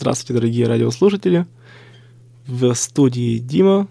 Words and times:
Здравствуйте, 0.00 0.32
дорогие 0.32 0.66
радиослушатели. 0.66 1.44
В 2.46 2.72
студии 2.72 3.36
Дима. 3.36 3.86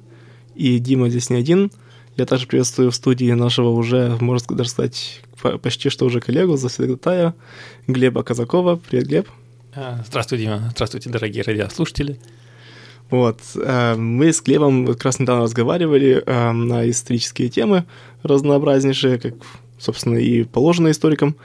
И 0.56 0.80
Дима 0.80 1.08
здесь 1.10 1.30
не 1.30 1.36
один. 1.36 1.72
Я 2.18 2.26
также 2.26 2.48
приветствую 2.48 2.90
в 2.90 2.96
студии 2.96 3.32
нашего 3.34 3.70
уже, 3.70 4.18
можно 4.20 4.58
даже 4.58 4.72
сказать, 4.72 5.22
по- 5.40 5.60
почти 5.60 5.90
что 5.90 6.06
уже 6.08 6.20
коллегу, 6.20 6.58
завсегдатая 6.58 7.36
Глеба 7.86 8.24
Казакова. 8.24 8.78
Привет, 8.78 9.06
Глеб. 9.06 9.28
А, 9.76 10.04
Здравствуй, 10.08 10.40
Дима. 10.40 10.72
Здравствуйте, 10.74 11.12
дорогие 11.12 11.44
радиослушатели. 11.44 12.20
Вот. 13.12 13.40
э, 13.56 13.94
Мы 13.96 14.34
с 14.34 14.42
Глебом 14.42 14.88
как 14.88 15.04
раз 15.06 15.20
недавно 15.20 15.44
разговаривали 15.44 16.24
э, 16.26 16.52
на 16.54 16.90
исторические 16.90 17.50
темы 17.50 17.86
разнообразнейшие, 18.24 19.20
как, 19.20 19.36
собственно, 19.78 20.18
и 20.18 20.44
положено 20.44 20.90
историкам. 20.90 21.36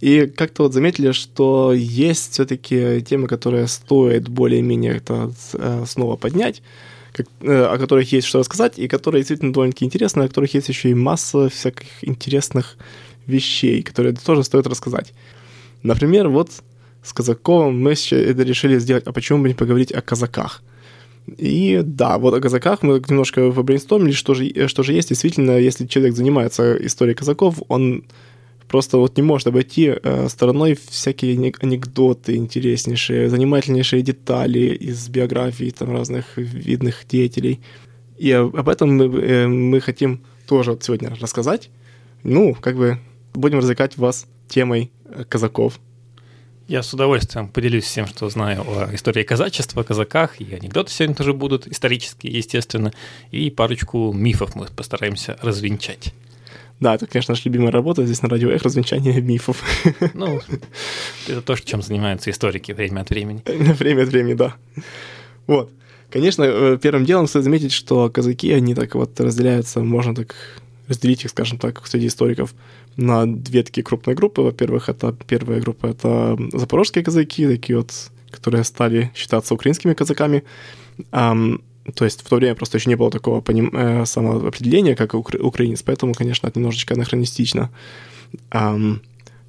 И 0.00 0.26
как-то 0.26 0.64
вот 0.64 0.72
заметили, 0.72 1.12
что 1.12 1.72
есть 1.72 2.32
все-таки 2.32 3.02
темы, 3.02 3.28
которые 3.28 3.66
стоит 3.68 4.28
более-менее 4.28 4.96
это 4.96 5.32
э, 5.52 5.84
снова 5.86 6.16
поднять, 6.16 6.62
как- 7.12 7.26
э, 7.40 7.64
о 7.64 7.78
которых 7.78 8.12
есть 8.12 8.26
что 8.26 8.38
рассказать, 8.38 8.78
и 8.78 8.88
которые 8.88 9.20
действительно 9.20 9.52
довольно-таки 9.52 9.84
интересны, 9.84 10.22
о 10.22 10.28
которых 10.28 10.54
есть 10.54 10.68
еще 10.68 10.90
и 10.90 10.94
масса 10.94 11.48
всяких 11.48 11.88
интересных 12.02 12.76
вещей, 13.26 13.82
которые 13.82 14.14
тоже 14.14 14.44
стоит 14.44 14.66
рассказать. 14.66 15.12
Например, 15.82 16.28
вот 16.28 16.50
с 17.02 17.12
Казаковым 17.12 17.80
мы 17.80 17.92
это 17.92 18.42
решили 18.42 18.78
сделать, 18.78 19.06
а 19.06 19.12
почему 19.12 19.42
бы 19.42 19.48
не 19.48 19.54
поговорить 19.54 19.92
о 19.92 20.00
казаках? 20.00 20.62
И 21.38 21.80
да, 21.84 22.18
вот 22.18 22.34
о 22.34 22.40
казаках 22.40 22.82
мы 22.82 23.02
немножко 23.08 23.50
побрейнстормили, 23.50 24.12
что 24.12 24.34
же, 24.34 24.46
э, 24.46 24.68
что 24.68 24.82
же 24.82 24.92
есть. 24.92 25.08
Действительно, 25.08 25.52
если 25.58 25.86
человек 25.86 26.16
занимается 26.16 26.74
историей 26.86 27.14
казаков, 27.14 27.62
он 27.68 28.04
просто 28.68 28.98
вот 28.98 29.16
не 29.16 29.22
может 29.22 29.46
обойти 29.46 29.94
э, 29.94 30.28
стороной 30.28 30.76
всякие 30.88 31.36
ане- 31.36 31.54
анекдоты 31.60 32.36
интереснейшие, 32.36 33.28
занимательнейшие 33.28 34.02
детали 34.02 34.74
из 34.74 35.08
биографий 35.08 35.70
там 35.70 35.92
разных 35.92 36.36
видных 36.36 37.06
деятелей. 37.08 37.60
И 38.18 38.30
об 38.32 38.68
этом 38.68 38.96
мы, 38.96 39.04
э, 39.04 39.46
мы 39.46 39.80
хотим 39.80 40.20
тоже 40.46 40.72
вот 40.72 40.84
сегодня 40.84 41.14
рассказать. 41.20 41.70
Ну, 42.22 42.54
как 42.54 42.76
бы 42.76 42.98
будем 43.34 43.58
развлекать 43.58 43.96
вас 43.96 44.26
темой 44.48 44.90
э, 45.06 45.24
казаков. 45.28 45.80
Я 46.66 46.82
с 46.82 46.94
удовольствием 46.94 47.48
поделюсь 47.48 47.84
всем, 47.84 48.06
что 48.06 48.28
знаю 48.30 48.64
о 48.66 48.94
истории 48.94 49.22
казачества, 49.22 49.82
о 49.82 49.84
казаках, 49.84 50.40
и 50.40 50.54
анекдоты 50.54 50.90
сегодня 50.90 51.14
тоже 51.14 51.34
будут, 51.34 51.66
исторические, 51.66 52.32
естественно, 52.32 52.92
и 53.30 53.50
парочку 53.50 54.12
мифов 54.14 54.54
мы 54.54 54.66
постараемся 54.74 55.36
развенчать. 55.42 56.14
Да, 56.84 56.96
это, 56.96 57.06
конечно, 57.06 57.32
наша 57.32 57.48
любимая 57.48 57.72
работа 57.72 58.04
здесь 58.04 58.20
на 58.20 58.28
радио 58.28 58.50
Эх, 58.50 58.62
развенчание 58.62 59.18
мифов. 59.22 59.62
Ну, 60.14 60.38
это 61.26 61.40
то, 61.40 61.56
чем 61.56 61.80
занимаются 61.80 62.30
историки 62.30 62.72
время 62.72 63.00
от 63.00 63.08
времени. 63.08 63.42
Время 63.78 64.02
от 64.02 64.10
времени, 64.10 64.34
да. 64.34 64.54
Вот. 65.46 65.70
Конечно, 66.10 66.42
э, 66.42 66.78
первым 66.82 67.06
делом 67.06 67.26
стоит 67.26 67.44
заметить, 67.44 67.72
что 67.72 68.10
казаки, 68.10 68.52
они 68.52 68.74
так 68.74 68.94
вот 68.96 69.18
разделяются, 69.18 69.80
можно 69.80 70.14
так 70.14 70.34
разделить 70.86 71.24
их, 71.24 71.30
скажем 71.30 71.58
так, 71.58 71.86
среди 71.86 72.08
историков 72.08 72.54
на 72.96 73.24
две 73.26 73.62
такие 73.62 73.82
крупные 73.82 74.14
группы. 74.14 74.42
Во-первых, 74.42 74.90
это 74.90 75.16
первая 75.26 75.62
группа— 75.62 75.86
это 75.88 76.36
запорожские 76.52 77.02
казаки, 77.02 77.46
такие 77.46 77.78
вот, 77.78 78.10
которые 78.30 78.62
стали 78.62 79.10
считаться 79.14 79.54
украинскими 79.54 79.94
казаками. 79.94 80.44
То 81.94 82.04
есть 82.04 82.22
в 82.22 82.28
то 82.28 82.36
время 82.36 82.54
просто 82.54 82.78
еще 82.78 82.90
не 82.90 82.96
было 82.96 83.10
такого 83.10 83.40
поним- 83.40 83.74
э, 83.74 84.06
самоопределения, 84.06 84.96
как 84.96 85.14
укра- 85.14 85.40
украинец, 85.40 85.82
поэтому, 85.82 86.14
конечно, 86.14 86.46
это 86.46 86.58
немножечко 86.58 86.94
анахронистично 86.94 87.70
ам, 88.50 89.00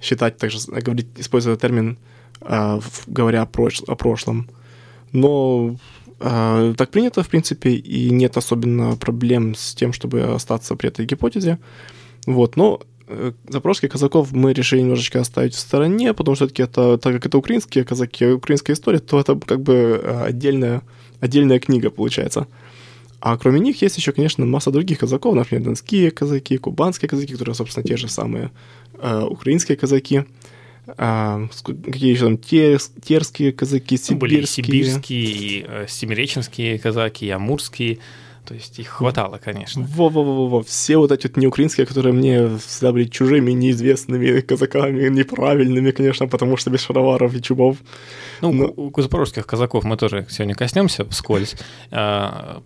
считать, 0.02 0.38
также 0.38 0.60
говорить, 0.68 1.08
используя 1.18 1.56
термин, 1.56 1.98
в- 2.42 3.08
говоря 3.08 3.42
о, 3.44 3.46
прош- 3.46 3.84
о 3.88 3.96
прошлом. 3.96 4.48
Но 5.12 5.78
а, 6.20 6.74
так 6.74 6.92
принято, 6.92 7.24
в 7.24 7.28
принципе, 7.28 7.72
и 7.72 8.10
нет 8.10 8.38
особенно 8.38 8.96
проблем 8.96 9.56
с 9.56 9.76
тем, 9.76 9.94
чтобы 9.94 10.22
остаться 10.22 10.76
при 10.76 10.90
этой 10.90 11.06
гипотезе. 11.06 11.58
Вот, 12.26 12.56
но 12.56 12.82
э, 13.08 13.34
запорожских 13.50 13.92
казаков 13.92 14.32
мы 14.32 14.54
решили 14.54 14.82
немножечко 14.82 15.20
оставить 15.20 15.54
в 15.54 15.60
стороне, 15.60 16.14
потому 16.14 16.36
что 16.36 16.46
все-таки 16.46 16.64
это, 16.64 16.98
так 16.98 17.14
как 17.14 17.26
это 17.26 17.38
украинские 17.38 17.84
казаки, 17.84 18.26
украинская 18.28 18.76
история, 18.76 19.00
то 19.00 19.20
это 19.20 19.40
как 19.40 19.62
бы 19.62 20.02
э, 20.02 20.24
отдельная, 20.26 20.82
отдельная 21.20 21.60
книга 21.60 21.90
получается. 21.90 22.48
А 23.22 23.38
кроме 23.38 23.60
них 23.60 23.82
есть 23.82 23.98
еще, 23.98 24.12
конечно, 24.12 24.46
масса 24.46 24.72
других 24.72 25.00
казаков, 25.00 25.34
например, 25.36 25.64
донские 25.64 26.12
казаки, 26.12 26.58
кубанские 26.58 27.10
казаки, 27.10 27.34
которые, 27.34 27.56
собственно, 27.56 27.84
те 27.84 27.98
же 27.98 28.08
самые 28.08 28.52
э, 29.00 29.22
украинские 29.24 29.78
казаки. 29.78 30.26
Ск- 30.88 31.82
какие 31.92 32.12
еще 32.12 32.26
там 32.26 32.34
терс- 32.36 32.92
терские 33.04 33.52
казаки, 33.52 33.98
Ну, 34.10 34.18
Были 34.18 34.42
и 34.42 34.46
сибирские. 34.46 35.26
сибирские, 35.26 35.60
и 35.60 35.66
э, 35.68 35.86
семиреченские 35.88 36.78
казаки, 36.78 37.26
и 37.26 37.30
амурские. 37.32 37.98
То 38.46 38.54
есть 38.54 38.80
их 38.80 38.88
хватало, 38.88 39.38
конечно. 39.44 39.88
Во-во-во-во, 39.90 40.62
все 40.64 40.98
вот 40.98 41.12
эти 41.12 41.28
вот 41.28 41.38
неукраинские, 41.38 41.86
которые 41.86 42.14
мне 42.14 42.58
всегда 42.58 42.92
были 42.92 43.06
чужими, 43.06 43.52
неизвестными 43.52 44.42
казаками, 44.42 45.10
неправильными, 45.10 45.92
конечно, 45.92 46.28
потому 46.28 46.58
что 46.58 46.70
без 46.70 46.82
шароваров 46.82 47.34
и 47.36 47.42
чубов. 47.42 47.78
Ну, 48.42 48.52
Но- 48.52 48.74
у 48.76 49.02
запорожских 49.02 49.46
казаков 49.48 49.84
мы 49.84 49.98
тоже 49.98 50.28
сегодня 50.30 50.56
коснемся 50.56 51.06
вскользь. 51.10 51.56
А, 51.92 52.62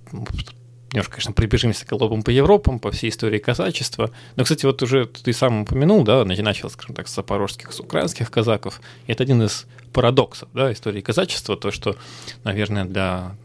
Немножко, 0.92 1.14
конечно, 1.14 1.34
прибежимся 1.34 1.86
колобом 1.86 2.24
по 2.24 2.32
Европам, 2.32 2.80
по 2.80 2.90
всей 2.90 3.12
истории 3.12 3.38
казачества. 3.38 4.10
Но, 4.36 4.44
кстати, 4.44 4.66
вот 4.66 4.82
уже 4.82 5.06
ты 5.06 5.34
сам 5.34 5.62
упомянул, 5.62 6.04
да, 6.04 6.24
нач- 6.24 6.42
начал, 6.42 6.68
скажем 6.72 6.96
так, 6.96 7.08
с 7.08 7.14
запорожских, 7.14 7.72
с 7.72 7.80
украинских 7.80 8.32
казаков. 8.32 8.82
И 9.06 9.12
это 9.12 9.22
один 9.22 9.44
из 9.44 9.68
парадоксов, 9.94 10.50
да, 10.56 10.74
истории 10.74 11.02
казачества, 11.02 11.56
то, 11.58 11.70
что, 11.70 11.96
наверное, 12.44 12.86
для 12.86 13.36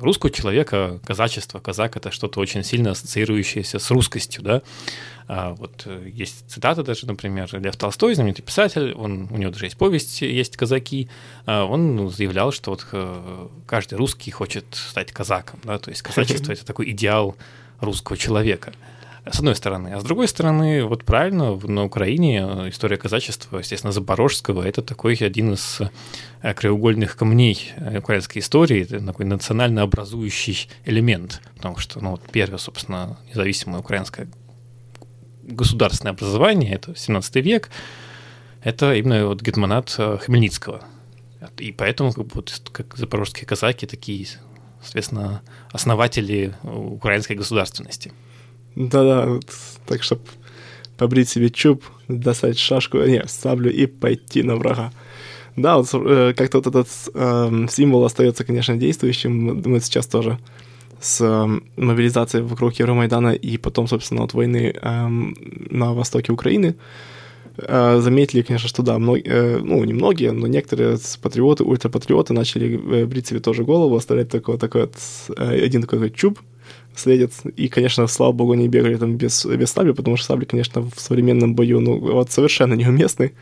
русского 0.00 0.30
человека 0.30 1.00
казачество, 1.04 1.60
казак— 1.60 1.96
это 1.98 2.10
что-то 2.10 2.40
очень 2.40 2.64
сильно 2.64 2.92
ассоциирующееся 2.92 3.78
с 3.78 3.90
русскостью, 3.90 4.42
да. 4.42 4.62
А 5.26 5.54
вот 5.54 5.82
э, 5.86 6.10
есть 6.12 6.44
цитата 6.48 6.82
даже, 6.82 7.06
например, 7.06 7.48
Лев 7.52 7.76
Толстой, 7.76 8.14
знаменитый 8.14 8.44
писатель, 8.44 8.92
он, 8.92 9.28
у 9.30 9.36
него 9.36 9.50
даже 9.50 9.66
есть 9.66 9.78
повесть, 9.78 10.20
есть 10.20 10.56
«Казаки», 10.56 11.08
а 11.46 11.64
он 11.64 12.10
заявлял, 12.10 12.52
что 12.52 12.72
вот 12.72 12.86
э, 12.92 13.48
каждый 13.66 13.94
русский 13.94 14.30
хочет 14.30 14.66
стать 14.72 15.12
казаком, 15.12 15.60
да, 15.64 15.78
то 15.78 15.90
есть 15.90 16.02
казачество— 16.02 16.52
это 16.52 16.64
такой 16.66 16.90
идеал 16.90 17.36
русского 17.80 18.16
человека 18.16 18.72
с 19.30 19.38
одной 19.38 19.54
стороны. 19.54 19.88
А 19.88 20.00
с 20.00 20.04
другой 20.04 20.28
стороны, 20.28 20.84
вот 20.84 21.04
правильно, 21.04 21.56
на 21.56 21.84
Украине 21.84 22.46
э, 22.46 22.68
история 22.68 22.98
казачества, 22.98 23.58
естественно, 23.58 23.92
Запорожского, 23.92 24.62
это 24.62 24.82
такой 24.82 25.14
один 25.14 25.54
из 25.54 25.80
э, 26.42 26.54
краеугольных 26.54 27.16
камней 27.16 27.72
э, 27.76 27.98
украинской 27.98 28.40
истории, 28.40 28.84
такой 28.84 29.24
национально 29.24 29.82
образующий 29.82 30.68
элемент, 30.84 31.40
потому 31.56 31.78
что, 31.78 32.00
ну, 32.00 32.12
вот 32.12 32.22
первое, 32.30 32.58
собственно, 32.58 33.18
независимое 33.30 33.80
украинское 33.80 34.28
государственное 35.42 36.12
образование, 36.12 36.74
это 36.74 36.94
17 36.94 37.36
век, 37.36 37.70
это 38.62 38.94
именно 38.94 39.26
вот 39.26 39.42
гетманат 39.42 39.90
Хмельницкого. 39.90 40.82
И 41.58 41.72
поэтому 41.72 42.12
как, 42.12 42.34
вот, 42.34 42.62
как 42.72 42.96
запорожские 42.96 43.46
казаки 43.46 43.86
такие, 43.86 44.26
соответственно, 44.82 45.42
основатели 45.70 46.54
украинской 46.62 47.34
государственности. 47.34 48.12
Да-да, 48.76 49.26
вот 49.26 49.46
так, 49.86 50.02
чтобы 50.02 50.22
побрить 50.96 51.28
себе 51.28 51.50
чуб, 51.50 51.84
достать 52.08 52.58
шашку, 52.58 52.98
не, 52.98 53.24
саблю 53.26 53.70
и 53.70 53.86
пойти 53.86 54.42
на 54.42 54.56
врага. 54.56 54.92
Да, 55.56 55.76
вот 55.78 55.88
э, 55.94 56.34
как-то 56.36 56.58
вот 56.58 56.66
этот 56.68 56.88
эм, 57.14 57.68
символ 57.68 58.04
остается, 58.04 58.44
конечно, 58.44 58.76
действующим. 58.76 59.62
Мы 59.64 59.80
сейчас 59.80 60.06
тоже 60.06 60.38
с 61.00 61.20
эм, 61.20 61.64
мобилизацией 61.76 62.44
вокруг 62.44 62.74
Евромайдана 62.74 63.34
и 63.34 63.56
потом, 63.58 63.86
собственно, 63.88 64.24
от 64.24 64.34
войны 64.34 64.74
эм, 64.82 65.36
на 65.70 65.94
востоке 65.94 66.32
Украины. 66.32 66.74
э, 67.58 68.00
заметили, 68.00 68.42
конечно, 68.42 68.68
что 68.68 68.82
да, 68.82 68.98
мно, 68.98 69.16
э, 69.16 69.58
ну, 69.62 69.84
не 69.84 69.92
многие, 69.92 70.32
но 70.32 70.46
некоторые 70.46 70.98
патриоты, 71.22 71.64
ультрапатриоты 71.64 72.32
начали 72.34 73.02
э, 73.02 73.06
брить 73.06 73.26
себе 73.28 73.40
тоже 73.40 73.64
голову, 73.64 73.96
оставлять 73.96 74.28
такой, 74.30 74.58
такой 74.58 74.82
вот, 74.82 74.94
э, 75.36 75.64
один 75.64 75.82
такой 75.82 75.98
вот 76.00 76.14
чуб, 76.14 76.40
следят. 76.94 77.32
И, 77.56 77.68
конечно, 77.68 78.06
слава 78.06 78.32
богу, 78.32 78.54
не 78.54 78.68
бегали 78.68 78.96
там 78.96 79.16
без, 79.16 79.44
без 79.46 79.70
сабли, 79.70 79.92
потому 79.92 80.16
что 80.16 80.26
сабли, 80.26 80.44
конечно, 80.44 80.82
в 80.82 81.00
современном 81.00 81.54
бою, 81.54 81.80
ну, 81.80 81.98
вот 81.98 82.30
совершенно 82.30 82.74
неуместны. 82.74 83.32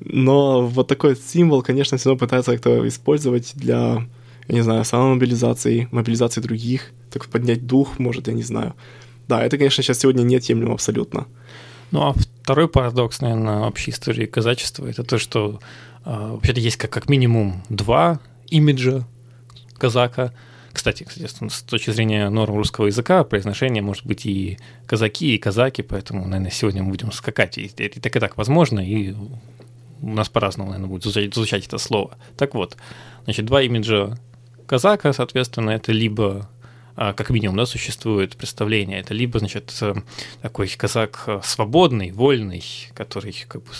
Но 0.00 0.66
вот 0.66 0.88
такой 0.88 1.16
символ, 1.16 1.62
конечно, 1.62 1.96
все 1.96 2.08
равно 2.08 2.18
пытаются 2.18 2.52
как-то 2.52 2.86
использовать 2.88 3.52
для, 3.54 4.06
я 4.48 4.54
не 4.54 4.62
знаю, 4.62 4.84
самомобилизации, 4.84 5.88
мобилизации 5.92 6.40
других, 6.40 6.90
так 7.10 7.26
поднять 7.26 7.66
дух, 7.66 7.98
может, 7.98 8.28
я 8.28 8.34
не 8.34 8.42
знаю. 8.42 8.74
Да, 9.28 9.42
это, 9.42 9.56
конечно, 9.56 9.82
сейчас 9.82 10.00
сегодня 10.00 10.22
неотъемлемо 10.22 10.74
абсолютно. 10.74 11.26
Ну, 11.92 12.02
а 12.02 12.14
второй 12.14 12.68
парадокс, 12.68 13.20
наверное, 13.20 13.60
общей 13.60 13.90
истории 13.90 14.26
казачества, 14.26 14.86
это 14.86 15.04
то, 15.04 15.18
что 15.18 15.60
э, 16.04 16.10
вообще-то 16.10 16.58
есть 16.58 16.76
как, 16.76 16.90
как 16.90 17.08
минимум 17.08 17.62
два 17.68 18.18
имиджа 18.48 19.06
казака. 19.78 20.32
Кстати, 20.72 21.04
кстати, 21.04 21.48
с 21.48 21.62
точки 21.62 21.90
зрения 21.90 22.28
норм 22.30 22.56
русского 22.56 22.86
языка, 22.86 23.24
произношение 23.24 23.82
может 23.82 24.06
быть 24.06 24.24
и 24.26 24.58
казаки, 24.86 25.34
и 25.34 25.38
казаки, 25.38 25.82
поэтому, 25.82 26.24
наверное, 26.26 26.50
сегодня 26.50 26.82
мы 26.82 26.90
будем 26.90 27.12
скакать, 27.12 27.58
и, 27.58 27.66
и 27.66 27.88
так 27.88 28.16
и 28.16 28.20
так 28.20 28.36
возможно, 28.36 28.80
и 28.80 29.12
у 30.02 30.08
нас 30.14 30.28
по-разному, 30.28 30.70
наверное, 30.70 30.88
будет 30.88 31.04
звучать, 31.04 31.34
звучать 31.34 31.66
это 31.66 31.78
слово. 31.78 32.16
Так 32.36 32.54
вот, 32.54 32.76
значит, 33.24 33.44
два 33.44 33.62
имиджа 33.62 34.18
казака, 34.66 35.12
соответственно, 35.12 35.70
это 35.70 35.92
либо 35.92 36.48
а, 36.94 37.12
как 37.14 37.30
минимум, 37.30 37.56
да, 37.56 37.66
существует 37.66 38.36
представление. 38.36 39.00
Это 39.00 39.14
либо, 39.14 39.38
значит, 39.38 39.74
э, 39.80 39.94
такой 40.42 40.68
казак 40.68 41.24
э, 41.26 41.40
свободный, 41.42 42.10
вольный, 42.10 42.62
который 42.94 43.34
как 43.48 43.62
бы 43.62 43.70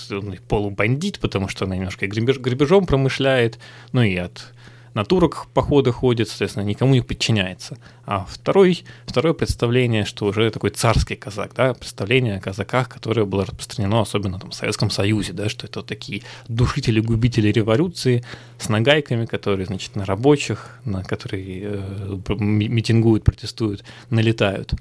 полубандит, 0.48 1.18
потому 1.18 1.48
что 1.48 1.66
он 1.66 1.72
немножко 1.72 2.06
грабежом 2.06 2.86
промышляет, 2.86 3.58
ну 3.92 4.02
и 4.02 4.16
от 4.16 4.51
на 4.94 5.04
турок 5.04 5.46
походы 5.54 5.92
ходит, 5.92 6.28
соответственно, 6.28 6.64
никому 6.64 6.94
не 6.94 7.00
подчиняется. 7.00 7.78
А 8.04 8.26
второй, 8.28 8.84
второе 9.06 9.32
представление, 9.32 10.04
что 10.04 10.26
уже 10.26 10.50
такой 10.50 10.70
царский 10.70 11.16
казак, 11.16 11.52
да, 11.56 11.74
представление 11.74 12.36
о 12.36 12.40
казаках, 12.40 12.88
которое 12.88 13.24
было 13.24 13.44
распространено 13.44 14.00
особенно 14.00 14.38
там, 14.38 14.50
в 14.50 14.54
Советском 14.54 14.90
Союзе, 14.90 15.32
да, 15.32 15.48
что 15.48 15.66
это 15.66 15.80
вот 15.80 15.86
такие 15.86 16.22
душители-губители 16.48 17.48
революции 17.48 18.24
с 18.58 18.68
нагайками, 18.68 19.26
которые, 19.26 19.66
значит, 19.66 19.96
на 19.96 20.04
рабочих, 20.04 20.78
на 20.84 21.02
которые 21.04 21.62
э, 21.62 22.36
митингуют, 22.38 23.24
протестуют, 23.24 23.84
налетают. 24.10 24.72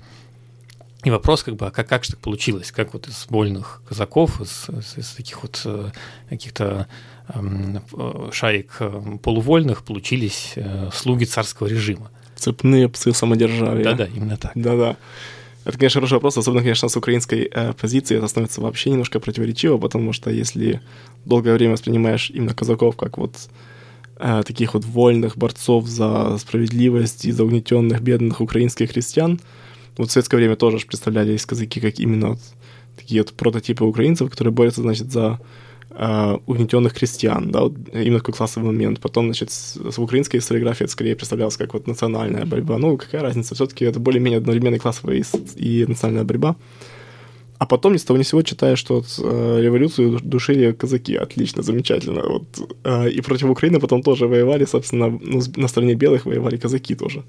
И 1.04 1.10
вопрос, 1.10 1.44
как 1.44 1.56
бы, 1.56 1.66
а 1.66 1.72
как, 1.72 1.88
как 1.88 2.04
же 2.04 2.12
так 2.12 2.20
получилось? 2.20 2.72
Как 2.72 2.94
вот 2.94 3.08
из 3.08 3.26
вольных 3.30 3.82
казаков, 3.88 4.40
из, 4.40 4.70
из, 4.70 4.98
из 4.98 5.10
таких 5.12 5.42
вот 5.42 5.62
э, 5.66 5.90
каких-то 6.30 6.88
эм, 7.30 7.82
э, 7.94 8.30
шаек 8.32 8.78
э, 8.80 9.18
полувольных 9.24 9.84
получились 9.84 10.54
э, 10.56 10.90
слуги 10.94 11.26
царского 11.26 11.68
режима? 11.68 12.12
Цепные 12.36 12.88
псы 12.88 13.14
самодержавия. 13.14 13.84
Да-да, 13.84 14.06
именно 14.06 14.38
так. 14.38 14.52
Да-да. 14.54 14.98
Это, 15.64 15.78
конечно, 15.78 16.00
хороший 16.00 16.14
вопрос, 16.14 16.38
особенно, 16.38 16.62
конечно, 16.62 16.88
с 16.88 16.98
украинской 16.98 17.50
э, 17.52 17.74
позиции 17.74 18.18
это 18.18 18.28
становится 18.28 18.62
вообще 18.62 18.92
немножко 18.92 19.20
противоречиво, 19.20 19.78
потому 19.78 20.14
что 20.14 20.30
если 20.30 20.82
долгое 21.26 21.54
время 21.54 21.74
воспринимаешь 21.74 22.32
именно 22.32 22.54
казаков 22.54 22.96
как 22.96 23.18
вот 23.18 23.36
э, 24.18 24.44
таких 24.46 24.74
вот 24.74 24.86
вольных 24.86 25.38
борцов 25.38 25.88
за 25.88 26.38
справедливость 26.40 27.26
и 27.26 27.32
за 27.32 27.44
угнетенных 27.44 28.02
бедных 28.02 28.42
украинских 28.42 28.94
крестьян, 28.94 29.40
вот 29.98 30.10
в 30.10 30.12
советское 30.12 30.38
время 30.38 30.56
тоже 30.56 30.86
представлялись 30.86 31.46
казаки 31.46 31.80
как 31.80 32.00
именно 32.00 32.30
вот 32.30 32.40
такие 32.96 33.22
вот 33.22 33.34
прототипы 33.34 33.84
украинцев, 33.84 34.30
которые 34.30 34.54
борются, 34.54 34.82
значит, 34.82 35.12
за 35.12 35.40
э, 35.90 36.38
угнетенных 36.46 36.94
крестьян, 36.94 37.52
да, 37.52 37.62
вот 37.62 37.74
именно 37.94 38.20
такой 38.20 38.34
классовый 38.34 38.72
момент. 38.72 39.00
Потом, 39.00 39.26
значит, 39.26 39.52
с, 39.52 39.78
с 39.92 40.00
украинской 40.00 40.38
историографией 40.38 40.86
это 40.86 40.94
скорее 40.94 41.16
представлялось 41.16 41.58
как 41.58 41.74
вот 41.74 41.88
национальная 41.88 42.46
борьба. 42.46 42.78
Ну, 42.78 42.98
какая 42.98 43.22
разница, 43.22 43.56
все-таки 43.56 43.86
это 43.86 44.00
более-менее 44.00 44.38
одновременная 44.38 44.80
классовая 44.80 45.18
и, 45.18 45.24
и 45.56 45.86
национальная 45.86 46.26
борьба. 46.26 46.56
А 47.58 47.66
потом 47.66 47.94
ни 47.94 47.98
с 47.98 48.04
того 48.04 48.18
ни 48.18 48.24
с 48.24 48.30
сего 48.30 48.42
читаю, 48.42 48.76
что 48.76 48.96
вот, 48.96 49.20
э, 49.20 49.62
революцию 49.62 50.20
душили 50.24 50.72
казаки. 50.72 51.16
Отлично, 51.16 51.62
замечательно. 51.62 52.22
Вот, 52.24 52.44
э, 52.84 53.10
и 53.12 53.22
против 53.22 53.50
Украины 53.50 53.80
потом 53.80 54.02
тоже 54.02 54.26
воевали, 54.28 54.66
собственно, 54.66 55.10
ну, 55.10 55.42
на 55.56 55.68
стороне 55.68 55.94
белых 55.94 56.26
воевали 56.26 56.58
казаки 56.58 56.96
тоже. 56.96 57.24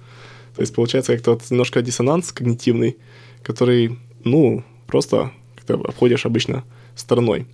То 0.55 0.61
есть 0.61 0.75
получается 0.75 1.15
как-то 1.15 1.33
вот 1.33 1.51
немножко 1.51 1.83
диссонанс 1.83 2.33
когнитивный, 2.33 2.99
который, 3.43 3.99
ну, 4.25 4.65
просто 4.87 5.33
как-то 5.57 5.75
обходишь 5.75 6.27
обычно 6.27 6.65
стороной. 6.95 7.47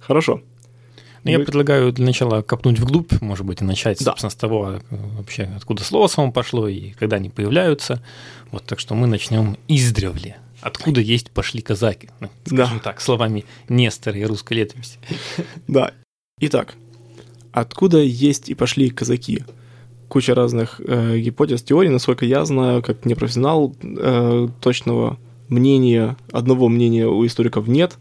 Хорошо. 0.00 0.42
Ну, 1.24 1.30
я 1.30 1.38
предлагаю 1.38 1.92
для 1.92 2.04
начала 2.04 2.42
копнуть 2.42 2.80
вглубь, 2.80 3.12
может 3.20 3.46
быть, 3.46 3.60
и 3.60 3.64
начать, 3.64 3.98
да. 3.98 4.06
собственно, 4.06 4.30
с 4.30 4.34
того, 4.34 4.80
вообще, 4.90 5.48
откуда 5.56 5.84
слово 5.84 6.08
само 6.08 6.32
пошло 6.32 6.66
и 6.66 6.90
когда 6.90 7.16
они 7.16 7.30
появляются. 7.30 8.02
Вот, 8.50 8.64
так 8.64 8.80
что 8.80 8.94
мы 8.96 9.06
начнем 9.06 9.56
издревле. 9.68 10.38
Откуда 10.60 11.00
есть 11.00 11.30
пошли 11.30 11.60
казаки? 11.60 12.10
Ну, 12.20 12.28
скажем 12.44 12.78
да. 12.78 12.82
так, 12.82 13.00
словами 13.00 13.44
Нестора 13.68 14.18
и 14.18 14.24
русской 14.24 14.54
летописи. 14.54 14.98
Да. 15.68 15.92
Итак, 16.40 16.74
откуда 17.52 17.98
есть 17.98 18.48
и 18.48 18.54
пошли 18.54 18.90
казаки? 18.90 19.44
Куча 20.12 20.34
разных 20.34 20.78
э, 20.86 21.18
гипотез, 21.20 21.62
теорий. 21.62 21.88
Насколько 21.88 22.26
я 22.26 22.44
знаю, 22.44 22.82
как 22.82 23.06
непрофессионал, 23.06 23.74
э, 23.82 24.48
точного 24.60 25.18
мнения, 25.48 26.18
одного 26.30 26.68
мнения 26.68 27.06
у 27.06 27.24
историков 27.24 27.66
нет. 27.66 27.96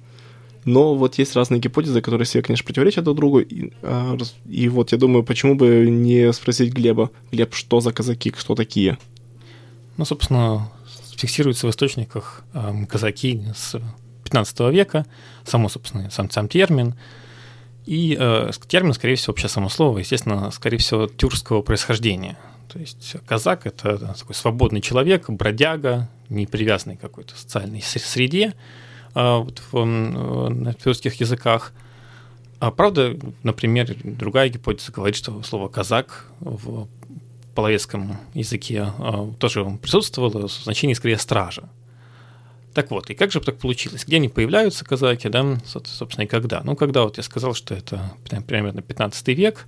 Но 0.65 0.93
вот 0.95 1.17
есть 1.17 1.37
разные 1.37 1.61
гипотезы, 1.61 2.01
которые 2.01 2.25
себе, 2.25 2.43
конечно, 2.43 2.65
противоречат 2.65 3.05
друг 3.05 3.15
другу. 3.15 3.39
И, 3.39 3.71
э, 3.81 4.17
и 4.45 4.67
вот 4.67 4.91
я 4.91 4.97
думаю, 4.97 5.23
почему 5.23 5.55
бы 5.55 5.89
не 5.89 6.33
спросить 6.33 6.73
Глеба, 6.73 7.11
Глеб, 7.31 7.53
что 7.53 7.79
за 7.79 7.93
казаки, 7.93 8.29
кто 8.29 8.55
такие? 8.55 8.97
Ну, 9.95 10.03
собственно, 10.03 10.69
фиксируется 11.15 11.65
в 11.65 11.69
источниках 11.69 12.43
э, 12.53 12.85
казаки 12.89 13.41
с 13.55 13.79
15 14.25 14.59
века, 14.73 15.05
само, 15.45 15.69
собственно, 15.69 16.09
сам, 16.11 16.29
сам 16.29 16.49
термин– 16.49 16.93
и 17.85 18.15
э, 18.19 18.51
термин, 18.67 18.93
скорее 18.93 19.15
всего, 19.15 19.31
вообще 19.31 19.47
само 19.47 19.69
слово, 19.69 19.99
естественно, 19.99 20.51
скорее 20.51 20.77
всего, 20.77 21.07
тюркского 21.07 21.61
происхождения. 21.61 22.37
То 22.71 22.79
есть 22.79 23.15
казак– 23.25 23.61
это 23.65 23.97
такой 24.17 24.35
свободный 24.35 24.81
человек, 24.81 25.29
бродяга, 25.29 26.09
не 26.29 26.45
привязанный 26.45 26.95
к 26.95 27.01
какой-то 27.01 27.35
социальной 27.35 27.81
среде 27.81 28.53
э, 29.13 29.38
вот 29.38 29.61
в, 29.71 29.77
э, 29.77 29.85
на 29.85 30.73
тюркских 30.73 31.19
языках. 31.19 31.73
А 32.59 32.71
правда, 32.71 33.17
например, 33.43 33.95
другая 34.03 34.50
гипотеза 34.50 34.91
говорит, 34.91 35.15
что 35.15 35.41
слово 35.43 35.67
«казак» 35.67 36.27
в 36.39 36.88
половецком 37.55 38.17
языке 38.33 38.93
э, 38.97 39.31
тоже 39.39 39.65
присутствовало 39.81 40.47
в 40.47 40.51
значении 40.51 40.93
скорее 40.93 41.17
«стража». 41.17 41.63
Так 42.73 42.89
вот, 42.89 43.09
и 43.09 43.13
как 43.13 43.31
же 43.31 43.41
так 43.41 43.57
получилось? 43.57 44.05
Где 44.05 44.15
они 44.15 44.29
появляются, 44.29 44.85
казаки, 44.85 45.27
да, 45.27 45.57
собственно, 45.65 46.23
и 46.23 46.27
когда? 46.27 46.61
Ну, 46.63 46.75
когда 46.75 47.03
вот 47.03 47.17
я 47.17 47.23
сказал, 47.23 47.53
что 47.53 47.73
это 47.73 48.13
примерно 48.47 48.81
15 48.81 49.27
век, 49.29 49.67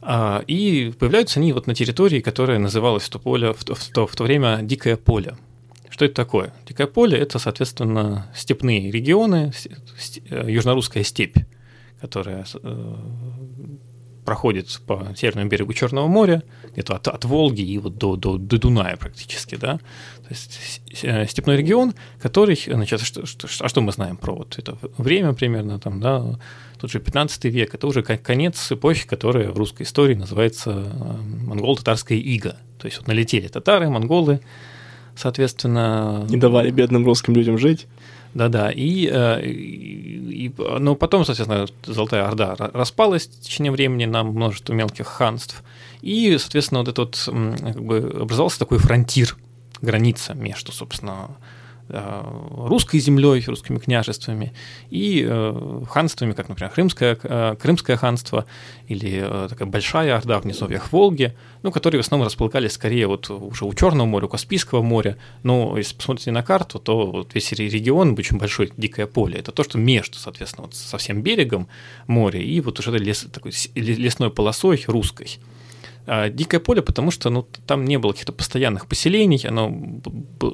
а, 0.00 0.42
и 0.46 0.94
появляются 0.98 1.40
они 1.40 1.52
вот 1.52 1.66
на 1.66 1.74
территории, 1.74 2.20
которая 2.20 2.58
называлась 2.58 3.02
в 3.02 3.10
то, 3.10 3.18
поле, 3.18 3.52
в, 3.52 3.64
то, 3.64 3.74
в, 3.74 4.14
то, 4.14 4.24
время 4.24 4.60
Дикое 4.62 4.96
поле. 4.96 5.36
Что 5.90 6.04
это 6.04 6.14
такое? 6.14 6.54
Дикое 6.66 6.86
поле– 6.86 7.18
это, 7.18 7.38
соответственно, 7.38 8.30
степные 8.34 8.90
регионы, 8.90 9.52
э, 10.30 10.44
южнорусская 10.50 11.02
степь, 11.02 11.36
которая 12.00 12.46
э, 12.62 12.94
проходит 14.26 14.80
по 14.86 15.08
северному 15.16 15.48
берегу 15.48 15.72
Черного 15.72 16.08
моря, 16.08 16.42
где-то 16.72 16.96
от, 16.96 17.08
от 17.08 17.24
Волги 17.24 17.62
и 17.62 17.78
вот 17.78 17.96
до, 17.96 18.16
до, 18.16 18.36
до 18.36 18.58
Дуная 18.58 18.96
практически, 18.96 19.54
да. 19.54 19.78
То 20.28 20.28
есть 20.30 20.82
э, 21.02 21.26
степной 21.26 21.56
регион, 21.56 21.94
который, 22.20 22.60
значит, 22.66 23.00
что, 23.00 23.24
что, 23.24 23.48
а 23.60 23.68
что 23.68 23.80
мы 23.80 23.92
знаем 23.92 24.16
про 24.16 24.34
вот 24.34 24.58
это 24.58 24.76
время 24.98 25.32
примерно 25.32 25.78
там, 25.78 26.00
да, 26.00 26.38
тот 26.78 26.90
же 26.90 26.98
15 26.98 27.44
век, 27.44 27.74
это 27.74 27.86
уже 27.86 28.02
конец 28.02 28.70
эпохи, 28.70 29.06
которая 29.06 29.50
в 29.50 29.56
русской 29.56 29.84
истории 29.84 30.14
называется 30.14 30.70
э, 30.70 31.46
монголо-татарская 31.46 32.18
ига. 32.18 32.56
То 32.78 32.86
есть 32.86 32.98
вот 32.98 33.06
налетели 33.06 33.48
татары, 33.48 33.88
монголы, 33.88 34.40
соответственно... 35.14 36.26
Не 36.28 36.36
давали 36.36 36.70
бедным 36.70 37.06
русским 37.06 37.34
людям 37.34 37.56
жить. 37.56 37.86
Да-да, 38.36 38.70
и, 38.70 39.08
э, 39.10 39.46
и, 39.46 40.52
ну, 40.58 40.94
потом, 40.94 41.24
соответственно, 41.24 41.66
Золотая 41.86 42.26
Орда 42.26 42.54
распалась 42.58 43.28
в 43.28 43.40
течение 43.40 43.72
времени 43.72 44.04
на 44.04 44.24
множество 44.24 44.74
мелких 44.74 45.06
ханств, 45.06 45.64
и, 46.02 46.36
соответственно, 46.36 46.80
вот 46.80 46.88
этот 46.88 47.16
как 47.24 47.82
бы 47.82 48.14
образовался 48.20 48.58
такой 48.58 48.76
фронтир, 48.76 49.38
граница 49.80 50.34
между, 50.34 50.70
собственно, 50.70 51.30
русской 51.88 52.98
землей, 52.98 53.44
русскими 53.46 53.78
княжествами 53.78 54.52
и 54.90 55.24
э, 55.26 55.82
ханствами, 55.88 56.32
как, 56.32 56.48
например, 56.48 56.72
Крымское, 56.72 57.18
э, 57.22 57.56
Крымское 57.60 57.96
ханство 57.96 58.46
или 58.88 59.20
такая 59.48 59.68
большая 59.68 60.16
орда 60.16 60.40
в 60.40 60.46
низовьях 60.46 60.92
Волги, 60.92 61.34
ну, 61.62 61.70
которые 61.70 62.02
в 62.02 62.04
основном 62.04 62.26
располагались 62.26 62.72
скорее 62.72 63.06
вот 63.06 63.30
уже 63.30 63.64
у 63.64 63.74
Черного 63.74 64.06
моря, 64.06 64.26
у 64.26 64.28
Каспийского 64.28 64.82
моря. 64.82 65.16
Но 65.42 65.76
если 65.76 65.94
посмотрите 65.96 66.30
на 66.32 66.42
карту, 66.42 66.78
то 66.78 67.06
вот 67.06 67.34
весь 67.34 67.52
регион 67.52 68.16
очень 68.18 68.38
большое 68.38 68.70
дикое 68.76 69.06
поле. 69.06 69.38
Это 69.38 69.52
то, 69.52 69.62
что 69.62 69.78
между, 69.78 70.18
соответственно, 70.18 70.66
вот 70.66 70.74
со 70.74 70.98
всем 70.98 71.22
берегом 71.22 71.68
моря 72.06 72.40
и 72.40 72.60
вот 72.60 72.78
уже 72.78 72.96
лес, 72.98 73.26
такой 73.32 73.52
лесной 73.74 74.30
полосой 74.30 74.82
русской. 74.86 75.38
А, 76.06 76.28
дикое 76.28 76.60
поле, 76.60 76.82
потому 76.82 77.10
что 77.10 77.30
ну, 77.30 77.46
там 77.66 77.84
не 77.84 77.98
было 77.98 78.12
каких-то 78.12 78.32
постоянных 78.32 78.86
поселений, 78.86 79.40
оно, 79.46 80.00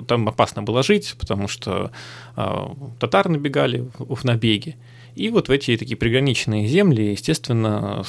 там 0.09 0.29
опасно 0.29 0.63
было 0.63 0.83
жить, 0.83 1.15
потому 1.19 1.47
что 1.47 1.93
а, 2.37 2.75
татары 2.99 3.31
набегали 3.31 3.87
в 3.99 4.25
набеги. 4.25 4.77
И 5.15 5.29
вот 5.29 5.49
в 5.49 5.51
эти 5.51 5.77
такие 5.77 5.97
приграниченные 5.97 6.67
земли, 6.67 7.13
естественно, 7.13 8.03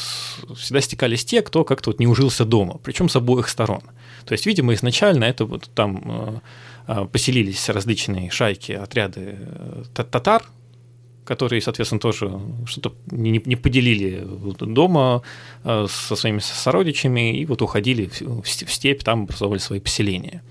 всегда 0.55 0.79
стекались 0.79 1.25
те, 1.25 1.41
кто 1.41 1.65
как-то 1.65 1.89
вот 1.89 1.99
не 1.99 2.07
ужился 2.07 2.45
дома, 2.45 2.79
причем 2.81 3.09
с 3.09 3.15
обоих 3.17 3.49
сторон. 3.49 3.81
То 4.25 4.31
есть, 4.31 4.45
видимо, 4.45 4.73
изначально 4.73 5.25
это 5.25 5.43
вот 5.43 5.69
там 5.75 6.41
а, 6.87 7.05
поселились 7.05 7.67
различные 7.67 8.29
шайки, 8.29 8.71
отряды 8.71 9.35
э, 9.37 9.83
татар, 9.93 10.45
которые, 11.25 11.61
соответственно, 11.61 11.99
тоже 11.99 12.39
что-то 12.65 12.93
не, 13.11 13.41
не 13.45 13.55
поделили 13.55 14.25
дома 14.59 15.21
э, 15.63 15.87
со 15.89 16.15
своими 16.15 16.39
сородичами 16.39 17.37
и 17.37 17.45
вот 17.45 17.61
уходили 17.61 18.09
в 18.19 18.47
степь, 18.47 19.03
там 19.03 19.23
образовывали 19.23 19.59
свои 19.59 19.79
поселения. 19.79 20.43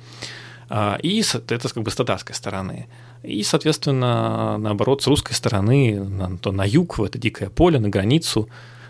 А, 0.69 0.99
и 1.03 1.21
это 1.21 1.69
как 1.69 1.83
бы 1.83 1.91
с 1.91 1.97
татарской 1.97 2.35
стороны. 2.35 2.87
И, 3.23 3.43
соответственно, 3.43 4.57
наоборот, 4.59 5.03
с 5.03 5.07
русской 5.07 5.35
стороны, 5.35 6.03
на, 6.03 6.39
то 6.39 6.51
на 6.51 6.65
юг, 6.65 6.99
в 6.99 7.05
это 7.05 7.19
дикое 7.19 7.51
поле, 7.51 7.79
на 7.79 7.89
границу, 7.89 8.49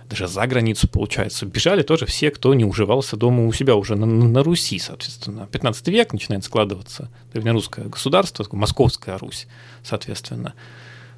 даже 0.09 0.29
за 0.29 0.47
границу, 0.47 0.89
получается, 0.89 1.47
бежали 1.47 1.83
тоже 1.83 2.07
все, 2.07 2.31
кто 2.31 2.55
не 2.55 2.65
уживался 2.65 3.17
дома 3.17 3.47
у 3.47 3.53
себя 3.53 3.75
уже 3.75 3.97
на, 3.97 4.07
на 4.07 4.43
Руси, 4.43 4.79
соответственно. 4.79 5.49
15 5.51 5.89
век 5.89 6.13
начинает 6.13 6.45
складываться 6.45 7.11
древнерусское 7.33 7.87
государство, 7.87 8.47
Московская 8.53 9.19
Русь, 9.19 9.47
соответственно. 9.83 10.55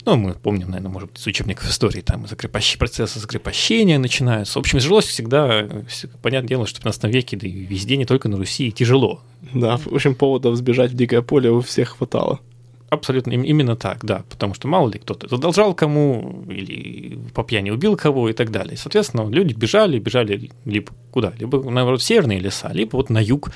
Ну, 0.07 0.17
мы 0.17 0.35
помним, 0.35 0.69
наверное, 0.69 0.91
может 0.91 1.11
быть, 1.11 1.21
из 1.21 1.27
учебников 1.27 1.69
истории, 1.69 2.03
там 2.03 2.27
закрепощ... 2.27 2.77
процессы 2.77 3.19
закрепощения 3.19 3.99
начинаются. 3.99 4.59
В 4.59 4.61
общем, 4.61 4.79
жилось 4.79 5.07
всегда, 5.07 5.67
понятное 6.21 6.49
дело, 6.49 6.67
что 6.67 6.79
в 6.79 6.83
15 6.83 7.05
веке, 7.05 7.37
да 7.39 7.47
и 7.47 7.51
везде, 7.51 7.97
не 7.97 8.05
только 8.05 8.29
на 8.29 8.37
Руси, 8.37 8.71
тяжело. 8.71 9.23
Да, 9.55 9.79
в 9.79 9.95
общем, 9.95 10.15
поводов 10.15 10.57
сбежать 10.57 10.91
в 10.91 10.95
дикое 10.95 11.23
поле 11.23 11.51
у 11.51 11.61
всех 11.63 11.97
хватало. 11.97 12.41
Абсолютно 12.91 13.33
именно 13.33 13.77
так, 13.77 14.05
да, 14.05 14.25
потому 14.29 14.55
что 14.55 14.69
мало 14.69 14.91
ли 14.91 14.99
кто-то 14.99 15.27
задолжал 15.27 15.75
кому, 15.75 16.45
или 16.49 17.19
по 17.33 17.43
пьяни 17.43 17.71
убил 17.71 17.97
кого 17.97 18.29
и 18.29 18.35
так 18.35 18.51
далее. 18.51 18.77
Соответственно, 18.77 19.29
люди 19.29 19.55
бежали, 19.55 19.99
бежали 19.99 20.51
либо 20.65 20.93
куда? 21.11 21.33
Либо, 21.39 21.69
наоборот, 21.69 22.03
в 22.03 22.05
северные 22.05 22.39
леса, 22.39 22.71
либо 22.73 22.97
вот 22.97 23.11
на 23.11 23.19
юг, 23.19 23.51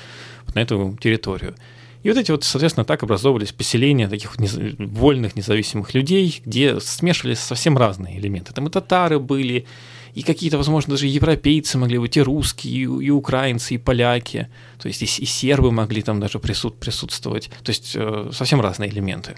вот 0.45 0.55
на 0.55 0.59
эту 0.59 0.97
территорию. 0.99 1.55
И 2.03 2.09
вот 2.09 2.17
эти 2.17 2.31
вот, 2.31 2.43
соответственно, 2.45 2.85
так 2.85 3.03
образовывались 3.03 3.51
поселения 3.51 4.07
таких 4.07 4.37
вот 4.37 4.49
вольных 4.79 5.35
независимых 5.35 5.93
людей, 5.93 6.41
где 6.45 6.79
смешивались 6.79 7.39
совсем 7.39 7.77
разные 7.77 8.17
элементы. 8.17 8.53
Там 8.53 8.67
и 8.67 8.69
татары 8.69 9.19
были, 9.19 9.65
и 10.13 10.23
какие-то, 10.23 10.57
возможно, 10.57 10.91
даже 10.91 11.07
европейцы 11.07 11.77
могли 11.77 11.97
быть, 11.97 12.15
и 12.15 12.21
русские, 12.21 12.73
и, 12.73 13.05
и 13.05 13.09
украинцы, 13.09 13.75
и 13.75 13.77
поляки, 13.77 14.47
то 14.79 14.87
есть 14.87 15.01
и, 15.01 15.05
и 15.05 15.25
сербы 15.25 15.71
могли 15.71 16.01
там 16.01 16.21
даже 16.21 16.39
присут, 16.39 16.79
присутствовать, 16.79 17.49
то 17.63 17.69
есть 17.69 17.93
э, 17.95 18.29
совсем 18.31 18.61
разные 18.61 18.89
элементы. 18.89 19.35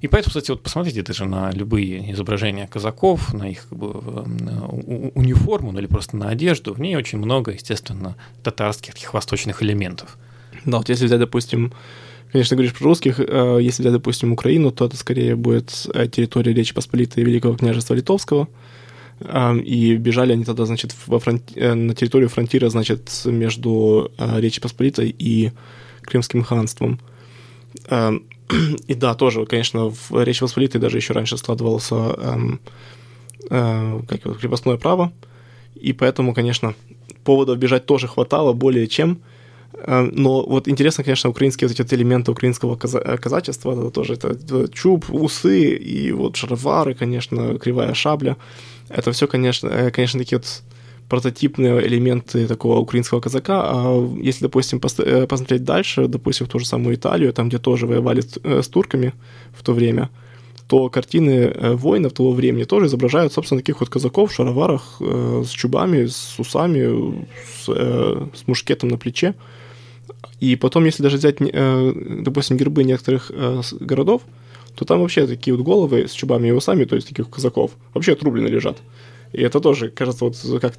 И 0.00 0.08
поэтому, 0.08 0.30
кстати, 0.30 0.50
вот 0.50 0.62
посмотрите 0.62 1.02
даже 1.02 1.24
на 1.24 1.50
любые 1.50 2.12
изображения 2.12 2.68
казаков, 2.68 3.32
на 3.34 3.50
их 3.50 3.68
как 3.68 3.78
бы, 3.78 3.88
э, 3.88 5.10
униформу, 5.14 5.72
ну 5.72 5.80
или 5.80 5.86
просто 5.86 6.16
на 6.16 6.28
одежду, 6.28 6.72
в 6.72 6.80
ней 6.80 6.94
очень 6.94 7.18
много, 7.18 7.50
естественно, 7.50 8.14
татарских 8.44 8.94
таких 8.94 9.12
восточных 9.12 9.62
элементов. 9.62 10.16
Да, 10.66 10.78
вот 10.78 10.88
если 10.88 11.06
взять, 11.06 11.20
допустим, 11.20 11.72
конечно, 12.32 12.56
говоришь 12.56 12.74
про 12.74 12.84
русских, 12.84 13.20
э, 13.20 13.58
если 13.62 13.82
взять, 13.82 13.92
допустим, 13.92 14.32
Украину, 14.32 14.72
то 14.72 14.86
это 14.86 14.96
скорее 14.96 15.36
будет 15.36 15.88
э, 15.94 16.08
территория 16.08 16.52
Речи 16.52 16.74
Посполитой 16.74 17.22
Великого 17.22 17.56
княжества 17.56 17.94
Литовского, 17.94 18.48
э, 19.20 19.58
и 19.58 19.96
бежали 19.96 20.32
они 20.32 20.44
тогда, 20.44 20.66
значит, 20.66 20.94
во 21.06 21.20
фронт... 21.20 21.54
на 21.54 21.94
территорию 21.94 22.28
фронтира, 22.28 22.68
значит, 22.68 23.10
между 23.24 24.10
Речи 24.18 24.60
Посполитой 24.60 25.14
и 25.16 25.52
Крымским 26.02 26.42
ханством. 26.42 27.00
И 28.86 28.94
да, 28.94 29.14
тоже, 29.14 29.44
конечно, 29.44 29.90
в 29.90 30.22
Речи 30.22 30.40
Посполитой 30.40 30.80
даже 30.80 30.98
еще 30.98 31.12
раньше 31.12 31.36
складывался 31.36 31.96
эм, 31.96 32.60
как 33.48 34.24
его, 34.24 34.34
крепостное 34.34 34.76
право, 34.76 35.12
и 35.74 35.92
поэтому, 35.92 36.32
конечно, 36.32 36.74
поводов 37.24 37.58
бежать 37.58 37.86
тоже 37.86 38.06
хватало 38.06 38.52
более 38.52 38.86
чем– 38.86 39.18
но 39.86 40.42
вот 40.42 40.68
интересно, 40.68 41.04
конечно, 41.04 41.30
украинские 41.30 41.68
вот 41.68 41.78
эти 41.78 41.94
элементы 41.94 42.30
украинского 42.32 42.76
каза- 42.76 43.02
э, 43.04 43.18
казачества, 43.18 43.72
это 43.72 43.90
тоже 43.90 44.14
это, 44.14 44.68
чуб, 44.72 45.04
усы 45.10 45.74
и 45.74 46.12
вот 46.12 46.36
шаровары, 46.36 46.94
конечно, 46.94 47.58
кривая 47.58 47.92
шабля. 47.94 48.36
Это 48.88 49.12
все, 49.12 49.26
конечно, 49.26 49.68
э, 49.68 49.90
конечно, 49.90 50.18
такие 50.18 50.38
вот 50.38 50.62
прототипные 51.08 51.86
элементы 51.86 52.46
такого 52.46 52.78
украинского 52.78 53.20
казака. 53.20 53.62
А 53.64 54.16
если, 54.20 54.44
допустим, 54.44 54.80
посмотреть 54.80 55.62
дальше, 55.62 56.08
допустим, 56.08 56.46
в 56.46 56.48
ту 56.48 56.58
же 56.58 56.66
самую 56.66 56.96
Италию, 56.96 57.32
там, 57.32 57.48
где 57.48 57.58
тоже 57.58 57.86
воевали 57.86 58.22
с 58.42 58.68
турками 58.68 59.12
в 59.52 59.62
то 59.62 59.72
время, 59.72 60.08
то 60.68 60.88
картины 60.88 61.54
воинов 61.76 62.12
того 62.12 62.32
времени 62.32 62.64
тоже 62.64 62.86
изображают, 62.86 63.32
собственно, 63.32 63.60
таких 63.60 63.78
вот 63.78 63.88
казаков 63.88 64.32
в 64.32 64.34
шароварах 64.34 65.00
с 65.00 65.50
чубами, 65.50 66.06
с 66.06 66.40
усами, 66.40 67.24
с, 67.56 67.68
с 67.68 68.48
мушкетом 68.48 68.88
на 68.88 68.98
плече. 68.98 69.34
И 70.40 70.56
потом, 70.56 70.84
если 70.84 71.02
даже 71.02 71.16
взять, 71.16 71.36
э, 71.40 71.92
допустим, 72.20 72.56
гербы 72.56 72.84
некоторых 72.84 73.30
э, 73.34 73.62
городов, 73.80 74.22
то 74.74 74.84
там 74.84 75.00
вообще 75.00 75.26
такие 75.26 75.56
вот 75.56 75.64
головы 75.64 76.06
с 76.06 76.12
чубами 76.12 76.48
и 76.48 76.52
усами, 76.52 76.84
то 76.84 76.96
есть 76.96 77.08
таких 77.08 77.30
казаков, 77.30 77.72
вообще 77.94 78.12
отрублены 78.12 78.48
лежат. 78.48 78.78
И 79.32 79.40
это 79.40 79.60
тоже, 79.60 79.88
кажется, 79.90 80.24
вот 80.26 80.36
как 80.60 80.74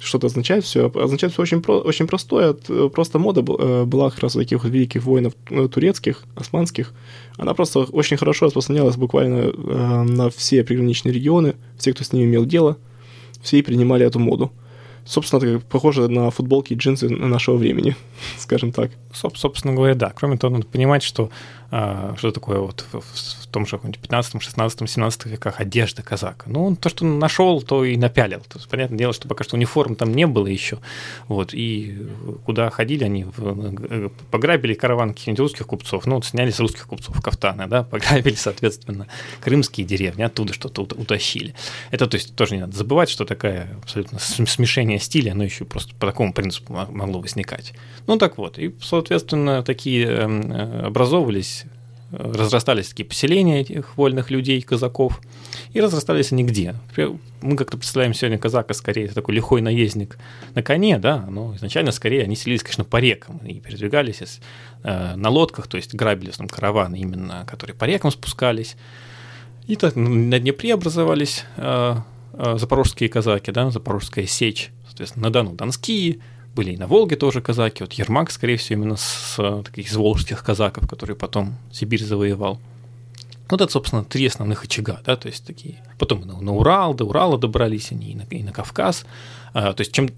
что-то 0.00 0.26
означает 0.28 0.64
все. 0.64 0.92
Означает 0.94 1.32
все 1.32 1.42
очень, 1.42 1.60
про, 1.60 1.78
очень 1.78 2.06
простое. 2.06 2.52
Просто 2.52 3.18
мода 3.18 3.42
была 3.42 4.10
как 4.10 4.20
раз 4.20 4.36
у 4.36 4.38
таких 4.38 4.62
вот 4.62 4.72
великих 4.72 5.02
воинов 5.02 5.34
турецких, 5.72 6.24
османских. 6.36 6.92
Она 7.36 7.54
просто 7.54 7.80
очень 7.80 8.16
хорошо 8.16 8.46
распространялась 8.46 8.96
буквально 8.96 9.52
на 10.04 10.30
все 10.30 10.62
приграничные 10.62 11.12
регионы. 11.12 11.56
Все, 11.78 11.92
кто 11.92 12.04
с 12.04 12.12
ними 12.12 12.26
имел 12.26 12.44
дело, 12.44 12.76
все 13.42 13.58
и 13.58 13.62
принимали 13.62 14.06
эту 14.06 14.18
моду 14.18 14.52
собственно, 15.08 15.42
это 15.42 15.64
похоже 15.66 16.08
на 16.08 16.30
футболки 16.30 16.74
и 16.74 16.76
джинсы 16.76 17.08
нашего 17.08 17.56
времени, 17.56 17.96
скажем 18.38 18.72
так. 18.72 18.90
Собственно 19.12 19.74
говоря, 19.74 19.94
да. 19.94 20.12
Кроме 20.14 20.36
того, 20.36 20.54
надо 20.54 20.66
понимать, 20.66 21.02
что 21.02 21.30
что 21.70 22.30
такое 22.32 22.60
вот 22.60 22.84
в, 22.92 23.46
том 23.48 23.66
же 23.66 23.78
15, 23.78 24.42
16, 24.42 24.90
17 24.90 25.26
веках 25.26 25.60
одежда 25.60 26.02
казака. 26.02 26.48
Ну, 26.48 26.64
он 26.64 26.76
то, 26.76 26.88
что 26.88 27.04
нашел, 27.04 27.60
то 27.60 27.84
и 27.84 27.96
напялил. 27.96 28.40
То 28.40 28.58
есть, 28.58 28.68
понятное 28.68 28.98
дело, 28.98 29.12
что 29.12 29.28
пока 29.28 29.44
что 29.44 29.56
униформ 29.56 29.94
там 29.94 30.14
не 30.14 30.26
было 30.26 30.46
еще. 30.46 30.78
Вот, 31.26 31.52
и 31.52 32.08
куда 32.46 32.70
ходили 32.70 33.04
они? 33.04 33.24
В, 33.24 34.10
пограбили 34.30 34.72
караван 34.72 35.10
каких-нибудь 35.10 35.40
русских 35.40 35.66
купцов, 35.66 36.06
ну, 36.06 36.16
вот 36.16 36.24
сняли 36.24 36.50
с 36.50 36.58
русских 36.58 36.86
купцов 36.86 37.20
кафтаны, 37.20 37.66
да, 37.66 37.82
пограбили, 37.82 38.34
соответственно, 38.34 39.06
крымские 39.40 39.86
деревни, 39.86 40.22
оттуда 40.22 40.54
что-то 40.54 40.82
утащили. 40.82 41.54
Это, 41.90 42.06
то 42.06 42.16
есть, 42.16 42.34
тоже 42.34 42.54
не 42.54 42.62
надо 42.62 42.76
забывать, 42.76 43.10
что 43.10 43.26
такая 43.26 43.76
абсолютно 43.82 44.18
смешение 44.18 44.98
стиля, 44.98 45.32
оно 45.32 45.44
еще 45.44 45.66
просто 45.66 45.94
по 45.94 46.06
такому 46.06 46.32
принципу 46.32 46.72
могло 46.72 47.20
возникать. 47.20 47.74
Ну, 48.06 48.16
так 48.16 48.38
вот, 48.38 48.58
и, 48.58 48.74
соответственно, 48.80 49.62
такие 49.62 50.06
эм, 50.06 50.52
э, 50.52 50.86
образовывались 50.86 51.57
разрастались 52.10 52.88
такие 52.88 53.04
поселения 53.04 53.60
этих 53.60 53.96
вольных 53.96 54.30
людей, 54.30 54.60
казаков, 54.62 55.20
и 55.72 55.80
разрастались 55.80 56.32
они 56.32 56.44
где? 56.44 56.74
Мы 57.42 57.56
как-то 57.56 57.76
представляем 57.76 58.14
сегодня 58.14 58.38
казака 58.38 58.74
скорее 58.74 59.06
это 59.06 59.14
такой 59.14 59.34
лихой 59.34 59.60
наездник 59.60 60.18
на 60.54 60.62
коне, 60.62 60.98
да, 60.98 61.26
но 61.28 61.54
изначально 61.56 61.92
скорее 61.92 62.22
они 62.22 62.34
селились, 62.36 62.62
конечно, 62.62 62.84
по 62.84 62.96
рекам 62.96 63.38
и 63.38 63.60
передвигались 63.60 64.40
э, 64.82 65.14
на 65.16 65.28
лодках, 65.28 65.66
то 65.66 65.76
есть 65.76 65.94
грабили 65.94 66.30
там 66.30 66.48
караваны 66.48 66.98
именно, 66.98 67.44
которые 67.46 67.76
по 67.76 67.84
рекам 67.84 68.10
спускались. 68.10 68.76
И 69.66 69.76
так 69.76 69.96
на 69.96 70.38
Днепре 70.38 70.74
образовались 70.74 71.44
э, 71.56 71.96
э, 72.32 72.56
запорожские 72.58 73.10
казаки, 73.10 73.50
да, 73.50 73.70
запорожская 73.70 74.24
сечь, 74.26 74.70
соответственно, 74.86 75.26
на 75.26 75.32
Дону 75.32 75.52
донские, 75.52 76.20
были 76.58 76.72
и 76.72 76.76
на 76.76 76.88
Волге 76.88 77.14
тоже 77.14 77.40
казаки. 77.40 77.84
Вот 77.84 77.92
Ермак, 77.92 78.32
скорее 78.32 78.56
всего, 78.56 78.80
именно 78.80 78.96
с, 78.96 79.36
с 79.36 79.62
таких 79.62 79.86
из 79.86 79.96
волжских 79.96 80.42
казаков, 80.42 80.88
который 80.88 81.14
потом 81.14 81.54
Сибирь 81.70 82.02
завоевал. 82.02 82.58
Вот 83.48 83.60
это, 83.60 83.72
собственно, 83.72 84.04
три 84.04 84.26
основных 84.26 84.64
очага, 84.64 85.00
да, 85.06 85.16
то 85.16 85.28
есть 85.28 85.46
такие. 85.46 85.76
Потом 86.00 86.22
на, 86.22 86.40
на 86.40 86.52
Урал, 86.52 86.94
до 86.94 87.04
Урала 87.04 87.38
добрались 87.38 87.92
они, 87.92 88.10
и 88.10 88.14
на, 88.16 88.22
и 88.22 88.42
на 88.42 88.52
Кавказ. 88.52 89.06
А, 89.54 89.72
то 89.72 89.82
есть 89.82 89.92
чем, 89.92 90.10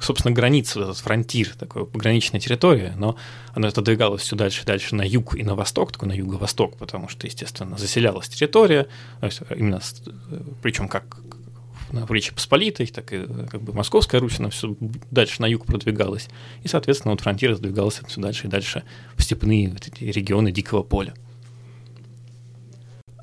собственно, 0.00 0.32
граница, 0.32 0.78
вот 0.78 0.84
этот 0.90 0.98
фронтир, 0.98 1.56
такая 1.58 1.84
пограничная 1.84 2.40
территория, 2.40 2.94
но 2.96 3.16
она 3.52 3.68
отодвигалась 3.68 4.22
все 4.22 4.36
дальше 4.36 4.62
и 4.62 4.66
дальше 4.66 4.94
на 4.94 5.02
юг 5.02 5.34
и 5.34 5.42
на 5.42 5.56
восток, 5.56 5.90
такой 5.90 6.08
на 6.08 6.12
юго-восток, 6.12 6.76
потому 6.76 7.08
что, 7.08 7.26
естественно, 7.26 7.76
заселялась 7.76 8.28
территория, 8.28 8.86
то 9.18 9.26
есть 9.26 9.40
именно, 9.56 9.80
причем 10.62 10.86
как 10.86 11.18
в 11.90 12.12
Речи 12.12 12.32
Посполитой, 12.32 12.86
так 12.86 13.12
и 13.12 13.22
как 13.50 13.62
бы 13.62 13.72
Московская 13.72 14.20
Русь, 14.20 14.38
она 14.38 14.50
все 14.50 14.76
дальше 15.10 15.42
на 15.42 15.46
юг 15.46 15.66
продвигалась, 15.66 16.28
и, 16.62 16.68
соответственно, 16.68 17.12
вот 17.12 17.20
фронтир 17.20 17.50
раздвигался 17.50 18.04
все 18.06 18.20
дальше 18.20 18.46
и 18.46 18.50
дальше 18.50 18.84
в 19.16 19.22
степные 19.22 19.70
вот 19.70 19.86
эти 19.86 20.04
регионы 20.04 20.52
дикого 20.52 20.82
поля. 20.82 21.14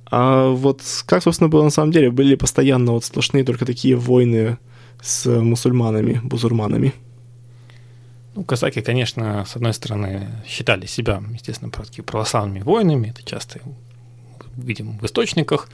А 0.10 0.50
вот 0.50 0.82
как, 1.06 1.24
собственно, 1.24 1.50
было 1.50 1.64
на 1.64 1.70
самом 1.70 1.92
деле? 1.92 2.12
Были 2.12 2.36
постоянно 2.36 2.94
вот 2.94 3.04
сплошные 3.04 3.44
только 3.44 3.66
такие 3.66 3.96
войны 3.96 4.58
с 5.02 5.26
мусульманами, 5.30 6.22
бузурманами? 6.24 6.94
Ну, 8.36 8.44
казаки, 8.44 8.82
конечно, 8.82 9.46
с 9.46 9.56
одной 9.56 9.74
стороны, 9.74 10.28
считали 10.48 10.86
себя, 10.86 11.22
естественно, 11.34 11.72
православными 11.72 12.62
воинами, 12.62 13.10
это 13.10 13.24
часто 13.24 13.60
видим 14.56 14.98
в 15.00 15.06
источниках, 15.06 15.70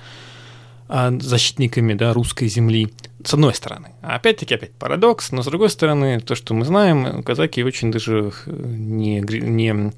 защитниками 0.89 1.93
да, 1.93 2.13
русской 2.13 2.47
земли, 2.47 2.93
с 3.23 3.33
одной 3.33 3.53
стороны. 3.53 3.89
А 4.01 4.15
опять-таки, 4.15 4.55
опять 4.55 4.73
парадокс, 4.73 5.31
но 5.31 5.41
с 5.41 5.45
другой 5.45 5.69
стороны, 5.69 6.19
то, 6.19 6.35
что 6.35 6.53
мы 6.53 6.65
знаем, 6.65 7.23
казаки 7.23 7.63
очень 7.63 7.91
даже 7.91 8.31
не, 8.45 9.21
не 9.21 9.91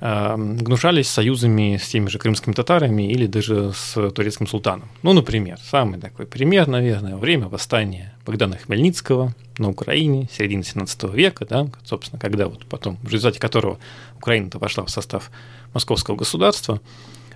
гнушались 0.00 1.08
союзами 1.08 1.76
с 1.76 1.88
теми 1.88 2.08
же 2.08 2.18
крымскими 2.18 2.54
татарами 2.54 3.10
или 3.10 3.26
даже 3.26 3.72
с 3.72 4.10
турецким 4.10 4.46
султаном. 4.46 4.88
Ну, 5.02 5.12
например, 5.12 5.58
самый 5.60 5.98
такой 5.98 6.24
пример, 6.26 6.68
наверное, 6.68 7.16
время 7.16 7.48
восстания 7.48 8.14
Богдана 8.24 8.56
Хмельницкого 8.58 9.34
на 9.58 9.68
Украине, 9.68 10.28
середины 10.32 10.62
17 10.62 11.02
века, 11.14 11.46
да, 11.46 11.66
собственно, 11.84 12.20
когда 12.20 12.46
вот 12.46 12.64
потом, 12.66 12.96
в 13.02 13.08
результате 13.08 13.40
которого 13.40 13.80
Украина-то 14.18 14.58
вошла 14.58 14.84
в 14.84 14.90
состав 14.90 15.32
московского 15.74 16.14
государства, 16.14 16.76
а, 16.76 16.80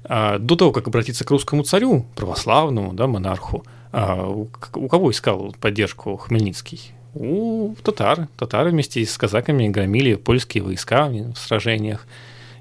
до 0.05 0.57
того, 0.57 0.73
как 0.73 0.89
обратиться 0.89 1.25
к 1.25 1.31
русскому 1.31 1.63
царю, 1.63 2.05
православному, 2.17 2.93
да, 2.93 3.07
монарху, 3.07 3.65
а, 3.93 4.27
у 4.27 4.89
кого 4.89 5.11
искал 5.11 5.55
поддержку 5.61 6.17
Хмельницкий? 6.17 6.93
У 7.15 7.75
татар. 7.83 8.29
Татары 8.39 8.71
вместе 8.71 9.05
с 9.05 9.19
казаками 9.19 9.69
громили 9.69 10.15
польские 10.15 10.65
войска 10.65 11.09
в 11.09 11.37
сражениях. 11.37 12.07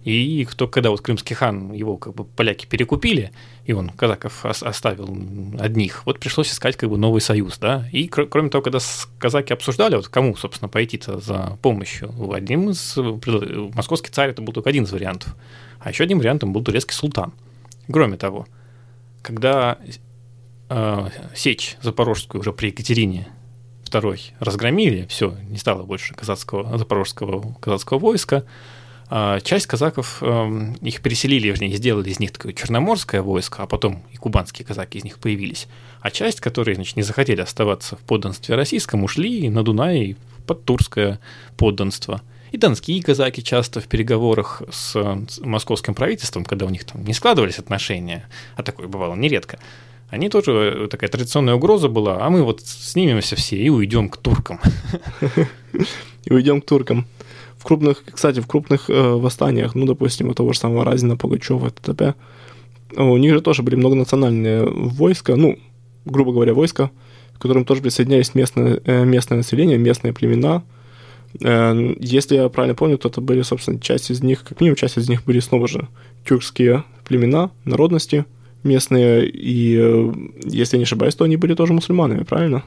И 0.04 0.46
кто, 0.46 0.68
когда 0.68 0.90
вот 0.90 1.02
крымский 1.02 1.36
хан, 1.36 1.74
его 1.74 1.98
как 1.98 2.16
бы 2.16 2.26
поляки 2.26 2.66
перекупили, 2.66 3.32
и 3.66 3.74
он 3.74 3.90
казаков 3.90 4.44
оставил 4.46 5.16
одних, 5.60 6.06
вот 6.06 6.20
пришлось 6.20 6.52
искать 6.52 6.76
как 6.76 6.90
бы 6.90 6.98
новый 6.98 7.22
союз, 7.22 7.60
да. 7.60 7.88
И 7.92 8.08
кроме 8.08 8.50
того, 8.50 8.64
когда 8.64 8.80
казаки 9.20 9.54
обсуждали, 9.54 9.96
вот 9.96 10.08
кому, 10.08 10.36
собственно, 10.36 10.70
пойти-то 10.70 11.20
за 11.20 11.58
помощью, 11.62 12.12
одним 12.34 12.72
из 12.72 12.98
московский 13.76 14.10
царь 14.10 14.32
это 14.32 14.42
был 14.42 14.54
только 14.54 14.70
один 14.70 14.86
из 14.86 14.92
вариантов, 14.92 15.36
а 15.80 15.90
еще 15.90 16.04
одним 16.04 16.18
вариантом 16.18 16.52
был 16.52 16.64
турецкий 16.64 16.96
султан. 16.96 17.34
Кроме 17.92 18.18
того, 18.18 18.48
когда 19.22 19.78
э, 20.70 21.10
сечь 21.36 21.78
запорожскую 21.82 22.42
уже 22.42 22.54
при 22.54 22.68
Екатерине 22.68 23.28
II 23.86 24.20
разгромили, 24.40 25.06
все, 25.08 25.36
не 25.48 25.58
стало 25.58 25.84
больше 25.84 26.16
казацкого, 26.16 26.78
запорожского 26.78 27.54
казацкого 27.60 28.00
войска, 28.00 28.46
часть 29.44 29.68
казаков, 29.68 30.20
эм, 30.22 30.74
их 30.76 31.02
переселили, 31.02 31.48
вернее, 31.48 31.76
сделали 31.76 32.10
из 32.10 32.20
них 32.20 32.32
такое 32.32 32.54
черноморское 32.54 33.22
войско, 33.22 33.64
а 33.64 33.68
потом 33.68 34.04
и 34.14 34.18
кубанские 34.18 34.66
казаки 34.66 35.00
из 35.00 35.04
них 35.04 35.20
появились. 35.20 35.68
А 36.00 36.12
часть, 36.12 36.40
которые, 36.40 36.76
значит, 36.76 36.96
не 36.96 37.04
захотели 37.04 37.42
оставаться 37.42 37.98
в 37.98 38.00
подданстве 38.00 38.56
российском, 38.56 39.04
ушли 39.04 39.50
на 39.50 39.64
Дунай 39.64 40.16
под 40.48 40.64
турское 40.64 41.20
подданство. 41.58 42.22
И 42.52 42.58
донские 42.58 43.04
казаки 43.04 43.44
часто 43.44 43.82
в 43.82 43.88
переговорах 43.88 44.62
с, 44.72 44.92
с 44.94 45.40
московским 45.40 45.94
правительством, 45.94 46.46
когда 46.46 46.66
у 46.66 46.70
них 46.70 46.86
там 46.86 47.04
не 47.04 47.14
складывались 47.14 47.60
отношения, 47.60 48.28
а 48.56 48.64
такое 48.64 48.88
бывало 48.88 49.16
нередко, 49.16 49.60
они 50.10 50.30
тоже 50.30 50.52
э, 50.52 50.88
такая 50.90 51.10
традиционная 51.10 51.56
угроза 51.56 51.88
была, 51.88 52.26
а 52.26 52.30
мы 52.30 52.44
вот 52.44 52.62
снимемся 52.62 53.36
все 53.36 53.58
и 53.58 53.70
уйдем 53.70 54.10
к 54.10 54.18
туркам. 54.18 54.60
И 56.24 56.32
уйдем 56.32 56.62
к 56.62 56.66
туркам 56.68 57.08
в 57.62 57.64
крупных, 57.64 58.04
кстати, 58.12 58.40
в 58.40 58.48
крупных 58.48 58.90
э, 58.90 58.94
восстаниях, 58.94 59.76
ну, 59.76 59.86
допустим, 59.86 60.30
у 60.30 60.34
того 60.34 60.52
же 60.52 60.58
самого 60.58 60.84
Разина, 60.84 61.16
Пугачева, 61.16 61.70
т.т., 61.70 62.16
у 62.98 63.18
них 63.18 63.36
же 63.36 63.42
тоже 63.42 63.62
были 63.62 63.76
многонациональные 63.76 64.66
войска, 64.66 65.36
ну, 65.36 65.60
грубо 66.06 66.34
говоря, 66.34 66.56
войска, 66.56 66.90
к 67.36 67.42
которым 67.42 67.64
тоже 67.64 67.84
присоединялись 67.84 68.34
местное, 68.34 68.82
э, 68.84 69.06
местное 69.06 69.38
население, 69.38 69.78
местные 69.78 70.12
племена. 70.12 70.64
Э, 71.40 71.94
если 72.00 72.36
я 72.36 72.50
правильно 72.50 72.74
помню, 72.74 72.98
то 72.98 73.10
это 73.10 73.22
были, 73.22 73.44
собственно, 73.44 73.80
часть 73.80 74.10
из 74.10 74.24
них, 74.24 74.44
как 74.44 74.60
минимум, 74.60 74.76
часть 74.76 74.98
из 74.98 75.08
них 75.08 75.24
были 75.24 75.40
снова 75.40 75.68
же 75.68 75.88
тюркские 76.26 76.84
племена, 77.06 77.52
народности 77.64 78.26
местные, 78.64 79.30
и, 79.30 79.78
э, 79.80 80.14
если 80.46 80.78
я 80.78 80.80
не 80.80 80.86
ошибаюсь, 80.86 81.14
то 81.14 81.26
они 81.26 81.38
были 81.38 81.54
тоже 81.54 81.74
мусульманами, 81.74 82.24
правильно? 82.24 82.64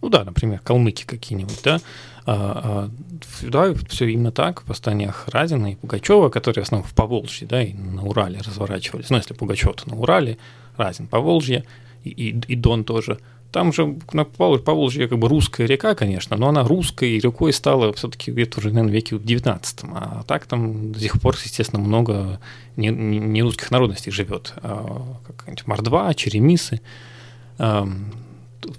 Ну 0.00 0.08
да, 0.08 0.24
например, 0.24 0.60
калмыки 0.64 1.04
какие-нибудь, 1.06 1.60
да, 1.62 1.74
а, 1.76 1.78
а, 1.78 2.11
да, 2.24 3.74
все 3.88 4.06
именно 4.06 4.32
так, 4.32 4.62
в 4.62 4.68
восстаниях 4.68 5.28
Разина 5.28 5.72
и 5.72 5.74
Пугачева, 5.74 6.28
которые 6.28 6.64
в 6.64 6.66
основном 6.66 6.88
в 6.88 6.94
Поволжье, 6.94 7.46
да, 7.48 7.62
и 7.62 7.72
на 7.72 8.04
Урале 8.04 8.40
разворачивались. 8.40 9.10
Ну, 9.10 9.16
если 9.16 9.34
Пугачев, 9.34 9.74
то 9.76 9.90
на 9.90 9.96
Урале, 9.96 10.38
Разин 10.76 11.06
Поволжье, 11.06 11.64
и, 12.04 12.10
и, 12.10 12.28
и 12.48 12.56
Дон 12.56 12.84
тоже. 12.84 13.18
Там 13.50 13.70
же 13.72 13.98
на 14.12 14.24
Поволжье 14.24 15.08
как 15.08 15.18
бы 15.18 15.28
русская 15.28 15.66
река, 15.66 15.94
конечно, 15.94 16.38
но 16.38 16.48
она 16.48 16.64
русской 16.64 17.18
рекой 17.18 17.52
стала 17.52 17.92
все-таки 17.92 18.30
где-то 18.30 18.60
уже, 18.60 18.70
наверное, 18.70 18.94
веке 18.94 19.16
в 19.16 19.24
19 19.24 19.80
А 19.94 20.22
так 20.26 20.46
там 20.46 20.92
до 20.92 20.98
сих 20.98 21.20
пор, 21.20 21.36
естественно, 21.42 21.82
много 21.82 22.40
не, 22.76 22.88
не 22.88 23.42
русских 23.42 23.70
народностей 23.70 24.10
живет. 24.10 24.54
А, 24.62 25.18
как 25.26 25.66
Мордва, 25.66 26.14
Черемисы, 26.14 26.80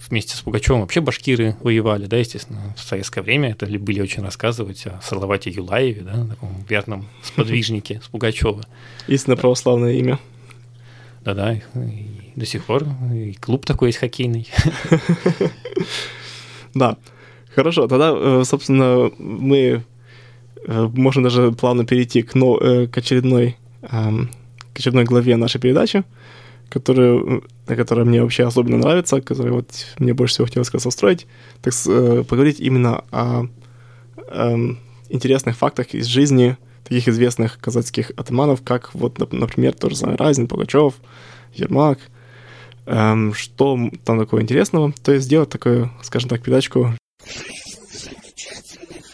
вместе 0.09 0.35
с 0.35 0.41
Пугачевым 0.41 0.81
вообще 0.81 1.01
башкиры 1.01 1.55
воевали, 1.61 2.05
да, 2.05 2.17
естественно, 2.17 2.73
в 2.75 2.81
советское 2.81 3.21
время 3.21 3.51
это 3.51 3.65
любили 3.65 4.01
очень 4.01 4.23
рассказывать 4.23 4.85
о 4.85 4.99
Салавате 5.01 5.49
Юлаеве, 5.49 6.01
да, 6.01 6.27
таком 6.27 6.63
верном 6.67 7.07
сподвижнике 7.23 8.01
с 8.03 8.07
Пугачева. 8.07 8.63
Истинно 9.07 9.35
православное 9.35 9.93
имя. 9.93 10.19
Да-да, 11.23 11.61
до 12.35 12.45
сих 12.45 12.65
пор 12.65 12.85
и 13.13 13.33
клуб 13.33 13.65
такой 13.65 13.89
есть 13.89 13.99
хоккейный. 13.99 14.47
Да, 16.75 16.97
хорошо, 17.53 17.87
тогда, 17.87 18.13
э, 18.15 18.43
собственно, 18.45 19.11
мы 19.19 19.83
э, 20.65 20.89
можем 20.95 21.21
даже 21.21 21.51
плавно 21.51 21.85
перейти 21.85 22.23
к, 22.23 22.35
э, 22.35 22.87
к 22.87 22.97
очередной 22.97 23.57
к 23.81 24.79
очередной 24.79 25.03
главе 25.03 25.35
нашей 25.37 25.61
передачи 25.61 26.03
которую, 26.73 27.43
которая 27.65 28.05
мне 28.05 28.21
вообще 28.21 28.45
особенно 28.45 28.77
нравится, 28.77 29.21
которую 29.21 29.55
вот 29.55 29.69
мне 29.99 30.13
больше 30.13 30.35
всего 30.35 30.47
хотелось 30.47 30.69
как 30.69 30.85
устроить, 30.85 31.27
так 31.61 31.73
э, 31.87 32.23
поговорить 32.27 32.59
именно 32.59 33.03
о 33.11 33.45
э, 34.17 34.55
интересных 35.09 35.57
фактах 35.57 35.93
из 35.93 36.05
жизни 36.05 36.57
таких 36.83 37.07
известных 37.07 37.59
казацких 37.59 38.11
атаманов, 38.17 38.61
как 38.63 38.93
вот, 38.93 39.19
например, 39.31 39.73
тот 39.73 39.91
же 39.91 39.97
самый 39.97 40.17
Разин, 40.17 40.47
Пугачев, 40.47 40.95
Ермак. 41.53 41.99
Эм, 42.85 43.33
что 43.33 43.79
там 44.03 44.19
такого 44.19 44.41
интересного? 44.41 44.91
То 45.03 45.13
есть 45.13 45.25
сделать 45.25 45.49
такую, 45.49 45.91
скажем 46.01 46.29
так, 46.29 46.41
передачку 46.41 46.93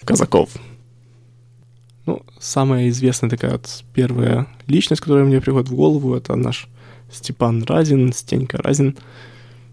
казаков. 0.04 0.50
Ну, 2.08 2.24
самая 2.40 2.90
известная 2.90 3.30
такая 3.30 3.52
вот 3.52 3.84
первая 3.94 4.48
личность, 4.66 5.02
которая 5.02 5.26
мне 5.26 5.40
приходит 5.40 5.70
в 5.70 5.76
голову, 5.76 6.16
это 6.16 6.36
наш 6.36 6.68
Степан 7.12 7.64
Разин, 7.64 8.14
Стенька 8.14 8.58
Разин. 8.58 8.98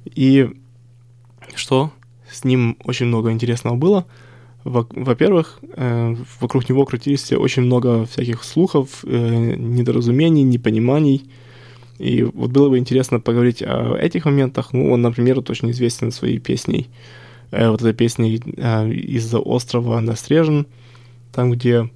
И 0.05 0.51
что? 1.55 1.92
С 2.31 2.44
ним 2.44 2.77
очень 2.85 3.07
много 3.07 3.31
интересного 3.31 3.77
было. 3.77 4.07
Во-первых, 4.64 5.61
э, 5.77 6.16
вокруг 6.40 6.68
него 6.68 6.85
крутились 6.85 7.33
очень 7.33 7.62
много 7.62 8.05
всяких 8.07 8.42
слухов, 8.42 9.05
э, 9.05 9.55
недоразумений, 9.57 10.42
непониманий. 10.42 11.31
И 11.99 12.25
вот 12.25 12.51
было 12.51 12.68
бы 12.68 12.79
интересно 12.79 13.20
поговорить 13.20 13.62
о 13.62 13.96
этих 13.96 14.25
моментах. 14.25 14.72
Ну, 14.72 14.90
он, 14.90 15.03
например, 15.03 15.37
вот 15.37 15.51
очень 15.51 15.70
известен 15.70 16.11
своей 16.11 16.38
песней. 16.38 16.88
Э, 17.53 17.70
вот 17.70 17.81
этой 17.81 17.94
песней 17.94 18.37
«Из-за 18.37 19.38
острова 19.38 20.01
Настрежен», 20.01 20.66
там, 21.33 21.53
где 21.53 21.88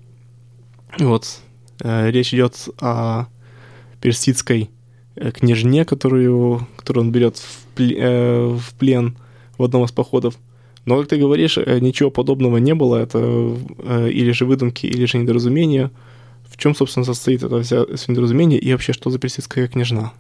вот 0.98 1.40
речь 1.81 2.35
идет 2.35 2.68
о 2.79 3.26
персидской 4.00 4.70
княжне, 5.14 5.85
которую, 5.85 6.66
которую 6.77 7.07
он 7.07 7.12
берет 7.12 7.37
в, 7.37 7.66
плен, 7.75 7.96
э, 7.99 8.59
в 8.59 8.75
плен 8.75 9.16
в 9.59 9.62
одном 9.64 9.85
из 9.85 9.92
походов. 9.92 10.38
Но, 10.87 10.99
как 10.99 11.09
ты 11.09 11.16
говоришь, 11.16 11.59
э, 11.59 11.79
ничего 11.81 12.11
подобного 12.11 12.57
не 12.59 12.75
было. 12.75 12.96
Это 12.96 13.18
или 14.09 14.33
же 14.33 14.46
выдумки, 14.46 14.87
или 14.87 15.05
же 15.05 15.18
недоразумение. 15.18 15.90
В 16.49 16.57
чем, 16.57 16.75
собственно, 16.75 17.05
состоит 17.05 17.42
это 17.42 17.62
вся 17.62 17.85
недоразумение 18.09 18.59
и 18.59 18.73
вообще, 18.73 18.92
что 18.92 19.11
за 19.11 19.18
персидская 19.18 19.68
княжна? 19.68 20.12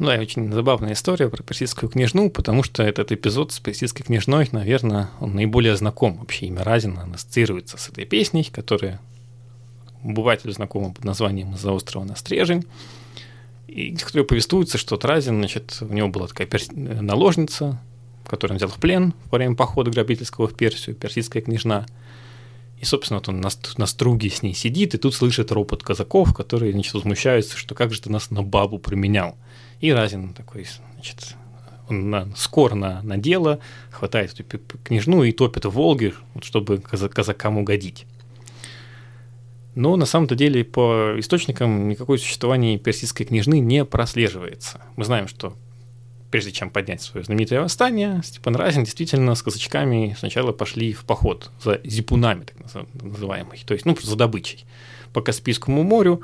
Ну 0.00 0.06
да, 0.06 0.14
очень 0.14 0.50
забавная 0.50 0.94
история 0.94 1.28
про 1.28 1.42
персидскую 1.42 1.90
княжну, 1.90 2.30
потому 2.30 2.62
что 2.62 2.82
этот 2.82 3.12
эпизод 3.12 3.52
с 3.52 3.60
персидской 3.60 4.02
княжной, 4.06 4.48
наверное, 4.50 5.10
он 5.20 5.34
наиболее 5.34 5.76
знаком. 5.76 6.16
Вообще 6.16 6.46
имя 6.46 6.64
Разина 6.64 7.06
ассоциируется 7.14 7.76
с 7.76 7.90
этой 7.90 8.06
песней, 8.06 8.44
которая 8.50 8.98
бывателю 10.02 10.52
знакома 10.52 10.94
под 10.94 11.04
названием 11.04 11.54
«За 11.54 11.72
острова 11.72 12.04
на 12.04 12.16
стрежень», 12.16 12.64
и 13.70 13.94
которая 13.96 14.26
повествуется, 14.26 14.78
что 14.78 14.98
Разин, 15.00 15.36
значит, 15.36 15.78
у 15.80 15.92
него 15.92 16.08
была 16.08 16.26
такая 16.26 16.46
перс... 16.46 16.68
наложница, 16.72 17.80
которую 18.26 18.54
он 18.54 18.58
взял 18.58 18.68
в 18.68 18.76
плен 18.76 19.14
во 19.30 19.38
время 19.38 19.54
похода 19.54 19.90
грабительского 19.90 20.48
в 20.48 20.54
Персию, 20.54 20.96
персидская 20.96 21.42
княжна. 21.42 21.86
И, 22.80 22.84
собственно, 22.84 23.18
вот 23.18 23.28
он 23.28 23.40
на, 23.40 23.50
на 23.76 23.86
струге 23.86 24.30
с 24.30 24.42
ней 24.42 24.54
сидит, 24.54 24.94
и 24.94 24.98
тут 24.98 25.14
слышит 25.14 25.52
ропот 25.52 25.82
казаков, 25.82 26.34
которые, 26.34 26.72
значит, 26.72 26.94
возмущаются, 26.94 27.56
что 27.56 27.74
как 27.74 27.92
же 27.92 28.00
ты 28.00 28.10
нас 28.10 28.30
на 28.30 28.42
бабу 28.42 28.78
променял. 28.78 29.36
И 29.80 29.92
Разин 29.92 30.32
такой, 30.32 30.66
значит, 30.94 31.36
он 31.88 32.10
на, 32.10 32.28
скоро 32.36 32.74
на, 32.74 33.02
на 33.02 33.18
дело, 33.18 33.60
хватает 33.90 34.38
эту 34.38 34.58
княжну 34.82 35.22
и 35.24 35.32
топит 35.32 35.66
в 35.66 35.70
Волге, 35.70 36.14
вот, 36.34 36.44
чтобы 36.44 36.78
казакам 36.78 37.58
угодить. 37.58 38.06
Но 39.74 39.96
на 39.96 40.06
самом-то 40.06 40.34
деле 40.34 40.64
по 40.64 41.14
источникам 41.18 41.88
никакое 41.88 42.18
существование 42.18 42.78
персидской 42.78 43.26
княжны 43.26 43.60
не 43.60 43.84
прослеживается. 43.84 44.80
Мы 44.96 45.04
знаем, 45.04 45.28
что 45.28 45.54
прежде 46.30 46.52
чем 46.52 46.70
поднять 46.70 47.02
свое 47.02 47.24
знаменитое 47.24 47.60
восстание, 47.60 48.20
Степан 48.24 48.56
Разин 48.56 48.84
действительно 48.84 49.34
с 49.34 49.42
казачками 49.42 50.16
сначала 50.18 50.52
пошли 50.52 50.92
в 50.92 51.04
поход 51.04 51.50
за 51.62 51.80
зипунами, 51.84 52.44
так 52.44 52.56
называемый, 53.02 53.62
то 53.64 53.74
есть 53.74 53.86
ну, 53.86 53.96
за 54.00 54.16
добычей 54.16 54.64
по 55.12 55.20
Каспийскому 55.20 55.82
морю, 55.82 56.22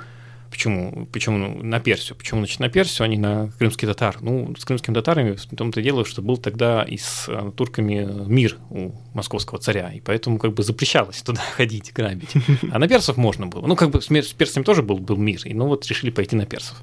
Почему? 0.50 1.06
Почему 1.12 1.38
ну, 1.38 1.62
на 1.62 1.80
Персию? 1.80 2.16
Почему 2.16 2.40
значит, 2.40 2.60
на 2.60 2.68
Персию, 2.68 3.04
а 3.04 3.08
не 3.08 3.16
на 3.16 3.50
крымский 3.58 3.86
татар? 3.86 4.18
Ну, 4.20 4.54
с 4.56 4.64
крымскими 4.64 4.94
татарами 4.94 5.32
в 5.32 5.56
том-то 5.56 5.82
дело, 5.82 6.04
что 6.04 6.22
был 6.22 6.36
тогда 6.36 6.82
и 6.82 6.96
с 6.96 7.26
э, 7.28 7.52
турками 7.56 8.08
мир 8.26 8.58
у 8.70 8.92
московского 9.14 9.60
царя, 9.60 9.92
и 9.92 10.00
поэтому 10.00 10.38
как 10.38 10.54
бы 10.54 10.62
запрещалось 10.62 11.22
туда 11.22 11.40
ходить, 11.56 11.92
грабить. 11.92 12.34
А 12.70 12.78
на 12.78 12.88
персов 12.88 13.16
можно 13.16 13.46
было. 13.46 13.66
Ну, 13.66 13.76
как 13.76 13.90
бы 13.90 14.00
с 14.00 14.08
персами 14.32 14.64
тоже 14.64 14.82
был, 14.82 14.98
был 14.98 15.16
мир, 15.16 15.40
и 15.44 15.54
ну 15.54 15.66
вот 15.66 15.86
решили 15.86 16.10
пойти 16.10 16.36
на 16.36 16.46
персов. 16.46 16.82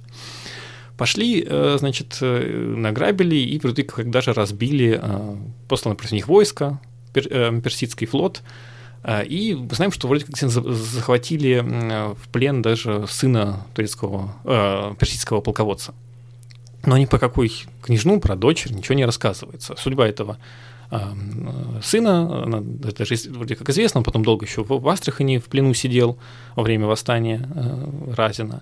Пошли, 0.97 1.45
э, 1.47 1.77
значит, 1.79 2.17
э, 2.21 2.75
награбили 2.77 3.35
и 3.35 3.59
вроде 3.59 3.83
как 3.83 4.09
даже 4.09 4.33
разбили 4.33 5.01
посланное 5.67 5.97
против 5.97 6.11
них 6.11 6.27
войско, 6.27 6.79
персидский 7.13 8.07
флот, 8.07 8.41
и 9.05 9.53
мы 9.53 9.75
знаем, 9.75 9.91
что 9.91 10.07
вроде 10.07 10.25
как 10.25 10.37
захватили 10.37 11.59
в 12.13 12.27
плен 12.29 12.61
даже 12.61 13.05
сына 13.07 13.65
турецкого, 13.73 14.33
э, 14.45 14.95
персидского 14.97 15.41
полководца. 15.41 15.93
Но 16.85 16.97
ни 16.97 17.05
по 17.05 17.17
какой 17.17 17.51
княжну 17.81 18.19
про 18.19 18.35
дочь 18.35 18.65
ничего 18.65 18.95
не 18.95 19.05
рассказывается. 19.05 19.75
Судьба 19.77 20.07
этого 20.07 20.37
а, 20.89 21.13
сына, 21.81 22.43
она, 22.43 22.61
это 22.87 23.05
же 23.05 23.15
вроде 23.31 23.55
как 23.55 23.69
известно, 23.69 23.99
он 23.99 24.03
потом 24.03 24.23
долго 24.23 24.45
еще 24.45 24.63
в 24.63 24.87
Астрахани 24.87 25.39
в 25.39 25.45
плену 25.45 25.73
сидел 25.73 26.17
во 26.55 26.63
время 26.63 26.85
восстания 26.87 27.49
э, 27.55 28.13
Разина. 28.15 28.61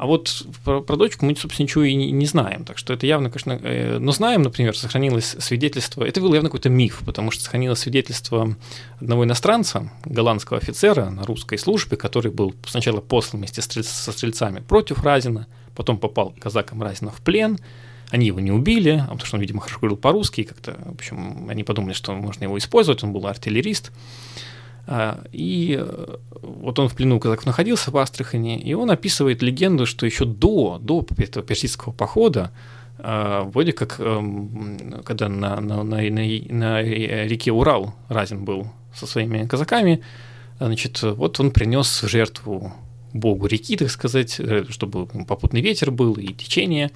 А 0.00 0.06
вот 0.06 0.46
про, 0.64 0.80
про 0.80 0.96
дочку 0.96 1.26
мы, 1.26 1.36
собственно, 1.36 1.66
ничего 1.66 1.84
и 1.84 1.94
не, 1.94 2.10
не 2.10 2.24
знаем. 2.24 2.64
Так 2.64 2.78
что 2.78 2.94
это 2.94 3.06
явно, 3.06 3.28
конечно... 3.28 3.60
Э, 3.62 3.98
но 3.98 4.12
знаем, 4.12 4.40
например, 4.40 4.74
сохранилось 4.74 5.36
свидетельство... 5.38 6.04
Это 6.04 6.22
был 6.22 6.32
явно 6.32 6.48
какой-то 6.48 6.70
миф, 6.70 7.02
потому 7.04 7.30
что 7.30 7.44
сохранилось 7.44 7.80
свидетельство 7.80 8.56
одного 8.98 9.24
иностранца, 9.24 9.92
голландского 10.06 10.58
офицера 10.58 11.10
на 11.10 11.24
русской 11.24 11.58
службе, 11.58 11.98
который 11.98 12.32
был 12.32 12.54
сначала 12.66 13.02
послан 13.02 13.40
вместе 13.40 13.60
со 13.60 14.12
стрельцами 14.12 14.60
против 14.60 15.02
Разина, 15.04 15.46
потом 15.76 15.98
попал 15.98 16.34
казакам 16.40 16.82
Разина 16.82 17.10
в 17.10 17.20
плен, 17.20 17.58
они 18.08 18.28
его 18.28 18.40
не 18.40 18.52
убили, 18.52 19.00
потому 19.02 19.26
что 19.26 19.36
он, 19.36 19.42
видимо, 19.42 19.60
хорошо 19.60 19.80
говорил 19.80 19.98
по-русски, 19.98 20.44
как-то, 20.44 20.78
в 20.82 20.94
общем, 20.94 21.46
они 21.50 21.62
подумали, 21.62 21.92
что 21.92 22.14
можно 22.14 22.44
его 22.44 22.56
использовать, 22.56 23.04
он 23.04 23.12
был 23.12 23.26
артиллерист. 23.26 23.92
А, 24.92 25.22
и 25.30 25.78
э, 25.80 26.16
вот 26.42 26.80
он 26.80 26.88
в 26.88 26.96
плену 26.96 27.20
казаков 27.20 27.46
находился 27.46 27.92
в 27.92 27.96
Астрахани, 27.96 28.58
и 28.58 28.74
он 28.74 28.90
описывает 28.90 29.40
легенду, 29.40 29.86
что 29.86 30.04
еще 30.04 30.24
до, 30.24 30.78
до 30.82 31.06
этого 31.16 31.46
персидского 31.46 31.92
похода, 31.92 32.50
а, 32.98 33.44
вроде 33.44 33.72
как, 33.72 34.00
эм, 34.00 35.00
когда 35.04 35.28
на, 35.28 35.60
на, 35.60 35.84
на, 35.84 35.98
на 35.98 36.82
реке 36.82 37.52
Урал 37.52 37.94
Разин 38.08 38.44
был 38.44 38.66
со 38.92 39.06
своими 39.06 39.46
казаками, 39.46 40.02
значит, 40.58 41.00
вот 41.02 41.38
он 41.38 41.52
принес 41.52 42.02
в 42.02 42.08
жертву 42.08 42.72
богу 43.12 43.46
реки, 43.46 43.76
так 43.76 43.90
сказать, 43.90 44.40
э, 44.40 44.64
чтобы 44.70 45.06
попутный 45.06 45.60
ветер 45.60 45.92
был 45.92 46.14
и 46.14 46.34
течение, 46.34 46.90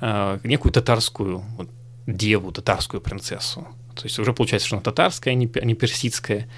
а, 0.00 0.40
некую 0.42 0.72
татарскую 0.72 1.44
вот, 1.56 1.70
деву, 2.08 2.50
татарскую 2.50 3.00
принцессу. 3.00 3.60
То 3.94 4.06
есть 4.06 4.18
уже 4.18 4.32
получается, 4.32 4.66
что 4.66 4.76
она 4.76 4.82
татарская, 4.82 5.34
а 5.34 5.36
не 5.36 5.46
персидская. 5.46 6.48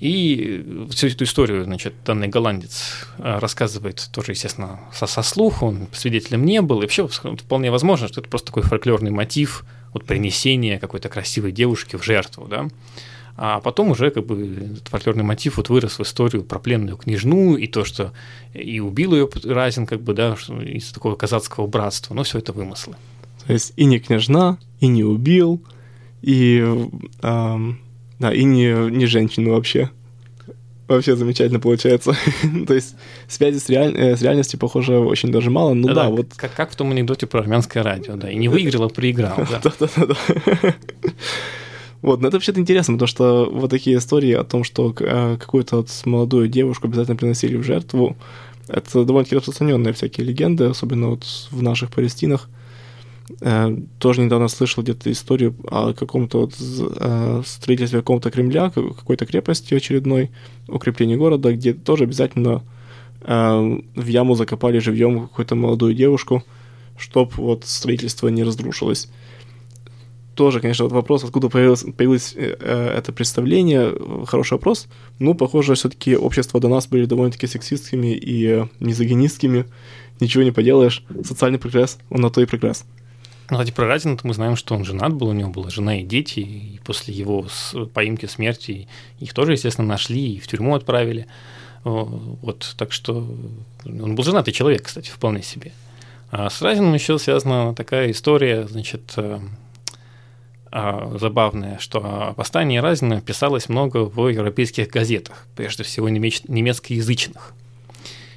И 0.00 0.86
всю 0.90 1.06
эту 1.06 1.24
историю, 1.24 1.64
значит, 1.64 1.94
данный 2.04 2.28
голландец 2.28 3.06
э, 3.18 3.38
рассказывает 3.38 4.08
тоже, 4.12 4.32
естественно, 4.32 4.80
со, 4.92 5.06
со 5.06 5.22
слуху, 5.22 5.66
он 5.66 5.86
свидетелем 5.92 6.44
не 6.44 6.60
был, 6.62 6.78
и 6.78 6.82
вообще 6.82 7.06
вполне 7.06 7.70
возможно, 7.70 8.08
что 8.08 8.20
это 8.20 8.28
просто 8.28 8.48
такой 8.48 8.64
фольклорный 8.64 9.12
мотив 9.12 9.64
вот 9.92 10.04
принесения 10.04 10.78
какой-то 10.78 11.08
красивой 11.08 11.52
девушки 11.52 11.96
в 11.96 12.02
жертву, 12.02 12.48
да. 12.48 12.68
А 13.36 13.60
потом 13.60 13.90
уже 13.90 14.10
как 14.10 14.26
бы 14.26 14.74
этот 14.74 14.88
фольклорный 14.88 15.24
мотив 15.24 15.56
вот 15.56 15.68
вырос 15.68 15.98
в 15.98 16.02
историю 16.02 16.44
про 16.44 16.58
пленную 16.58 16.96
княжну 16.96 17.56
и 17.56 17.66
то, 17.66 17.84
что 17.84 18.12
и 18.52 18.80
убил 18.80 19.14
ее 19.14 19.28
Разин, 19.44 19.86
как 19.86 20.02
бы, 20.02 20.14
да, 20.14 20.36
из 20.64 20.90
такого 20.90 21.16
казацкого 21.16 21.66
братства, 21.66 22.14
но 22.14 22.22
все 22.22 22.38
это 22.38 22.52
вымыслы. 22.52 22.96
То 23.46 23.52
есть 23.52 23.72
и 23.76 23.84
не 23.84 23.98
княжна, 23.98 24.58
и 24.80 24.86
не 24.86 25.02
убил, 25.02 25.62
и 26.22 26.64
эм, 27.22 27.80
да, 28.24 28.34
и 28.34 28.44
не, 28.44 28.72
не 28.90 29.06
женщину 29.06 29.52
вообще. 29.52 29.90
Вообще 30.88 31.16
замечательно 31.16 31.60
получается. 31.60 32.14
То 32.66 32.74
есть 32.74 32.96
связи 33.28 33.58
с, 33.58 33.68
реаль... 33.68 33.94
Э, 33.96 34.16
с 34.16 34.22
реальностью, 34.22 34.58
похоже, 34.58 34.98
очень 34.98 35.30
даже 35.30 35.50
мало. 35.50 35.74
Ну 35.74 35.88
да, 35.88 35.94
да, 35.94 36.02
да 36.04 36.08
вот. 36.10 36.28
Как, 36.36 36.54
как 36.54 36.70
в 36.70 36.76
том 36.76 36.90
анекдоте 36.90 37.26
про 37.26 37.40
армянское 37.40 37.82
радио, 37.82 38.16
да. 38.16 38.30
И 38.30 38.36
не 38.36 38.48
выиграл, 38.48 38.84
а 38.84 38.88
проиграл. 38.88 39.36
Да-да-да. 39.62 40.16
Вот, 42.02 42.20
но 42.20 42.28
это 42.28 42.36
вообще-то 42.36 42.60
интересно, 42.60 42.94
потому 42.94 43.06
что 43.06 43.48
вот 43.50 43.70
такие 43.70 43.96
истории 43.96 44.32
о 44.32 44.44
том, 44.44 44.62
что 44.62 44.94
э, 44.98 45.38
какую-то 45.40 45.76
вот 45.76 45.88
молодую 46.04 46.48
девушку 46.48 46.86
обязательно 46.86 47.16
приносили 47.16 47.56
в 47.56 47.62
жертву, 47.62 48.14
это 48.68 49.04
довольно-таки 49.04 49.36
распространенные 49.36 49.94
всякие 49.94 50.26
легенды, 50.26 50.64
особенно 50.64 51.08
вот 51.08 51.24
в 51.50 51.62
наших 51.62 51.90
Палестинах. 51.90 52.50
Э, 53.40 53.74
тоже 53.98 54.20
недавно 54.20 54.48
слышал 54.48 54.82
где-то 54.82 55.10
историю 55.10 55.54
о 55.70 55.94
каком-то 55.94 56.40
вот 56.40 56.54
э, 56.60 57.42
строительстве 57.46 58.00
какого-то 58.00 58.30
Кремля, 58.30 58.70
какой-то 58.70 59.24
крепости 59.24 59.74
очередной, 59.74 60.30
укреплении 60.68 61.16
города, 61.16 61.52
где 61.52 61.72
тоже 61.72 62.04
обязательно 62.04 62.62
э, 63.22 63.80
в 63.94 64.06
яму 64.06 64.34
закопали 64.34 64.78
живьем 64.78 65.28
какую-то 65.28 65.54
молодую 65.54 65.94
девушку, 65.94 66.44
чтобы 66.98 67.32
вот 67.36 67.64
строительство 67.64 68.28
не 68.28 68.44
разрушилось. 68.44 69.08
Тоже, 70.34 70.60
конечно, 70.60 70.84
вот 70.84 70.92
вопрос, 70.92 71.22
откуда 71.22 71.48
появилось, 71.48 71.84
появилось 71.96 72.34
это 72.34 73.12
представление, 73.12 73.94
хороший 74.26 74.54
вопрос. 74.54 74.88
Ну, 75.20 75.34
похоже, 75.34 75.76
все-таки 75.76 76.16
общество 76.16 76.58
до 76.58 76.66
нас 76.66 76.88
были 76.88 77.04
довольно-таки 77.04 77.46
сексистскими 77.46 78.16
и 78.16 78.66
мизогинистскими. 78.80 79.64
Ничего 80.18 80.42
не 80.42 80.50
поделаешь. 80.50 81.04
Социальный 81.22 81.60
прогресс, 81.60 81.98
он 82.10 82.22
на 82.22 82.30
то 82.30 82.40
и 82.40 82.46
прогресс. 82.46 82.84
Ну, 83.50 83.58
кстати, 83.58 83.72
про 83.72 83.86
Разина 83.86 84.16
мы 84.22 84.32
знаем, 84.32 84.56
что 84.56 84.74
он 84.74 84.84
женат 84.84 85.12
был, 85.12 85.28
у 85.28 85.32
него 85.32 85.50
была 85.50 85.68
жена 85.68 86.00
и 86.00 86.04
дети, 86.04 86.40
и 86.40 86.80
после 86.84 87.12
его 87.12 87.46
поимки 87.92 88.26
смерти 88.26 88.88
их 89.20 89.34
тоже, 89.34 89.52
естественно, 89.52 89.86
нашли 89.86 90.34
и 90.34 90.40
в 90.40 90.46
тюрьму 90.46 90.74
отправили. 90.74 91.26
Вот, 91.84 92.74
так 92.78 92.92
что 92.92 93.26
он 93.84 94.14
был 94.14 94.24
женатый 94.24 94.54
человек, 94.54 94.84
кстати, 94.84 95.10
вполне 95.10 95.42
себе. 95.42 95.72
А 96.30 96.48
с 96.48 96.62
Разином 96.62 96.94
еще 96.94 97.18
связана 97.18 97.74
такая 97.74 98.10
история, 98.10 98.66
значит, 98.66 99.12
э, 99.16 99.38
а, 100.72 101.16
забавная, 101.20 101.78
что 101.78 101.98
о 101.98 102.34
восстании 102.36 102.78
Разина 102.78 103.20
писалось 103.20 103.68
много 103.68 103.98
в 103.98 104.28
европейских 104.28 104.88
газетах, 104.88 105.46
прежде 105.54 105.84
всего 105.84 106.08
немецкоязычных. 106.08 107.54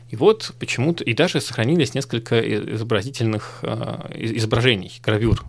И 0.09 0.15
вот 0.15 0.53
почему-то, 0.59 1.03
и 1.03 1.13
даже 1.13 1.41
сохранились 1.41 1.93
несколько 1.93 2.39
изобразительных 2.39 3.59
э, 3.61 4.11
изображений, 4.15 4.99
гравюр, 5.03 5.43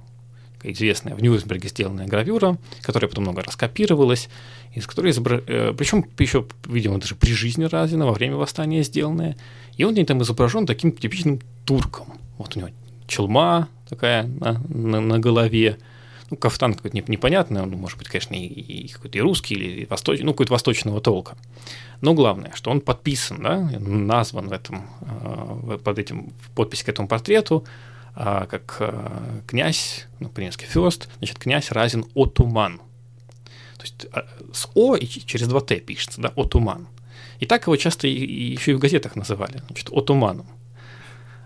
известная 0.62 1.14
в 1.14 1.23
Нюрнберге 1.23 1.68
сделанная 1.68 2.07
гравюра, 2.07 2.59
которая 2.83 3.09
потом 3.09 3.25
много 3.25 3.42
раз 3.42 3.55
копировалась, 3.57 4.29
из 4.75 4.87
которой 4.87 5.12
изобра... 5.12 5.42
Э, 5.47 5.75
причем 5.77 6.05
еще, 6.18 6.47
видимо, 6.66 6.99
даже 6.99 7.14
при 7.14 7.33
жизни 7.33 7.64
Разина, 7.64 8.07
во 8.07 8.12
время 8.12 8.37
восстания 8.37 8.83
сделанная, 8.83 9.37
и 9.77 9.85
он 9.85 9.94
там 10.05 10.23
изображен 10.23 10.66
таким 10.66 10.92
типичным 10.92 11.40
турком. 11.64 12.18
Вот 12.37 12.57
у 12.57 12.59
него 12.59 12.71
челма 13.07 13.68
такая 13.88 14.25
на, 14.25 14.61
на, 14.68 15.01
на 15.01 15.18
голове, 15.18 15.79
ну, 16.30 16.36
кафтан 16.36 16.74
какой-то 16.74 16.96
непонятный, 16.96 17.62
он 17.62 17.70
может 17.70 17.98
быть, 17.98 18.08
конечно, 18.08 18.34
и, 18.34 18.46
и 18.46 18.88
какой-то 18.88 19.18
и 19.18 19.20
русский, 19.20 19.54
или 19.54 19.86
восточный, 19.86 20.24
ну, 20.24 20.32
какой-то 20.32 20.52
восточного 20.52 21.00
толка. 21.00 21.36
Но 22.00 22.14
главное, 22.14 22.52
что 22.54 22.70
он 22.70 22.80
подписан, 22.80 23.42
да, 23.42 23.58
назван 23.78 24.48
в 24.48 24.52
этом, 24.52 24.86
э, 25.00 25.78
под 25.82 25.98
этим, 25.98 26.32
в 26.42 26.50
подписи 26.54 26.84
к 26.84 26.88
этому 26.88 27.08
портрету 27.08 27.64
а, 28.20 28.46
как 28.46 28.78
а, 28.80 29.42
князь, 29.46 30.06
ну, 30.18 30.28
по-немецки 30.28 30.64
фёст, 30.64 31.08
значит, 31.18 31.38
князь 31.38 31.70
Разин 31.70 32.04
Отуман. 32.16 32.78
То 33.76 33.82
есть 33.82 34.06
а, 34.12 34.26
с 34.52 34.68
О 34.74 34.96
и 34.96 35.06
через 35.06 35.46
два 35.46 35.60
Т 35.60 35.76
пишется, 35.78 36.20
да, 36.20 36.32
Отуман. 36.34 36.88
И 37.38 37.46
так 37.46 37.62
его 37.62 37.76
часто 37.76 38.08
еще 38.08 38.72
и 38.72 38.74
в 38.74 38.80
газетах 38.80 39.14
называли, 39.14 39.62
значит, 39.68 39.90
Отуманом. 39.92 40.46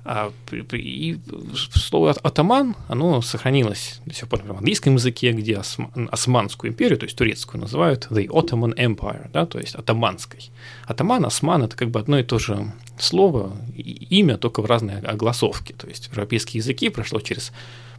А, 0.05 0.33
и 0.73 1.21
слово 1.75 2.11
«атаман», 2.11 2.75
оно 2.89 3.23
сохранилось 3.23 4.01
до 4.05 4.15
сих 4.15 4.29
пор 4.29 4.41
например, 4.41 4.57
в 4.57 4.59
английском 4.59 4.95
языке, 4.95 5.31
где 5.33 5.63
Османскую 6.11 6.73
империю, 6.73 6.99
то 6.99 7.05
есть 7.05 7.17
турецкую, 7.17 7.61
называют 7.61 8.09
«the 8.11 8.27
Ottoman 8.27 8.75
Empire», 8.75 9.31
да, 9.33 9.47
то 9.47 9.61
есть 9.61 9.77
«атаманской». 9.77 10.51
Атаман, 10.87 11.25
осман– 11.25 11.63
это 11.65 11.77
как 11.77 11.91
бы 11.91 12.01
одно 12.01 12.19
и 12.19 12.25
то 12.25 12.41
же 12.41 12.73
слово, 12.99 13.57
имя, 13.77 14.39
только 14.39 14.61
в 14.61 14.67
разной 14.67 14.99
огласовке. 15.01 15.75
То 15.75 15.87
есть 15.87 16.09
европейские 16.09 16.59
языки 16.59 16.89
прошло 16.89 17.21
через 17.21 17.53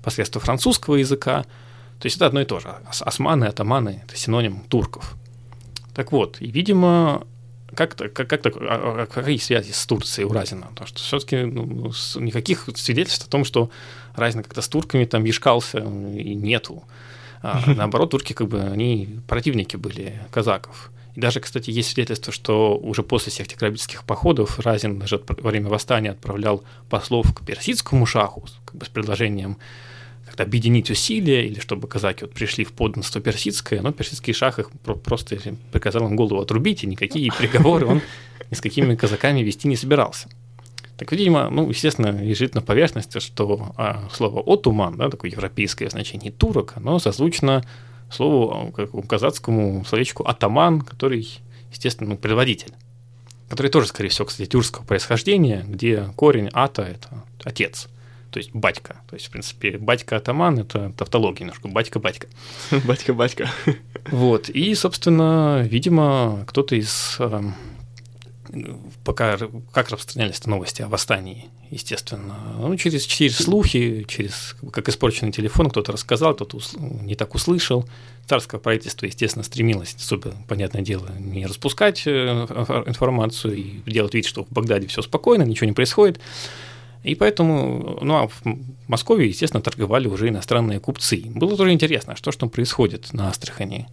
посредство 0.03 0.41
французского 0.41 0.95
языка, 0.95 1.43
то 1.99 2.07
есть 2.07 2.17
это 2.17 2.25
одно 2.25 2.41
и 2.41 2.45
то 2.45 2.59
же. 2.59 2.67
Османы, 2.99 3.45
атаманы– 3.45 4.03
это 4.05 4.17
синоним 4.17 4.59
турков. 4.67 5.15
Так 5.93 6.11
вот, 6.11 6.41
и, 6.41 6.51
видимо, 6.51 7.25
как-то, 7.75 8.09
как, 8.09 8.29
как-то, 8.29 8.51
а, 8.55 9.03
а, 9.03 9.05
какие 9.05 9.37
связи 9.37 9.71
с 9.71 9.85
Турцией 9.85 10.25
у 10.25 10.33
Разина? 10.33 10.67
Потому 10.67 10.87
что 10.87 10.99
все-таки 10.99 11.37
ну, 11.43 11.91
никаких 12.15 12.67
свидетельств 12.75 13.27
о 13.27 13.29
том, 13.29 13.45
что 13.45 13.69
Разин 14.15 14.43
как-то 14.43 14.61
с 14.61 14.67
турками 14.67 15.05
там 15.05 15.23
ешкался, 15.23 15.79
и 15.79 16.35
нету. 16.35 16.83
А, 17.41 17.61
наоборот, 17.67 18.11
турки 18.11 18.33
как 18.33 18.47
бы, 18.47 18.61
они 18.61 19.19
противники 19.27 19.75
были 19.75 20.21
казаков. 20.31 20.91
И 21.15 21.19
даже, 21.19 21.39
кстати, 21.39 21.69
есть 21.69 21.89
свидетельство, 21.89 22.33
что 22.33 22.75
уже 22.75 23.03
после 23.03 23.31
всех 23.31 23.47
этих 23.47 23.57
грабительских 23.57 24.03
походов 24.03 24.59
Разин 24.59 24.97
даже 24.97 25.21
во 25.27 25.49
время 25.49 25.69
восстания 25.69 26.11
отправлял 26.11 26.63
послов 26.89 27.33
к 27.35 27.45
персидскому 27.45 28.05
шаху 28.05 28.45
как 28.65 28.75
бы 28.75 28.85
с 28.85 28.89
предложением 28.89 29.57
как-то 30.33 30.43
объединить 30.45 30.89
усилия, 30.89 31.45
или 31.45 31.59
чтобы 31.59 31.87
казаки 31.87 32.25
вот 32.25 32.33
пришли 32.33 32.65
в 32.65 32.73
подданство 32.73 33.21
персидское, 33.21 33.83
но 33.83 33.91
персидский 33.91 34.33
шах 34.33 34.57
их 34.57 34.71
просто 34.81 35.37
приказал 35.71 36.07
им 36.07 36.15
голову 36.15 36.41
отрубить, 36.41 36.83
и 36.83 36.87
никакие 36.87 37.31
приговоры 37.37 37.85
он 37.85 38.01
ни 38.49 38.55
с 38.55 38.61
какими 38.61 38.95
казаками 38.95 39.41
вести 39.41 39.67
не 39.67 39.75
собирался. 39.75 40.27
Так, 40.97 41.11
видимо, 41.11 41.51
ну, 41.51 41.69
естественно, 41.69 42.19
лежит 42.19 42.55
на 42.55 42.63
поверхности, 42.63 43.19
что 43.19 43.73
а, 43.77 44.09
слово 44.11 44.39
«отуман», 44.39 44.97
да, 44.97 45.09
такое 45.09 45.29
европейское 45.29 45.87
значение 45.91 46.31
турок, 46.31 46.73
оно 46.77 46.97
созвучно 46.97 47.63
слову, 48.09 48.71
как 48.71 48.89
казацкому 49.07 49.85
словечку 49.85 50.23
«атаман», 50.23 50.81
который, 50.81 51.29
естественно, 51.71 52.09
ну, 52.09 52.17
предводитель, 52.17 52.73
который 53.49 53.69
тоже, 53.69 53.87
скорее 53.87 54.09
всего, 54.09 54.25
кстати, 54.25 54.49
тюркского 54.49 54.83
происхождения, 54.83 55.63
где 55.67 56.09
корень 56.15 56.49
«ата»— 56.53 56.81
это 56.83 57.23
отец– 57.43 57.87
то 58.33 58.39
есть 58.39 58.51
батька. 58.53 58.97
То 59.09 59.15
есть, 59.15 59.27
в 59.27 59.29
принципе, 59.29 59.77
батька-атаман— 59.77 60.59
это 60.61 60.91
тавтология 60.97 61.41
немножко, 61.41 61.67
батька-батька. 61.67 62.27
Батька-батька. 62.85 63.49
Вот, 64.11 64.49
и, 64.49 64.73
собственно, 64.75 65.61
видимо, 65.69 66.43
кто-то 66.47 66.75
из... 66.75 67.15
Эм, 67.19 67.55
пока 69.03 69.37
как 69.71 69.89
распространялись 69.89 70.45
новости 70.45 70.81
о 70.81 70.87
восстании, 70.87 71.45
естественно, 71.71 72.35
ну, 72.59 72.75
через, 72.75 73.05
через 73.05 73.37
слухи, 73.37 74.05
через 74.07 74.55
как 74.71 74.89
испорченный 74.89 75.31
телефон 75.31 75.69
кто-то 75.69 75.91
рассказал, 75.91 76.35
кто-то 76.35 76.59
не 76.77 77.15
так 77.15 77.33
услышал. 77.33 77.87
Царское 78.27 78.59
правительство, 78.59 79.05
естественно, 79.05 79.43
стремилось, 79.43 79.95
особо, 79.95 80.33
понятное 80.47 80.81
дело, 80.81 81.09
не 81.17 81.45
распускать 81.45 82.03
э, 82.05 82.11
информацию 82.85 83.55
и 83.55 83.91
делать 83.91 84.13
вид, 84.13 84.25
что 84.25 84.43
в 84.43 84.49
Багдаде 84.51 84.87
все 84.87 85.01
спокойно, 85.01 85.43
ничего 85.43 85.67
не 85.67 85.73
происходит. 85.73 86.19
И 87.03 87.15
поэтому, 87.15 87.99
ну 88.01 88.15
а 88.15 88.27
в 88.27 88.41
Москве, 88.87 89.27
естественно, 89.27 89.61
торговали 89.61 90.07
уже 90.07 90.29
иностранные 90.29 90.79
купцы. 90.79 91.23
Было 91.25 91.57
тоже 91.57 91.73
интересно, 91.73 92.15
что 92.15 92.31
же 92.31 92.37
там 92.37 92.49
происходит 92.49 93.11
на 93.13 93.27
Астрахани. 93.27 93.87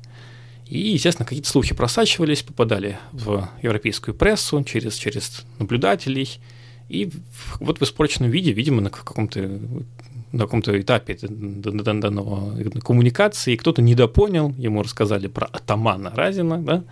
И, 0.66 0.78
естественно, 0.78 1.26
какие-то 1.26 1.50
слухи 1.50 1.74
просачивались, 1.74 2.42
попадали 2.42 2.98
в 3.10 3.48
европейскую 3.60 4.14
прессу 4.14 4.62
через, 4.62 4.94
через 4.94 5.44
наблюдателей. 5.58 6.38
И 6.88 7.10
вот 7.58 7.80
в 7.80 7.82
испорченном 7.82 8.30
виде, 8.30 8.52
видимо, 8.52 8.80
на 8.80 8.90
каком-то 8.90 9.60
на 10.32 10.44
каком-то 10.44 10.80
этапе 10.80 11.18
данного 11.20 12.56
коммуникации 12.80 13.56
кто-то 13.56 13.82
недопонял, 13.82 14.54
ему 14.56 14.82
рассказали 14.82 15.26
про 15.26 15.46
атамана 15.46 16.10
Разина, 16.14 16.58
да, 16.62 16.84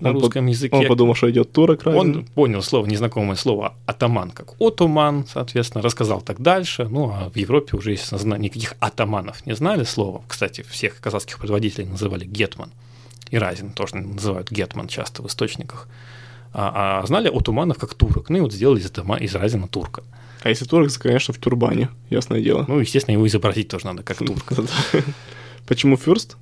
на 0.00 0.10
он 0.10 0.16
русском 0.16 0.44
под, 0.44 0.54
языке. 0.54 0.76
Он 0.76 0.86
подумал, 0.86 1.14
что 1.14 1.30
идет 1.30 1.52
турок 1.52 1.84
Разин. 1.84 2.00
Он 2.00 2.24
понял 2.24 2.62
слово, 2.62 2.86
незнакомое 2.86 3.36
слово 3.36 3.74
атаман, 3.86 4.30
как 4.30 4.60
отуман, 4.60 5.26
соответственно, 5.26 5.82
рассказал 5.82 6.20
так 6.20 6.40
дальше. 6.40 6.86
Ну, 6.88 7.10
а 7.10 7.30
в 7.30 7.36
Европе 7.36 7.76
уже, 7.76 7.92
естественно, 7.92 8.34
никаких 8.34 8.74
атаманов 8.80 9.46
не 9.46 9.54
знали 9.54 9.84
слова. 9.84 10.22
Кстати, 10.28 10.64
всех 10.68 11.00
казахских 11.00 11.38
предводителей 11.38 11.86
называли 11.86 12.24
гетман. 12.24 12.70
И 13.30 13.38
Разин 13.38 13.70
тоже 13.70 13.96
называют 13.96 14.50
гетман 14.50 14.88
часто 14.88 15.22
в 15.22 15.26
источниках. 15.26 15.88
А, 16.52 17.00
а 17.02 17.06
знали 17.06 17.28
отуманов 17.28 17.78
как 17.78 17.94
турок. 17.94 18.30
Ну 18.30 18.38
и 18.38 18.40
вот 18.40 18.52
сделали 18.52 18.80
из, 18.80 18.86
атама, 18.86 19.16
из 19.16 19.34
Разина 19.34 19.68
турка. 19.68 20.02
А 20.42 20.48
если 20.48 20.64
турок, 20.64 20.92
то, 20.92 21.00
конечно, 21.00 21.34
в 21.34 21.40
тюрбане, 21.40 21.88
ясное 22.08 22.40
дело. 22.40 22.64
Ну, 22.68 22.78
естественно, 22.78 23.14
его 23.14 23.26
изобразить 23.26 23.68
тоже 23.68 23.86
надо 23.86 24.02
как 24.02 24.18
турка. 24.24 24.54
Почему 25.66 25.96
фюрст? 25.96 26.36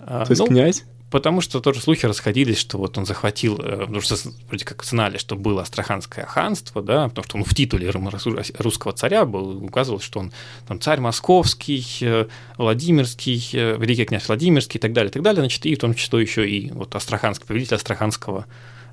А, 0.00 0.24
то 0.24 0.32
есть 0.32 0.40
ну, 0.40 0.46
князь? 0.46 0.84
Потому 1.10 1.40
что 1.40 1.60
тоже 1.60 1.80
слухи 1.80 2.04
расходились, 2.04 2.58
что 2.58 2.76
вот 2.76 2.98
он 2.98 3.06
захватил, 3.06 3.58
э, 3.58 3.78
потому 3.80 4.02
что 4.02 4.16
вроде 4.48 4.64
как 4.66 4.84
знали, 4.84 5.16
что 5.16 5.36
было 5.36 5.62
Астраханское 5.62 6.26
ханство, 6.26 6.82
да, 6.82 7.08
потому 7.08 7.24
что 7.24 7.36
он 7.38 7.44
в 7.44 7.54
титуле 7.54 7.90
русского 7.90 8.92
царя 8.92 9.24
был, 9.24 9.64
указывал, 9.64 10.00
что 10.00 10.20
он 10.20 10.32
там 10.66 10.80
царь 10.80 11.00
московский, 11.00 11.86
э, 12.02 12.26
Владимирский, 12.58 13.42
э, 13.54 13.78
великий 13.78 14.04
князь 14.04 14.28
Владимирский 14.28 14.76
и 14.76 14.80
так 14.80 14.92
далее, 14.92 15.08
и 15.08 15.12
так 15.12 15.22
далее, 15.22 15.40
значит, 15.40 15.64
и 15.64 15.74
в 15.74 15.78
том 15.78 15.94
числе 15.94 16.20
еще 16.20 16.48
и 16.48 16.70
вот 16.72 16.94
Астраханский, 16.94 17.46
повелитель 17.46 17.76
Астраханского 17.76 18.44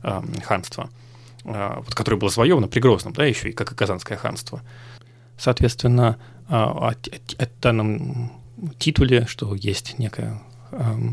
э, 0.02 0.22
ханства, 0.42 0.90
э, 1.44 1.74
вот, 1.76 1.94
которое 1.94 2.16
было 2.16 2.30
завоевано 2.30 2.70
при 2.70 2.80
Грозном, 2.80 3.14
да, 3.14 3.26
еще 3.26 3.50
и 3.50 3.52
как 3.52 3.74
и 3.74 3.76
Казанское 3.76 4.18
ханство. 4.18 4.62
Соответственно, 5.38 6.18
э, 6.48 6.54
о, 6.54 6.92
о, 6.92 7.44
о 7.44 7.48
данном 7.62 8.32
титуле, 8.80 9.26
что 9.26 9.54
есть 9.54 10.00
некое 10.00 10.42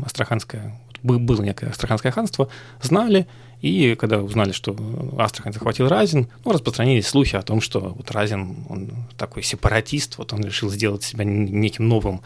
Астраханское 0.05 0.79
было 1.03 1.41
некое 1.41 1.69
Астраханское 1.69 2.11
ханство, 2.11 2.49
знали, 2.81 3.27
и 3.61 3.95
когда 3.95 4.21
узнали, 4.21 4.51
что 4.51 4.75
Астрахань 5.17 5.53
захватил 5.53 5.87
Разин, 5.87 6.27
ну, 6.43 6.51
распространились 6.51 7.07
слухи 7.07 7.35
о 7.37 7.41
том, 7.41 7.61
что 7.61 7.79
вот 7.79 8.11
Разин, 8.11 8.57
он 8.67 8.91
такой 9.17 9.43
сепаратист, 9.43 10.17
вот 10.17 10.33
он 10.33 10.43
решил 10.43 10.69
сделать 10.69 11.03
себя 11.03 11.23
неким 11.23 11.87
новым 11.87 12.21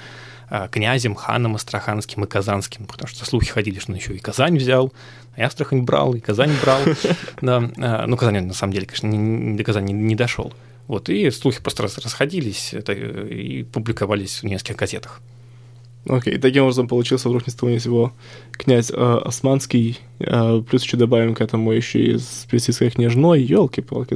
а, 0.49 0.67
князем, 0.67 1.13
ханом 1.13 1.55
астраханским 1.55 2.23
и 2.23 2.27
казанским, 2.27 2.85
потому 2.85 3.07
что 3.07 3.25
слухи 3.25 3.51
ходили, 3.51 3.77
что 3.79 3.91
он 3.91 3.97
еще 3.97 4.15
и 4.15 4.19
Казань 4.19 4.57
взял, 4.57 4.93
и 5.35 5.41
Астрахань 5.41 5.83
брал, 5.83 6.15
и 6.15 6.19
Казань 6.19 6.53
брал. 6.61 6.81
Да, 7.41 7.69
а, 7.77 8.07
ну, 8.07 8.17
Казань, 8.17 8.45
на 8.45 8.53
самом 8.53 8.73
деле, 8.73 8.87
конечно, 8.87 9.55
до 9.55 9.63
Казани 9.63 9.93
не 9.93 10.15
дошел. 10.15 10.53
Вот, 10.87 11.09
и 11.09 11.29
слухи 11.31 11.61
просто 11.61 11.83
расходились 11.83 12.73
и 12.73 13.63
публиковались 13.63 14.41
в 14.41 14.45
нескольких 14.45 14.77
газетах. 14.77 15.21
Окей, 16.09 16.35
okay. 16.35 16.39
таким 16.39 16.63
образом 16.63 16.87
получился 16.87 17.27
вдруг 17.27 17.47
ни 17.47 17.51
с 17.51 17.55
того 17.55 17.71
ни 17.71 17.77
сего 17.79 18.13
князь 18.51 18.91
э, 18.91 18.93
Османский, 18.95 19.99
э, 20.19 20.61
плюс 20.67 20.83
еще 20.83 20.97
добавим 20.97 21.35
к 21.35 21.41
этому 21.41 21.71
еще 21.71 21.99
и 21.99 22.17
с 22.17 22.47
персидской 22.49 22.89
княжной, 22.89 23.41
елки-палки, 23.41 24.15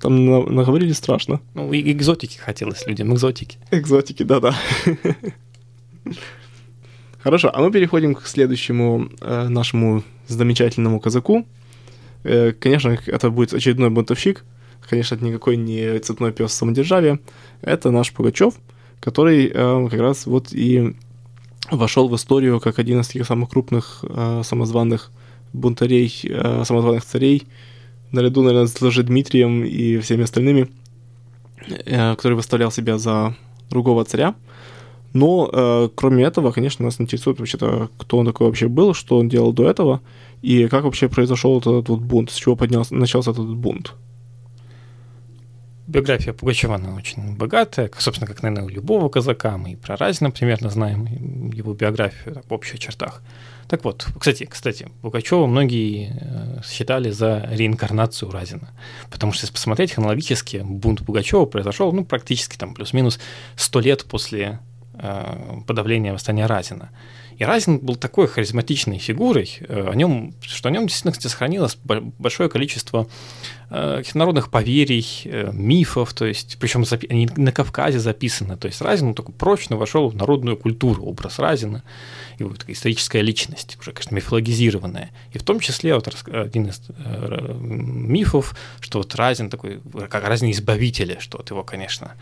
там 0.00 0.24
на, 0.24 0.42
наговорили 0.42 0.92
страшно. 0.92 1.40
Ну, 1.54 1.72
и 1.72 1.92
экзотики 1.92 2.38
хотелось 2.38 2.86
людям, 2.86 3.12
экзотики. 3.12 3.58
Экзотики, 3.70 4.22
да-да. 4.22 4.54
Хорошо, 7.18 7.50
а 7.52 7.60
мы 7.60 7.72
переходим 7.72 8.14
к 8.14 8.26
следующему 8.26 9.08
э, 9.20 9.48
нашему 9.48 10.04
замечательному 10.28 11.00
казаку. 11.00 11.44
Э, 12.22 12.52
конечно, 12.52 12.96
это 13.06 13.30
будет 13.30 13.52
очередной 13.52 13.90
бунтовщик, 13.90 14.44
конечно, 14.88 15.16
это 15.16 15.24
никакой 15.24 15.56
не 15.56 15.98
цепной 15.98 16.32
пес 16.32 16.52
самодержавия, 16.52 17.18
это 17.62 17.90
наш 17.90 18.12
Пугачев, 18.12 18.54
который 19.00 19.50
э, 19.52 19.88
как 19.90 20.00
раз 20.00 20.26
вот 20.26 20.52
и 20.52 20.94
вошел 21.70 22.08
в 22.08 22.14
историю 22.14 22.60
как 22.60 22.78
один 22.78 23.00
из 23.00 23.08
таких 23.08 23.26
самых 23.26 23.50
крупных 23.50 24.04
э, 24.08 24.42
самозваных 24.44 25.10
бунтарей, 25.52 26.12
э, 26.24 26.64
самозваных 26.64 27.04
царей, 27.04 27.46
наряду, 28.12 28.42
наверное, 28.42 28.66
с 28.66 29.02
Дмитрием 29.02 29.64
и 29.64 29.98
всеми 29.98 30.24
остальными, 30.24 30.68
э, 31.68 32.14
который 32.14 32.34
выставлял 32.34 32.70
себя 32.70 32.98
за 32.98 33.34
другого 33.70 34.04
царя. 34.04 34.34
Но, 35.12 35.48
э, 35.50 35.88
кроме 35.94 36.24
этого, 36.24 36.52
конечно, 36.52 36.84
нас 36.84 37.00
интересует 37.00 37.38
вообще-то, 37.38 37.88
кто 37.96 38.18
он 38.18 38.26
такой 38.26 38.46
вообще 38.46 38.68
был, 38.68 38.94
что 38.94 39.18
он 39.18 39.28
делал 39.28 39.52
до 39.52 39.68
этого, 39.68 40.00
и 40.42 40.68
как 40.68 40.84
вообще 40.84 41.08
произошел 41.08 41.58
этот 41.58 41.88
вот 41.88 42.00
бунт, 42.00 42.30
с 42.30 42.34
чего 42.34 42.54
поднялся, 42.54 42.94
начался 42.94 43.30
этот 43.30 43.54
бунт. 43.56 43.94
Биография 45.86 46.32
Пугачева, 46.32 46.74
она 46.76 46.94
очень 46.94 47.36
богатая, 47.36 47.90
собственно, 47.98 48.26
как, 48.26 48.42
наверное, 48.42 48.64
у 48.64 48.68
любого 48.68 49.08
казака. 49.08 49.56
Мы 49.56 49.72
и 49.72 49.76
про 49.76 49.96
Разина 49.96 50.30
примерно 50.30 50.70
знаем 50.70 51.50
его 51.50 51.74
биографию 51.74 52.34
так, 52.34 52.46
в 52.48 52.52
общих 52.52 52.78
чертах. 52.78 53.22
Так 53.68 53.84
вот, 53.84 54.06
кстати, 54.18 54.44
кстати, 54.44 54.88
Пугачева 55.02 55.46
многие 55.46 56.12
э, 56.20 56.60
считали 56.64 57.10
за 57.10 57.48
реинкарнацию 57.50 58.30
Разина, 58.30 58.70
потому 59.10 59.32
что, 59.32 59.44
если 59.44 59.54
посмотреть 59.54 59.92
хронологически, 59.92 60.58
бунт 60.64 61.04
Пугачева 61.04 61.46
произошел, 61.46 61.92
ну, 61.92 62.04
практически 62.04 62.56
там 62.56 62.74
плюс-минус 62.74 63.18
100 63.56 63.80
лет 63.80 64.04
после 64.04 64.60
э, 64.94 65.60
подавления 65.66 66.12
восстания 66.12 66.46
Разина. 66.46 66.90
И 67.38 67.44
Разин 67.44 67.78
был 67.78 67.96
такой 67.96 68.28
харизматичной 68.28 68.98
фигурой, 68.98 69.58
э, 69.60 69.88
о 69.90 69.94
нем, 69.94 70.34
что 70.40 70.68
о 70.68 70.72
нем 70.72 70.86
действительно 70.86 71.12
кстати, 71.12 71.30
сохранилось 71.30 71.76
большое 71.84 72.48
количество 72.48 73.08
э, 73.70 74.02
народных 74.14 74.50
поверий, 74.50 75.06
э, 75.24 75.50
мифов, 75.52 76.12
то 76.12 76.24
есть, 76.24 76.56
причем 76.58 76.84
они 77.10 77.28
на 77.36 77.52
Кавказе 77.52 77.98
записаны. 77.98 78.56
То 78.56 78.68
есть 78.68 78.80
Разин 78.80 79.14
только 79.14 79.32
прочно 79.32 79.76
вошел 79.76 80.08
в 80.08 80.16
народную 80.16 80.56
культуру, 80.56 81.04
образ 81.04 81.38
Разина, 81.38 81.82
его 82.38 82.54
такая 82.54 82.74
историческая 82.74 83.22
личность, 83.22 83.76
уже, 83.80 83.92
конечно, 83.92 84.14
мифологизированная. 84.14 85.10
И 85.32 85.38
в 85.38 85.42
том 85.42 85.60
числе 85.60 85.94
вот 85.94 86.08
один 86.26 86.68
из 86.68 86.82
мифов, 87.60 88.56
что 88.80 88.98
вот 88.98 89.14
Разин 89.14 89.50
такой, 89.50 89.80
как 90.08 90.24
Разин 90.24 90.50
избавителя, 90.50 91.18
что 91.20 91.38
вот 91.38 91.50
его, 91.50 91.64
конечно, 91.64 92.12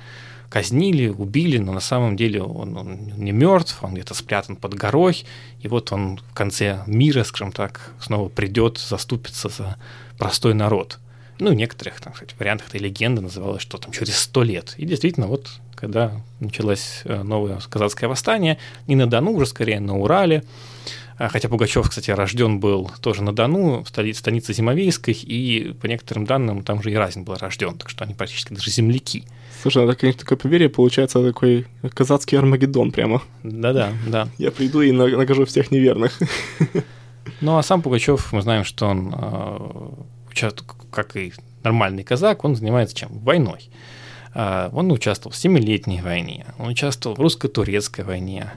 казнили, 0.55 1.09
убили, 1.09 1.59
но 1.59 1.73
на 1.73 1.81
самом 1.81 2.17
деле 2.17 2.41
он, 2.41 2.77
он 2.77 3.13
не 3.17 3.33
мертв, 3.33 3.79
он 3.83 3.95
где-то 3.95 4.15
спрятан 4.15 4.55
под 4.55 4.75
горой, 4.75 5.25
и 5.61 5.67
вот 5.67 5.91
он 5.91 6.19
в 6.19 6.35
конце 6.35 6.85
мира, 6.87 7.25
скажем 7.25 7.51
так, 7.51 7.91
снова 7.99 8.29
придет, 8.29 8.79
заступится 8.79 9.49
за 9.49 9.77
простой 10.17 10.55
народ. 10.55 11.01
Ну, 11.39 11.51
в 11.51 11.55
некоторых 11.55 12.01
там, 12.01 12.13
кстати, 12.13 12.35
вариантах 12.39 12.69
этой 12.69 12.81
легенды 12.81 13.21
называлось, 13.21 13.63
что 13.63 13.79
там 13.79 13.93
через 13.93 14.17
сто 14.19 14.43
лет. 14.43 14.75
И 14.77 14.87
действительно, 14.87 15.27
вот 15.27 15.49
когда 15.75 16.21
началось 16.41 17.03
э, 17.05 17.23
новое 17.23 17.59
казацкое 17.69 18.09
восстание, 18.09 18.59
не 18.87 18.97
на 18.97 19.07
Дону, 19.07 19.33
уже 19.33 19.47
скорее 19.47 19.81
на 19.81 19.99
Урале, 19.99 20.45
а, 21.17 21.29
Хотя 21.29 21.49
Пугачев, 21.49 21.89
кстати, 21.89 22.11
рожден 22.11 22.59
был 22.59 22.91
тоже 23.01 23.23
на 23.23 23.33
Дону, 23.33 23.85
в 23.85 23.89
столице, 23.89 24.21
станице 24.21 24.53
Зимовейской, 24.53 25.15
и 25.15 25.73
по 25.81 25.87
некоторым 25.87 26.25
данным 26.25 26.65
там 26.65 26.83
же 26.83 26.91
и 26.91 26.95
Разин 26.95 27.25
был 27.25 27.37
рожден, 27.37 27.79
так 27.79 27.89
что 27.89 28.05
они 28.05 28.15
практически 28.15 28.53
даже 28.53 28.71
земляки. 28.71 29.25
Слушай, 29.63 29.85
это, 29.85 29.95
конечно, 29.95 30.21
такое 30.21 30.37
поверье, 30.39 30.69
получается 30.69 31.25
такой 31.25 31.67
казацкий 31.95 32.37
Армагеддон 32.37 32.91
прямо. 32.91 33.23
Да-да, 33.45 33.93
да. 34.07 34.29
Я 34.39 34.51
приду 34.51 34.81
и 34.81 34.91
накажу 34.91 35.45
всех 35.47 35.71
неверных. 35.71 36.19
Ну, 37.41 37.57
а 37.57 37.63
сам 37.63 37.81
Пугачев, 37.81 38.33
мы 38.33 38.43
знаем, 38.43 38.65
что 38.65 38.87
он, 38.87 39.15
э, 39.17 39.89
как 40.95 41.17
и 41.17 41.33
нормальный 41.63 42.05
казак, 42.05 42.45
он 42.45 42.57
занимается 42.57 42.95
чем? 42.97 43.19
Войной. 43.19 43.69
А, 44.35 44.71
он 44.73 44.91
участвовал 44.91 45.33
в 45.33 45.37
Семилетней 45.37 46.01
войне, 46.01 46.47
он 46.59 46.69
участвовал 46.69 47.17
в 47.17 47.21
русско-турецкой 47.21 48.05
войне. 48.05 48.51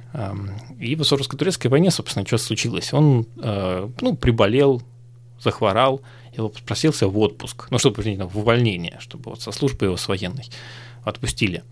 И 0.80 0.96
в 0.96 1.00
русско-турецкой 1.00 1.68
войне, 1.68 1.92
собственно, 1.92 2.26
что 2.26 2.38
случилось? 2.38 2.94
Он 2.94 3.28
э, 3.42 3.90
ну, 4.02 4.16
приболел, 4.16 4.82
захворал, 5.40 6.02
и 6.34 6.38
попросился 6.38 7.08
в 7.08 7.18
отпуск, 7.20 7.68
ну, 7.70 7.80
чтобы, 7.80 8.02
в 8.02 8.38
увольнение, 8.38 8.98
чтобы 9.00 9.32
вот 9.32 9.42
со 9.42 9.52
службы 9.52 9.86
его 9.86 9.98
с 9.98 10.08
военной 10.08 10.46
отпустили. 11.04 11.64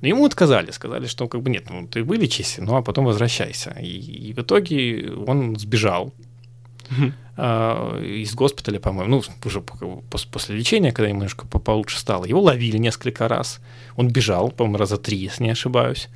Но 0.00 0.08
ему 0.08 0.24
отказали, 0.24 0.70
сказали, 0.70 1.06
что 1.06 1.28
как 1.28 1.42
бы 1.42 1.50
нет, 1.50 1.68
ну 1.68 1.86
ты 1.86 2.02
вылечись, 2.02 2.56
ну 2.58 2.76
а 2.76 2.82
потом 2.82 3.04
возвращайся. 3.04 3.76
И, 3.80 4.30
и 4.30 4.32
в 4.32 4.38
итоге 4.38 5.12
он 5.26 5.56
сбежал 5.56 6.12
э, 7.36 8.04
из 8.04 8.34
госпиталя, 8.34 8.80
по-моему, 8.80 9.16
ну 9.16 9.22
уже 9.44 9.60
после, 9.60 10.56
лечения, 10.56 10.92
когда 10.92 11.08
ему 11.08 11.20
немножко 11.20 11.46
получше 11.46 11.98
стало. 11.98 12.24
Его 12.24 12.40
ловили 12.40 12.78
несколько 12.78 13.28
раз. 13.28 13.60
Он 13.96 14.08
бежал, 14.08 14.50
по-моему, 14.50 14.78
раза 14.78 14.96
три, 14.96 15.18
если 15.18 15.44
не 15.44 15.50
ошибаюсь. 15.50 16.08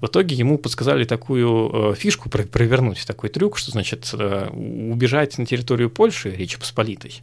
В 0.00 0.06
итоге 0.06 0.34
ему 0.34 0.58
подсказали 0.58 1.04
такую 1.04 1.92
э, 1.92 1.94
фишку 1.94 2.28
провернуть, 2.28 3.06
такой 3.06 3.30
трюк, 3.30 3.56
что 3.56 3.70
значит 3.70 4.10
э, 4.12 4.48
убежать 4.50 5.38
на 5.38 5.46
территорию 5.46 5.88
Польши, 5.88 6.30
Речи 6.30 6.58
Посполитой, 6.58 7.22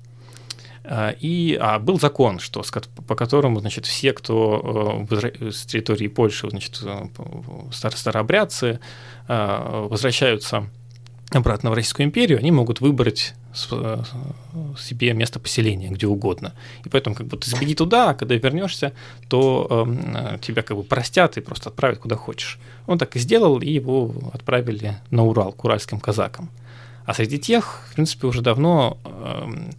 а, 0.83 1.15
и 1.19 1.57
а, 1.61 1.77
был 1.79 1.99
закон, 1.99 2.39
что, 2.39 2.63
по 3.07 3.15
которому 3.15 3.59
значит, 3.59 3.85
все, 3.85 4.13
кто 4.13 5.05
э, 5.09 5.51
с 5.51 5.65
территории 5.65 6.07
Польши, 6.07 6.49
значит, 6.49 6.81
старообрядцы, 7.71 8.79
а, 9.27 9.87
возвращаются 9.87 10.67
обратно 11.31 11.71
в 11.71 11.73
Российскую 11.73 12.05
империю, 12.05 12.39
они 12.39 12.51
могут 12.51 12.81
выбрать 12.81 13.33
э, 13.71 14.03
себе 14.77 15.13
место 15.13 15.39
поселения 15.39 15.89
где 15.89 16.07
угодно. 16.07 16.53
И 16.85 16.89
поэтому 16.89 17.15
как 17.15 17.27
бы 17.27 17.37
ты 17.37 17.49
сбеги 17.49 17.73
туда, 17.73 18.09
а 18.09 18.13
когда 18.13 18.35
вернешься, 18.35 18.93
то 19.29 19.87
э, 19.87 20.37
тебя 20.41 20.61
как 20.61 20.77
бы 20.77 20.83
простят 20.83 21.37
и 21.37 21.41
просто 21.41 21.69
отправят 21.69 21.99
куда 21.99 22.15
хочешь. 22.15 22.59
Он 22.87 22.97
так 22.97 23.15
и 23.15 23.19
сделал, 23.19 23.59
и 23.59 23.69
его 23.69 24.13
отправили 24.33 24.97
на 25.09 25.23
Урал 25.23 25.53
к 25.53 25.63
уральским 25.63 25.99
казакам. 25.99 26.49
А 27.05 27.13
среди 27.13 27.39
тех, 27.39 27.83
в 27.89 27.95
принципе, 27.95 28.27
уже 28.27 28.41
давно 28.41 28.97
э, 29.03 29.71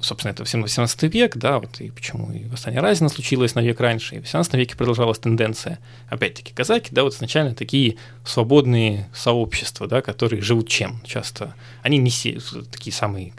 собственно, 0.00 0.32
это 0.32 0.42
18 0.44 1.02
век, 1.14 1.36
да, 1.36 1.58
вот 1.58 1.80
и 1.80 1.90
почему 1.90 2.32
и 2.32 2.44
восстание 2.44 2.80
Разина 2.80 3.08
случилось 3.08 3.54
на 3.54 3.60
век 3.60 3.80
раньше, 3.80 4.16
и 4.16 4.18
в 4.18 4.22
18 4.22 4.54
веке 4.54 4.76
продолжалась 4.76 5.18
тенденция. 5.18 5.78
Опять-таки, 6.08 6.52
казаки, 6.52 6.88
да, 6.92 7.02
вот 7.04 7.14
изначально 7.14 7.54
такие 7.54 7.96
свободные 8.24 9.08
сообщества, 9.14 9.86
да, 9.86 10.02
которые 10.02 10.42
живут 10.42 10.68
чем? 10.68 11.00
Часто 11.04 11.54
они 11.82 11.98
не 11.98 12.10
се... 12.10 12.38
такие 12.70 12.92
самые 12.92 13.32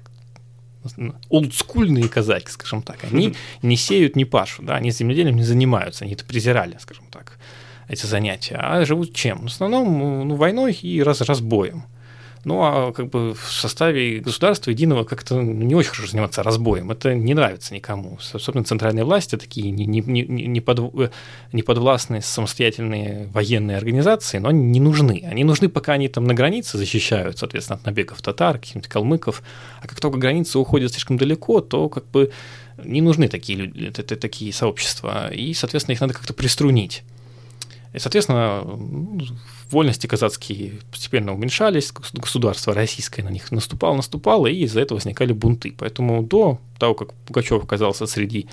олдскульные 1.29 2.07
казаки, 2.07 2.49
скажем 2.49 2.81
так, 2.81 3.03
они 3.03 3.35
не 3.61 3.75
сеют, 3.75 4.15
не 4.15 4.25
пашут, 4.25 4.65
да, 4.65 4.75
они 4.75 4.91
земледелием 4.91 5.35
не 5.35 5.43
занимаются, 5.43 6.05
они 6.05 6.13
это 6.13 6.25
презирали, 6.25 6.77
скажем 6.79 7.05
так, 7.09 7.39
эти 7.87 8.05
занятия, 8.05 8.57
а 8.59 8.85
живут 8.85 9.13
чем? 9.13 9.43
В 9.43 9.45
основном 9.45 10.27
ну, 10.27 10.35
войной 10.35 10.73
и 10.73 11.01
раз, 11.01 11.21
разбоем. 11.21 11.85
Ну, 12.45 12.61
а 12.61 12.91
как 12.91 13.09
бы 13.09 13.33
в 13.33 13.51
составе 13.51 14.19
государства 14.19 14.69
единого 14.69 15.03
как-то 15.03 15.41
не 15.41 15.73
очень 15.73 15.89
хорошо 15.89 16.11
заниматься 16.11 16.43
разбоем. 16.43 16.91
Это 16.91 17.15
не 17.15 17.33
нравится 17.33 17.73
никому. 17.73 18.19
Особенно 18.33 18.63
центральные 18.63 19.03
власти, 19.03 19.35
такие 19.35 19.71
не, 19.71 19.87
не, 19.87 20.01
не, 20.01 20.23
не, 20.23 20.61
под, 20.61 21.09
не 21.51 21.63
подвластные 21.63 22.21
самостоятельные 22.21 23.29
военные 23.33 23.77
организации, 23.77 24.37
но 24.37 24.49
они 24.49 24.63
не 24.63 24.79
нужны. 24.79 25.23
Они 25.27 25.43
нужны, 25.43 25.69
пока 25.69 25.93
они 25.93 26.07
там 26.07 26.25
на 26.25 26.35
границе 26.35 26.77
защищают, 26.77 27.39
соответственно, 27.39 27.79
от 27.79 27.85
набегов 27.87 28.21
татар, 28.21 28.59
каких-нибудь 28.59 28.89
калмыков. 28.89 29.41
А 29.81 29.87
как 29.87 29.99
только 29.99 30.19
граница 30.19 30.59
уходит 30.59 30.91
слишком 30.91 31.17
далеко, 31.17 31.61
то 31.61 31.89
как 31.89 32.05
бы 32.11 32.31
не 32.77 33.01
нужны 33.01 33.27
такие, 33.27 33.57
люди, 33.57 33.89
такие 33.89 34.53
сообщества. 34.53 35.33
И, 35.33 35.55
соответственно, 35.55 35.93
их 35.93 36.01
надо 36.01 36.13
как-то 36.13 36.35
приструнить. 36.35 37.03
И, 37.95 37.99
соответственно, 37.99 38.61
вольности 39.71 40.05
казацкие 40.05 40.81
постепенно 40.91 41.33
уменьшались, 41.33 41.93
государство 42.13 42.73
российское 42.73 43.23
на 43.23 43.29
них 43.29 43.49
наступало, 43.51 43.95
наступало, 43.95 44.47
и 44.47 44.63
из-за 44.63 44.81
этого 44.81 44.97
возникали 44.97 45.31
бунты. 45.31 45.73
Поэтому 45.77 46.21
до 46.21 46.59
того, 46.77 46.93
как 46.93 47.13
Пугачев 47.13 47.63
оказался 47.63 48.05
среди 48.05 48.47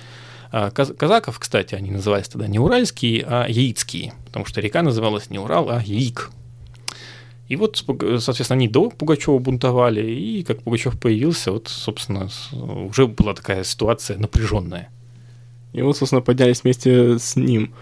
а, 0.53 0.71
казаков, 0.71 1.39
кстати, 1.39 1.75
они 1.75 1.91
назывались 1.91 2.29
тогда 2.29 2.47
не 2.47 2.57
уральские, 2.57 3.25
а 3.27 3.45
яицкие, 3.49 4.13
потому 4.27 4.45
что 4.45 4.61
река 4.61 4.81
называлась 4.81 5.29
не 5.29 5.39
Урал, 5.39 5.69
а 5.69 5.81
Яик. 5.83 6.31
И 7.49 7.57
вот, 7.57 7.75
соответственно, 7.75 8.55
они 8.55 8.69
до 8.69 8.91
Пугачева 8.91 9.39
бунтовали, 9.39 10.09
и 10.09 10.43
как 10.43 10.63
Пугачев 10.63 10.97
появился, 10.97 11.51
вот, 11.51 11.67
собственно, 11.67 12.29
уже 12.87 13.07
была 13.07 13.33
такая 13.33 13.65
ситуация 13.65 14.17
напряженная. 14.17 14.89
И 15.73 15.81
вот, 15.81 15.97
собственно, 15.97 16.21
поднялись 16.21 16.63
вместе 16.63 17.19
с 17.19 17.35
ним. 17.35 17.73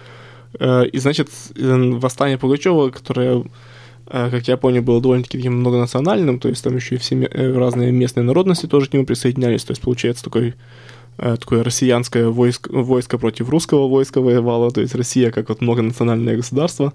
Э, 0.59 0.85
и, 0.85 0.97
значит, 0.99 1.29
восстание 1.55 2.37
Пугачева, 2.37 2.89
которое, 2.89 3.43
э, 4.07 4.29
как 4.29 4.47
я 4.47 4.57
понял, 4.57 4.81
было 4.81 5.01
довольно-таки 5.01 5.37
таким 5.37 5.59
многонациональным, 5.59 6.39
то 6.39 6.49
есть 6.49 6.63
там 6.63 6.75
еще 6.75 6.95
и 6.95 6.97
все 6.97 7.15
э, 7.15 7.53
разные 7.53 7.91
местные 7.91 8.23
народности 8.23 8.65
тоже 8.65 8.87
к 8.87 8.93
нему 8.93 9.05
присоединялись, 9.05 9.63
то 9.63 9.71
есть 9.71 9.81
получается 9.81 10.23
такой 10.23 10.55
такое 11.17 11.61
россиянское 11.63 12.29
войско, 12.29 12.71
войско 12.71 13.17
против 13.19 13.49
русского 13.49 13.87
войска 13.87 14.21
воевало, 14.21 14.71
то 14.71 14.81
есть 14.81 14.95
Россия 14.95 15.29
как 15.29 15.49
вот 15.49 15.61
многонациональное 15.61 16.37
государство, 16.37 16.93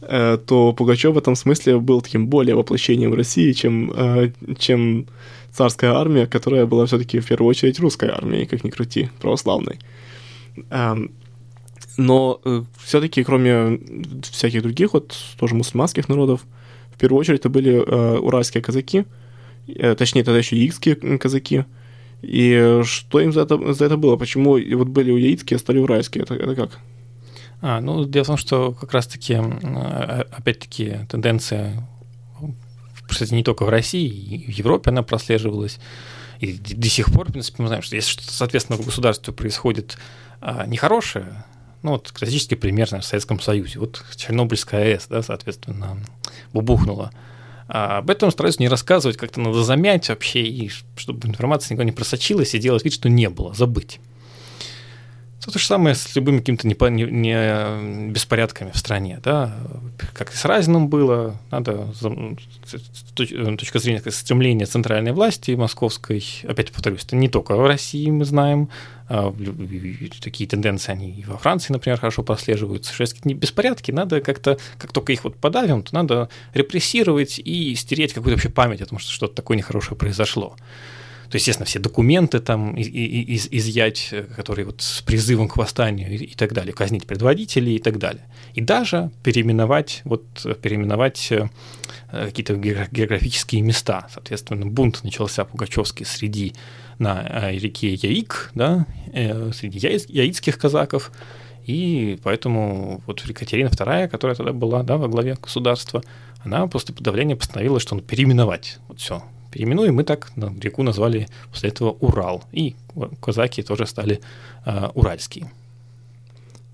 то 0.00 0.74
Пугачев 0.76 1.14
в 1.14 1.18
этом 1.18 1.34
смысле 1.34 1.80
был 1.80 2.00
таким 2.00 2.28
более 2.28 2.54
воплощением 2.54 3.14
России, 3.14 3.50
чем, 3.52 3.92
чем 4.58 5.06
царская 5.52 5.94
армия, 5.94 6.26
которая 6.26 6.66
была 6.66 6.86
все-таки 6.86 7.18
в 7.18 7.26
первую 7.26 7.48
очередь 7.48 7.80
русской 7.80 8.10
армией, 8.10 8.46
как 8.46 8.62
ни 8.62 8.70
крути, 8.70 9.08
православной. 9.20 9.80
Но 12.00 12.40
э, 12.44 12.62
все-таки, 12.82 13.22
кроме 13.22 13.78
всяких 14.22 14.62
других, 14.62 14.94
вот 14.94 15.14
тоже 15.38 15.54
мусульманских 15.54 16.08
народов, 16.08 16.46
в 16.90 16.98
первую 16.98 17.20
очередь 17.20 17.40
это 17.40 17.50
были 17.50 17.72
э, 17.72 18.18
уральские 18.18 18.62
казаки, 18.62 19.04
э, 19.68 19.94
точнее, 19.94 20.24
тогда 20.24 20.38
еще 20.38 20.56
яицкие 20.56 20.96
казаки. 21.18 21.66
И 22.22 22.80
что 22.84 23.20
им 23.20 23.32
за 23.32 23.42
это, 23.42 23.74
за 23.74 23.84
это 23.84 23.98
было? 23.98 24.16
Почему 24.16 24.52
вот 24.52 24.88
были 24.88 25.12
яицкие, 25.12 25.56
а 25.56 25.58
стали 25.58 25.78
уральские? 25.78 26.24
Это, 26.24 26.34
это 26.34 26.54
как? 26.54 26.78
А, 27.60 27.80
ну, 27.82 28.06
дело 28.06 28.24
в 28.24 28.28
том, 28.28 28.36
что 28.38 28.72
как 28.72 28.92
раз-таки, 28.92 29.34
опять-таки, 29.34 31.00
тенденция, 31.10 31.86
кстати, 33.06 33.34
не 33.34 33.42
только 33.42 33.64
в 33.64 33.68
России, 33.68 34.08
и 34.08 34.52
в 34.52 34.54
Европе 34.54 34.90
она 34.90 35.02
прослеживалась, 35.02 35.78
И 36.40 36.54
до 36.54 36.88
сих 36.88 37.12
пор, 37.12 37.28
в 37.28 37.32
принципе, 37.32 37.62
мы 37.62 37.68
знаем, 37.68 37.82
что 37.82 37.96
если 37.96 38.20
соответственно, 38.22 38.78
в 38.78 38.86
государстве 38.86 39.34
происходит 39.34 39.98
а, 40.40 40.66
нехорошее, 40.66 41.44
ну, 41.82 41.92
вот 41.92 42.10
классический 42.12 42.56
пример 42.56 42.88
наверное, 42.88 43.02
в 43.02 43.06
Советском 43.06 43.40
Союзе. 43.40 43.78
Вот 43.78 44.04
Чернобыльская 44.16 44.94
АЭС, 44.94 45.06
да, 45.08 45.22
соответственно, 45.22 45.98
бубухнула. 46.52 47.10
А 47.68 47.98
об 47.98 48.10
этом 48.10 48.30
стараются 48.30 48.60
не 48.60 48.68
рассказывать, 48.68 49.16
как-то 49.16 49.40
надо 49.40 49.62
замять 49.62 50.08
вообще, 50.08 50.42
и 50.42 50.70
чтобы 50.96 51.28
информация 51.28 51.74
никуда 51.74 51.84
не 51.84 51.92
просочилась, 51.92 52.54
и 52.54 52.58
делать 52.58 52.84
вид, 52.84 52.92
что 52.92 53.08
не 53.08 53.28
было, 53.30 53.54
забыть. 53.54 54.00
То 55.42 55.58
же 55.58 55.64
самое 55.64 55.94
с 55.94 56.14
любыми 56.14 56.40
какими-то 56.40 56.68
не, 56.90 57.04
не, 57.04 58.10
беспорядками 58.10 58.72
в 58.72 58.76
стране, 58.76 59.20
да, 59.24 59.56
как 60.12 60.34
и 60.34 60.36
с 60.36 60.44
Разином 60.44 60.88
было, 60.88 61.34
надо 61.50 61.88
точка 63.14 63.78
зрения 63.78 64.02
стремления 64.10 64.66
центральной 64.66 65.12
власти 65.12 65.52
московской, 65.52 66.22
опять 66.46 66.72
повторюсь, 66.72 67.04
это 67.04 67.16
не 67.16 67.30
только 67.30 67.56
в 67.56 67.66
России 67.66 68.10
мы 68.10 68.26
знаем, 68.26 68.68
а 69.08 69.34
такие 70.20 70.48
тенденции 70.48 70.92
они 70.92 71.10
и 71.10 71.24
во 71.24 71.38
Франции, 71.38 71.72
например, 71.72 71.98
хорошо 71.98 72.22
прослеживаются, 72.22 72.92
что 72.92 73.02
если 73.02 73.32
беспорядки, 73.32 73.90
надо 73.92 74.20
как-то, 74.20 74.58
как 74.76 74.92
только 74.92 75.14
их 75.14 75.24
вот 75.24 75.36
подавим, 75.36 75.82
то 75.82 75.94
надо 75.94 76.28
репрессировать 76.52 77.38
и 77.38 77.74
стереть 77.76 78.12
какую-то 78.12 78.36
вообще 78.36 78.50
память 78.50 78.82
о 78.82 78.86
том, 78.86 78.98
что 78.98 79.10
что-то 79.10 79.36
такое 79.36 79.56
нехорошее 79.56 79.96
произошло 79.96 80.54
то, 81.30 81.36
естественно, 81.36 81.64
все 81.64 81.78
документы 81.78 82.40
там 82.40 82.74
из, 82.74 83.46
изъять, 83.50 84.08
э, 84.10 84.24
которые 84.24 84.66
вот 84.66 84.82
с 84.82 85.00
призывом 85.00 85.48
к 85.48 85.56
восстанию 85.56 86.10
и, 86.10 86.16
и 86.16 86.34
так 86.34 86.52
далее, 86.52 86.72
казнить 86.72 87.06
предводителей 87.06 87.76
и 87.76 87.78
так 87.78 87.98
далее. 87.98 88.24
И 88.54 88.60
даже 88.60 89.12
переименовать, 89.22 90.02
вот, 90.04 90.24
переименовать 90.60 91.30
э, 91.30 91.48
какие-то 92.10 92.56
географические 92.56 93.62
места. 93.62 94.08
Соответственно, 94.12 94.66
бунт 94.66 95.04
начался 95.04 95.44
Пугачевский 95.44 96.04
среди 96.04 96.54
на 96.98 97.24
э, 97.24 97.56
реке 97.56 97.94
Яик, 97.94 98.50
да, 98.56 98.86
среди 99.12 99.78
яицких 99.78 100.58
казаков, 100.58 101.12
и 101.64 102.18
поэтому 102.24 103.02
вот 103.06 103.20
Екатерина 103.20 103.68
II, 103.68 104.08
которая 104.08 104.34
тогда 104.34 104.52
была 104.52 104.82
да, 104.82 104.96
во 104.96 105.06
главе 105.06 105.36
государства, 105.40 106.02
она 106.42 106.66
после 106.66 106.92
подавления 106.92 107.36
постановила, 107.36 107.78
что 107.78 107.94
он 107.94 108.00
переименовать 108.00 108.78
вот 108.88 108.98
все, 108.98 109.22
переименуем, 109.50 109.94
мы 109.94 110.04
так 110.04 110.32
реку 110.62 110.82
назвали 110.82 111.28
после 111.50 111.70
этого 111.70 111.96
Урал. 112.00 112.44
И 112.52 112.74
казаки 113.20 113.62
тоже 113.62 113.86
стали 113.86 114.20
э, 114.66 114.88
уральские. 114.94 115.50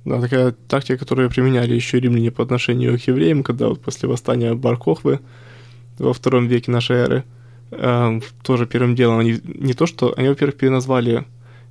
Да, 0.07 0.21
такая 0.21 0.55
тактика, 0.69 0.99
которую 0.99 1.31
применяли 1.31 1.75
еще 1.75 1.99
римляне 1.99 2.31
по 2.31 2.45
отношению 2.45 2.97
к 2.97 3.03
евреям, 3.09 3.43
когда 3.43 3.69
вот 3.69 3.81
после 3.81 4.09
восстания 4.09 4.55
Баркохвы 4.55 5.19
во 5.99 6.13
втором 6.13 6.47
веке 6.47 6.71
нашей 6.71 6.97
эры, 6.97 7.25
э, 7.73 8.21
тоже 8.43 8.67
первым 8.67 8.95
делом 8.95 9.19
они 9.19 9.41
не 9.45 9.75
то 9.75 9.87
что, 9.87 10.15
они, 10.17 10.29
во-первых, 10.29 10.57
переназвали, 10.57 11.25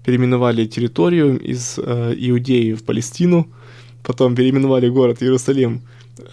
переименовали 0.03 0.65
территорию 0.65 1.39
из 1.39 1.79
э, 1.79 2.13
Иудеи 2.17 2.73
в 2.73 2.83
Палестину, 2.83 3.47
потом 4.03 4.35
переименовали 4.35 4.89
город 4.89 5.23
Иерусалим 5.23 5.81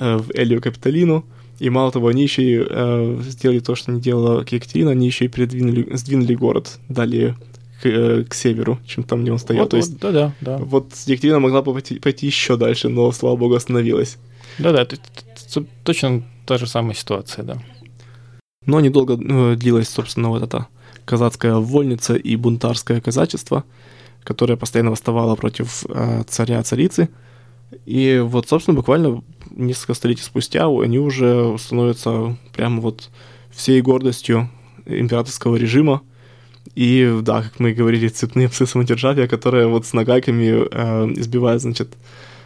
э, 0.00 0.16
в 0.16 0.30
Элию 0.34 0.60
Капитолину, 0.60 1.24
и 1.58 1.70
мало 1.70 1.92
того, 1.92 2.08
они 2.08 2.22
еще 2.22 2.42
и 2.42 2.66
э, 2.68 3.18
сделали 3.22 3.60
то, 3.60 3.74
что 3.74 3.92
не 3.92 4.00
делала 4.00 4.40
Екатерина, 4.40 4.90
они 4.90 5.06
еще 5.06 5.26
и 5.26 5.28
передвинули, 5.28 5.94
сдвинули 5.96 6.34
город 6.34 6.78
далее 6.88 7.36
к, 7.82 7.86
э, 7.86 8.24
к 8.24 8.34
северу, 8.34 8.78
чем 8.86 9.04
там, 9.04 9.22
где 9.22 9.32
он 9.32 9.38
стоял. 9.38 9.64
Вот, 9.64 9.70
то 9.70 9.76
есть, 9.76 9.98
да, 9.98 10.12
да, 10.12 10.32
да. 10.40 10.58
Вот 10.58 10.92
Екатерина 11.06 11.40
могла 11.40 11.62
бы 11.62 11.72
пойти, 11.72 11.98
пойти 11.98 12.26
еще 12.26 12.56
дальше, 12.56 12.88
но, 12.88 13.12
слава 13.12 13.36
богу, 13.36 13.54
остановилась. 13.54 14.18
Да, 14.58 14.72
да, 14.72 14.86
точно 15.84 16.22
та 16.46 16.58
же 16.58 16.66
самая 16.66 16.94
ситуация, 16.94 17.44
да. 17.44 17.58
Но 18.66 18.80
недолго 18.80 19.14
э, 19.14 19.56
длилась, 19.56 19.88
собственно, 19.88 20.28
вот 20.28 20.42
эта 20.42 20.66
казацкая 21.04 21.54
вольница 21.54 22.14
и 22.14 22.36
бунтарское 22.36 23.00
казачество, 23.00 23.64
которое 24.22 24.56
постоянно 24.56 24.90
восставало 24.90 25.34
против 25.34 25.84
э, 25.88 26.22
царя-царицы. 26.28 27.08
И 27.84 28.22
вот, 28.24 28.48
собственно, 28.48 28.76
буквально 28.76 29.22
несколько 29.50 29.94
столетий 29.94 30.22
спустя 30.22 30.66
они 30.66 30.98
уже 30.98 31.56
становятся 31.58 32.36
прямо 32.54 32.80
вот 32.80 33.10
всей 33.50 33.80
гордостью 33.82 34.48
императорского 34.86 35.56
режима. 35.56 36.02
И 36.74 37.18
да, 37.22 37.42
как 37.42 37.58
мы 37.58 37.72
говорили, 37.72 38.08
цветные 38.08 38.48
псы 38.48 38.66
самодержавия, 38.66 39.26
которые 39.26 39.66
вот 39.66 39.84
с 39.84 39.92
нагайками 39.92 40.66
э, 40.70 41.12
избивают, 41.16 41.62
значит, 41.62 41.94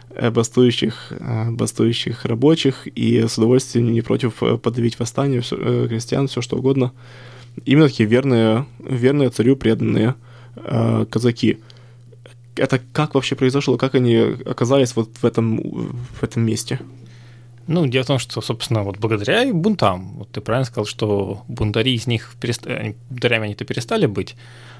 э, 0.09 0.31
бастующих, 0.31 1.11
э, 1.11 1.51
бастующих 1.51 2.25
рабочих 2.25 2.87
и 2.87 3.21
с 3.21 3.37
удовольствием 3.37 3.93
не 3.93 4.01
против 4.01 4.41
э, 4.41 4.57
подавить 4.57 4.99
восстание 4.99 5.41
все, 5.41 5.55
э, 5.57 5.87
крестьян, 5.87 6.27
все 6.27 6.41
что 6.41 6.57
угодно. 6.57 6.93
Именно 7.65 7.87
такие 7.87 8.09
верные, 8.09 8.65
верные 8.79 9.29
царю 9.29 9.55
преданные 9.55 10.15
э, 10.55 11.05
казаки– 11.09 11.59
это 12.59 12.79
как 12.93 13.15
вообще 13.15 13.35
произошло, 13.35 13.77
как 13.77 13.95
они 13.95 14.15
оказались 14.45 14.95
вот 14.95 15.09
в 15.21 15.25
этом, 15.25 15.57
в 16.19 16.23
этом 16.23 16.43
месте? 16.43 16.79
Ну, 17.67 17.85
дело 17.85 18.03
в 18.03 18.07
том, 18.07 18.19
что, 18.19 18.39
собственно, 18.41 18.83
вот 18.83 18.97
благодаря 18.97 19.43
и 19.43 19.51
бунтам, 19.51 20.13
вот 20.19 20.31
ты 20.31 20.39
правильно 20.39 20.65
сказал, 20.65 20.85
что 20.85 21.43
бунтари 21.49 21.95
из 21.95 22.07
них, 22.07 22.33
перестали, 22.39 22.95
бунтарями 23.09 23.45
они-то 23.45 23.65
перестали 23.65 24.05
быть, 24.05 24.35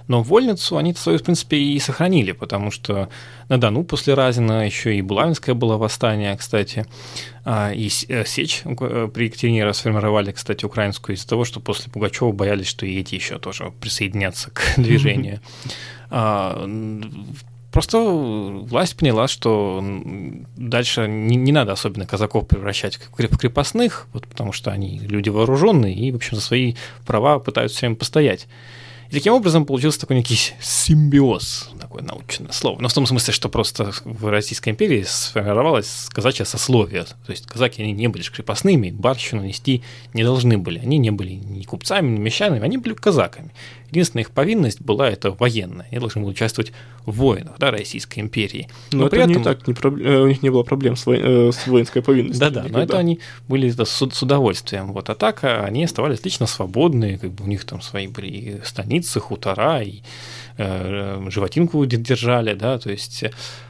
но 0.08 0.24
вольницу 0.24 0.78
они 0.78 0.94
свою, 0.94 1.20
в 1.20 1.24
принципе, 1.24 1.58
и 1.58 1.78
сохранили, 1.80 2.32
потому 2.32 2.72
что 2.72 3.10
на 3.50 3.60
Дону 3.60 3.84
после 3.84 4.14
Разина 4.14 4.66
еще 4.66 4.96
и 4.96 5.02
Булавинское 5.02 5.54
было 5.54 5.76
восстание, 5.76 6.38
кстати, 6.38 6.86
а, 7.44 7.74
и 7.74 7.90
э, 8.08 8.24
Сечь 8.26 8.62
э, 8.64 9.10
при 9.14 9.26
Екатерине 9.26 9.66
расформировали, 9.66 10.32
кстати, 10.32 10.64
украинскую 10.64 11.18
из-за 11.18 11.28
того, 11.28 11.44
что 11.44 11.60
после 11.60 11.92
Пугачева 11.92 12.32
боялись, 12.32 12.68
что 12.68 12.86
и 12.86 12.98
эти 12.98 13.16
еще 13.16 13.38
тоже 13.38 13.74
присоединятся 13.82 14.50
к 14.52 14.62
движению. 14.78 15.42
Просто 17.72 18.00
власть 18.00 18.96
поняла, 18.96 19.28
что 19.28 19.84
дальше 20.56 21.08
не, 21.08 21.36
не 21.36 21.52
надо 21.52 21.74
особенно 21.74 22.06
казаков 22.06 22.48
превращать 22.48 22.98
в 22.98 23.38
крепостных, 23.38 24.08
вот 24.14 24.26
потому 24.28 24.54
что 24.54 24.72
они 24.72 25.00
люди 25.00 25.30
вооруженные 25.30 25.94
и, 25.94 26.12
в 26.12 26.16
общем, 26.16 26.36
за 26.36 26.42
свои 26.42 26.76
права 27.06 27.40
пытаются 27.40 27.78
всем 27.78 27.96
постоять. 27.96 28.48
И 29.10 29.14
таким 29.14 29.34
образом 29.34 29.66
получился 29.66 30.02
такой 30.02 30.18
некий 30.18 30.38
симбиоз, 30.60 31.70
такое 31.80 32.04
научное 32.04 32.52
слово. 32.52 32.80
Но 32.82 32.90
в 32.90 32.94
том 32.94 33.06
смысле, 33.06 33.34
что 33.34 33.48
просто 33.48 33.94
в 34.04 34.30
Российской 34.30 34.70
империи 34.70 35.04
сформировалось 35.04 36.08
казачье 36.12 36.46
сословие. 36.46 37.06
То 37.06 37.32
есть 37.32 37.46
казаки, 37.46 37.82
они 37.82 37.94
не 37.94 38.10
были 38.10 38.24
крепостными, 38.24 38.92
барщину 38.92 39.44
нести 39.44 39.82
не 40.14 40.24
должны 40.24 40.58
были. 40.58 40.80
Они 40.80 40.98
не 40.98 41.12
были 41.12 41.32
ни 41.32 41.64
купцами, 41.64 42.10
ни 42.10 42.20
мещанами, 42.20 42.64
они 42.64 42.78
были 42.78 42.94
казаками. 42.96 43.52
Единственная 43.90 44.24
их 44.24 44.32
повинность 44.32 44.82
была 44.82 45.10
это 45.10 45.32
военная. 45.32 45.88
Они 45.92 46.00
должны 46.00 46.22
были 46.22 46.32
участвовать 46.32 46.74
в 47.06 47.16
войнах 47.16 47.56
да, 47.58 47.72
Российской 47.72 48.20
империи. 48.20 48.68
Но, 48.92 49.00
но 49.00 49.08
это 49.08 49.16
этом... 49.18 49.32
не 49.32 49.44
так, 49.44 49.68
не 49.68 49.74
проб... 49.74 49.98
Э, 50.00 50.22
у 50.22 50.28
них 50.28 50.42
не 50.44 50.50
было 50.50 50.64
проблем 50.64 50.96
с, 50.96 51.06
во... 51.06 51.16
э, 51.16 51.52
с 51.52 51.68
воинской 51.68 52.02
повинностью. 52.02 52.40
Да-да, 52.40 52.66
но 52.70 52.82
это 52.82 52.98
они 52.98 53.20
были 53.48 53.70
да, 53.72 53.86
с, 53.86 53.92
с 53.92 54.24
удовольствием. 54.24 54.92
Вот, 54.94 55.10
а 55.10 55.16
так 55.16 55.44
а, 55.44 55.64
они 55.64 55.86
оставались 55.86 56.24
лично 56.24 56.48
свободные, 56.48 57.18
как 57.18 57.32
бы 57.32 57.46
у 57.46 57.48
них 57.48 57.64
там 57.66 57.82
свои 57.82 58.08
были 58.08 58.62
станицы, 58.64 59.20
хутора, 59.20 59.82
и 59.82 60.02
э, 60.58 61.26
животинку 61.30 61.86
держали, 61.86 62.54
да, 62.54 62.78
то 62.78 62.92
есть 62.92 63.24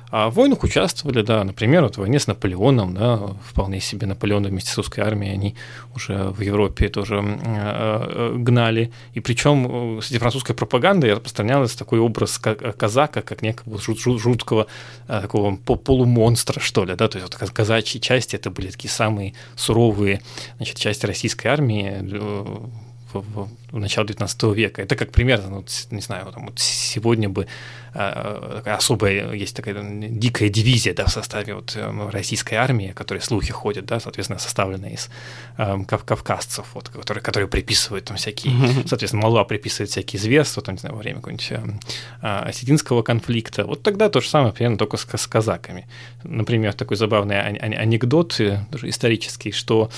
а 0.09 0.29
в 0.29 0.35
войнах 0.35 0.63
участвовали, 0.63 1.21
да, 1.21 1.43
например, 1.43 1.83
вот 1.83 1.95
в 1.95 1.97
войне 1.99 2.19
с 2.19 2.27
Наполеоном, 2.27 2.93
да, 2.93 3.17
вполне 3.45 3.81
себе 3.81 4.07
Наполеон 4.07 4.47
вместе 4.47 4.71
с 4.71 4.77
русской 4.77 5.01
армией, 5.01 5.33
они 5.33 5.55
уже 5.95 6.29
в 6.29 6.41
Европе 6.41 6.87
тоже 6.87 7.15
э, 7.17 7.35
э, 7.45 8.35
гнали. 8.37 8.91
И 9.13 9.19
причем, 9.19 9.99
кстати, 9.99 10.17
французская 10.19 10.53
пропаганда 10.53 11.07
распространялась 11.07 11.75
такой 11.75 11.99
образ 11.99 12.39
казака, 12.39 13.21
как 13.21 13.41
некого 13.41 13.79
жуткого 13.79 14.67
э, 15.07 15.21
такого 15.21 15.55
полумонстра, 15.55 16.61
что 16.61 16.85
ли, 16.85 16.95
да, 16.95 17.07
то 17.09 17.17
есть 17.17 17.37
вот 17.39 17.51
казачьи 17.51 17.99
части, 17.99 18.37
это 18.37 18.49
были 18.49 18.69
такие 18.69 18.91
самые 18.91 19.33
суровые, 19.55 20.21
значит, 20.57 20.77
части 20.77 21.05
российской 21.05 21.47
армии, 21.47 22.86
в, 23.21 23.49
в, 23.71 23.79
начале 23.79 24.07
19 24.07 24.43
века. 24.55 24.81
Это 24.81 24.95
как 24.95 25.11
примерно, 25.11 25.49
ну, 25.49 25.65
не 25.91 26.01
знаю, 26.01 26.31
там, 26.31 26.45
вот 26.45 26.59
сегодня 26.59 27.29
бы 27.29 27.47
э, 27.93 28.61
особая, 28.65 29.33
есть 29.33 29.55
такая 29.55 29.75
дикая 30.09 30.49
дивизия 30.49 30.93
да, 30.93 31.05
в 31.05 31.11
составе 31.11 31.55
вот, 31.55 31.73
э, 31.75 32.09
российской 32.11 32.55
армии, 32.55 32.91
которые 32.95 33.21
слухи 33.21 33.51
ходят, 33.51 33.85
да, 33.85 33.99
соответственно, 33.99 34.39
составленная 34.39 34.91
из 34.91 35.09
э, 35.57 35.77
кавказцев, 35.85 36.65
вот, 36.73 36.89
которые, 36.89 37.21
которые 37.21 37.47
приписывают 37.47 38.05
там 38.05 38.17
всякие, 38.17 38.53
mm-hmm. 38.53 38.87
соответственно, 38.87 39.23
Малва 39.23 39.43
приписывает 39.43 39.89
всякие 39.89 40.19
зверства, 40.19 40.63
там, 40.63 40.75
не 40.75 40.79
знаю, 40.79 40.95
во 40.95 41.01
время 41.01 41.17
какого-нибудь 41.17 41.51
э, 41.51 41.61
э, 42.21 42.39
осетинского 42.49 43.01
конфликта. 43.01 43.65
Вот 43.65 43.83
тогда 43.83 44.09
то 44.09 44.21
же 44.21 44.29
самое, 44.29 44.53
примерно, 44.53 44.77
только 44.77 44.97
с, 44.97 45.05
с 45.05 45.27
казаками. 45.27 45.87
Например, 46.23 46.73
такой 46.73 46.97
забавный 46.97 47.39
анекдот 47.41 48.35
даже 48.37 48.89
исторический, 48.89 49.51
что 49.51 49.89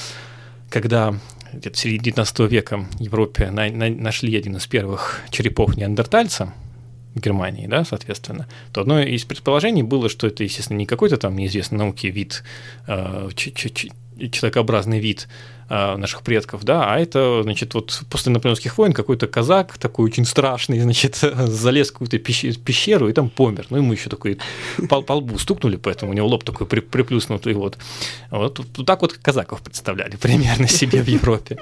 когда 0.70 1.16
где-то 1.54 1.76
в 1.76 1.80
середине 1.80 2.04
19 2.04 2.40
века 2.52 2.88
в 2.98 3.00
Европе 3.00 3.50
на, 3.52 3.70
на, 3.70 3.90
нашли 3.90 4.36
один 4.38 4.58
из 4.58 4.68
первых 4.68 5.22
черепов 5.30 5.78
неандертальца, 5.78 6.54
в 7.16 7.20
Германии, 7.20 7.68
да, 7.68 7.84
соответственно, 7.84 8.48
то 8.72 8.82
одно 8.82 9.02
из 9.02 9.26
предположений 9.26 9.82
было, 9.82 10.10
что 10.10 10.28
это, 10.28 10.44
естественно, 10.44 10.78
не 10.78 10.86
какой-то 10.86 11.18
там 11.18 11.36
неизвестный 11.36 11.80
науке 11.80 12.10
вид 12.10 12.44
э, 12.88 13.30
человекообразный 14.28 15.00
вид 15.00 15.28
э, 15.70 15.96
наших 15.96 16.22
предков, 16.22 16.64
да, 16.64 16.94
а 16.94 17.00
это, 17.00 17.44
значит, 17.44 17.74
вот 17.74 18.02
после 18.10 18.32
наполеонских 18.32 18.78
войн 18.78 18.94
какой-то 18.94 19.28
казак 19.28 19.78
такой 19.78 20.06
очень 20.06 20.26
страшный, 20.26 20.80
значит, 20.82 21.16
залез 21.16 21.90
в 21.90 21.94
какую-то 21.94 22.18
пещеру 22.20 23.10
и 23.10 23.14
там 23.14 23.30
помер. 23.30 23.68
Ну, 23.70 23.78
ему 23.78 23.94
еще 23.94 24.10
такой 24.10 24.38
по, 24.90 25.02
по 25.02 25.14
лбу 25.14 25.38
стукнули, 25.38 25.78
поэтому 25.78 26.12
у 26.12 26.16
него 26.16 26.28
лоб 26.28 26.44
такой 26.44 26.68
при, 26.68 26.80
приплюснутый, 26.82 27.54
вот. 27.54 27.78
Вот, 28.32 28.60
вот 28.60 28.86
так 28.86 29.02
вот 29.02 29.14
казаков 29.14 29.62
представляли 29.62 30.16
примерно 30.18 30.68
себе 30.80 31.02
в 31.02 31.08
Европе. 31.08 31.58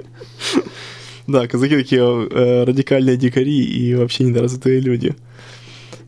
Да, 1.27 1.45
казаки 1.47 1.75
такие 1.75 2.01
э, 2.01 2.63
радикальные 2.63 3.17
дикари 3.17 3.65
и 3.65 3.95
вообще 3.95 4.23
недоразвитые 4.23 4.79
люди. 4.79 5.13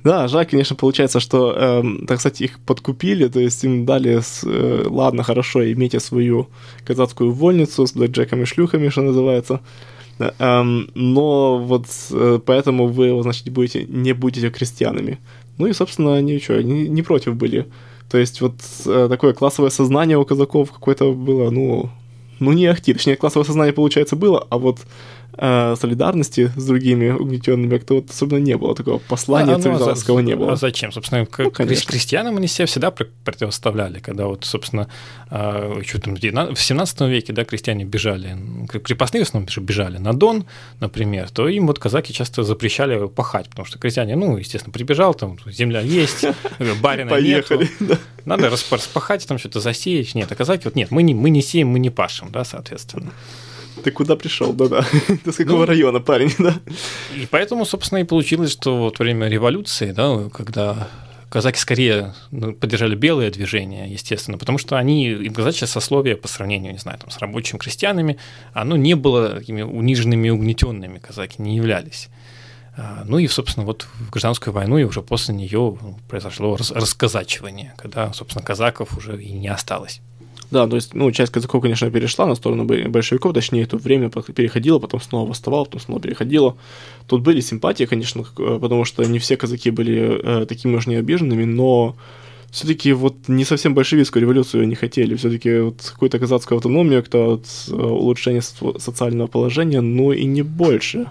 Да, 0.04 0.28
жаль, 0.28 0.45
конечно, 0.45 0.76
получается, 0.76 1.20
что, 1.20 1.54
э, 1.56 1.84
так 2.08 2.20
сказать, 2.20 2.41
их 2.41 2.60
подкупили, 2.60 3.28
то 3.28 3.39
есть 3.39 3.64
им 3.66 3.86
дали, 3.86 4.20
с, 4.20 4.43
э, 4.45 4.86
ладно, 4.88 5.24
хорошо, 5.24 5.70
имейте 5.72 6.00
свою 6.00 6.47
казацкую 6.86 7.32
вольницу 7.32 7.86
с 7.86 7.93
блэкджеком 7.93 8.41
и 8.41 8.45
шлюхами, 8.45 8.89
что 8.89 9.02
называется, 9.02 9.60
э, 10.20 10.64
но 10.95 11.60
вот 11.60 11.86
э, 12.12 12.39
поэтому 12.45 12.88
вы, 12.88 13.22
значит, 13.24 13.50
будете, 13.50 13.84
не 13.84 14.14
будете 14.14 14.50
крестьянами. 14.50 15.20
Ну 15.58 15.68
и, 15.68 15.74
собственно, 15.74 16.16
они 16.16 16.39
что, 16.39 16.64
не, 16.64 16.88
не 16.88 17.02
против 17.02 17.36
были. 17.36 17.66
То 18.10 18.18
есть 18.18 18.41
вот 18.41 18.56
э, 18.86 19.08
такое 19.10 19.34
классовое 19.34 19.70
сознание 19.70 20.18
у 20.18 20.26
казаков 20.26 20.72
какое-то 20.72 21.12
было, 21.12 21.52
ну, 21.52 21.89
ну 22.39 22.54
не 22.54 22.66
ахти, 22.68 22.93
точнее, 22.93 23.18
классовое 23.18 23.45
сознание, 23.45 23.74
получается, 23.74 24.16
было, 24.16 24.47
а 24.50 24.58
вот 24.58 24.80
э, 25.38 25.75
солидарности 25.80 26.51
с 26.55 26.65
другими 26.65 27.09
угнетенными 27.09 27.77
как-то 27.77 27.95
вот 27.95 28.09
особенно 28.09 28.39
не 28.39 28.57
было 28.57 28.75
такого 28.75 28.99
послания 28.99 29.53
а, 29.53 29.57
ну, 29.57 30.17
а 30.17 30.21
не 30.21 30.36
было. 30.36 30.53
А 30.53 30.55
зачем? 30.55 30.91
Собственно, 30.91 31.27
ну, 31.38 31.51
крестьянам 31.51 32.38
они 32.38 32.47
себя 32.47 32.65
всегда 32.65 32.91
противоставляли, 32.91 33.99
когда 33.99 34.25
вот, 34.25 34.45
собственно, 34.45 34.88
э, 35.30 35.82
что 35.86 36.01
там, 36.01 36.15
в 36.15 36.61
17 36.61 37.01
веке, 37.01 37.34
да, 37.34 37.45
крестьяне 37.45 37.86
бежали, 37.86 38.38
крепостные 38.67 39.23
в 39.23 39.27
основном 39.27 39.49
бежали 39.63 39.97
на 39.97 40.13
Дон, 40.13 40.45
например, 40.80 41.30
то 41.30 41.47
им 41.47 41.67
вот 41.67 41.80
казаки 41.80 42.13
часто 42.13 42.43
запрещали 42.43 43.07
пахать, 43.07 43.49
потому 43.49 43.65
что 43.65 43.80
крестьяне, 43.80 44.15
ну, 44.15 44.38
естественно, 44.38 44.73
прибежал, 44.73 45.13
там 45.13 45.38
земля 45.45 45.82
есть, 45.82 46.25
барина 46.82 47.11
Поехали, 47.11 47.69
нету, 47.80 48.01
надо 48.25 48.49
распахать, 48.49 49.27
там 49.27 49.38
что-то 49.38 49.59
засеять. 49.59 50.15
Нет, 50.15 50.32
а 50.32 50.36
казаки 50.36 50.63
вот 50.65 50.75
нет, 50.75 50.91
мы 50.91 51.03
не, 51.03 51.13
мы 51.13 51.30
не 51.30 51.41
сеем, 51.41 51.69
мы 51.69 51.80
не 51.80 51.89
пашем, 51.89 52.32
да, 52.32 52.43
соответственно. 52.43 53.11
Ты 53.84 53.91
куда 53.91 54.15
пришел, 54.15 54.53
да-да. 54.53 54.86
Ты 55.23 55.32
с 55.32 55.36
какого 55.36 55.59
ну, 55.59 55.65
района, 55.65 55.99
парень, 55.99 56.34
да? 56.38 56.59
И 57.15 57.27
поэтому, 57.30 57.65
собственно, 57.65 57.99
и 57.99 58.03
получилось, 58.03 58.51
что 58.51 58.77
вот 58.77 58.99
время 58.99 59.27
революции, 59.27 59.91
да, 59.91 60.30
когда 60.34 60.89
казаки 61.30 61.59
скорее 61.59 62.13
ну, 62.32 62.53
поддержали 62.53 62.95
белое 62.95 63.32
движение, 63.32 63.91
естественно, 63.91 64.38
потому 64.38 64.57
что 64.57 64.77
они, 64.77 65.09
им 65.09 65.34
казачье 65.34 65.67
сословие 65.67 66.15
по 66.15 66.27
сравнению, 66.27 66.73
не 66.73 66.80
знаю, 66.80 66.97
там, 66.99 67.09
с 67.11 67.17
рабочими 67.19 67.59
крестьянами, 67.59 68.17
оно 68.53 68.75
не 68.75 68.95
было 68.95 69.30
такими 69.30 69.61
униженными, 69.61 70.30
угнетенными, 70.30 70.99
казаки 70.99 71.41
не 71.41 71.55
являлись. 71.55 72.09
А, 72.75 73.03
ну 73.05 73.17
и, 73.17 73.27
собственно, 73.27 73.65
вот 73.65 73.88
в 73.99 74.09
гражданскую 74.09 74.53
войну 74.53 74.77
и 74.77 74.84
уже 74.84 75.01
после 75.01 75.36
нее 75.36 75.77
произошло 76.07 76.55
расказачивание, 76.55 77.73
когда, 77.77 78.11
собственно, 78.13 78.43
казаков 78.43 78.97
уже 78.97 79.21
и 79.21 79.32
не 79.34 79.49
осталось. 79.49 80.01
Да, 80.52 80.68
то 80.68 80.76
есть, 80.76 80.95
ну, 80.95 81.12
часть 81.12 81.32
казаков, 81.32 81.62
конечно, 81.62 81.91
перешла 81.91 82.26
на 82.26 82.36
сторону 82.36 82.66
большевиков, 82.66 83.34
точнее, 83.34 83.64
это 83.64 83.78
время 83.78 84.10
переходило, 84.10 84.80
потом 84.80 85.00
снова 85.00 85.30
восставало, 85.30 85.66
потом 85.66 85.82
снова 85.82 86.02
переходило. 86.02 86.58
Тут 87.08 87.22
были 87.22 87.39
симпатии, 87.39 87.84
конечно, 87.84 88.24
потому 88.36 88.84
что 88.84 89.04
не 89.04 89.20
все 89.20 89.38
казаки 89.38 89.70
были 89.70 90.20
э, 90.24 90.45
такими 90.47 90.76
уж 90.76 90.88
необиженными, 90.88 91.43
но 91.43 91.95
все-таки 92.50 92.93
вот 92.93 93.28
не 93.28 93.45
совсем 93.45 93.76
большевистскую 93.76 94.22
революцию 94.22 94.64
они 94.64 94.74
хотели, 94.74 95.16
все-таки 95.16 95.60
вот 95.60 95.91
какую-то 95.93 96.18
казацкую 96.18 96.58
автономию, 96.58 97.02
как-то 97.02 97.26
вот 97.26 97.45
э, 97.70 97.74
улучшение 97.74 98.41
социального 98.41 99.28
положения, 99.28 99.82
но 99.82 100.14
и 100.14 100.26
не 100.26 100.41
больше 100.41 101.10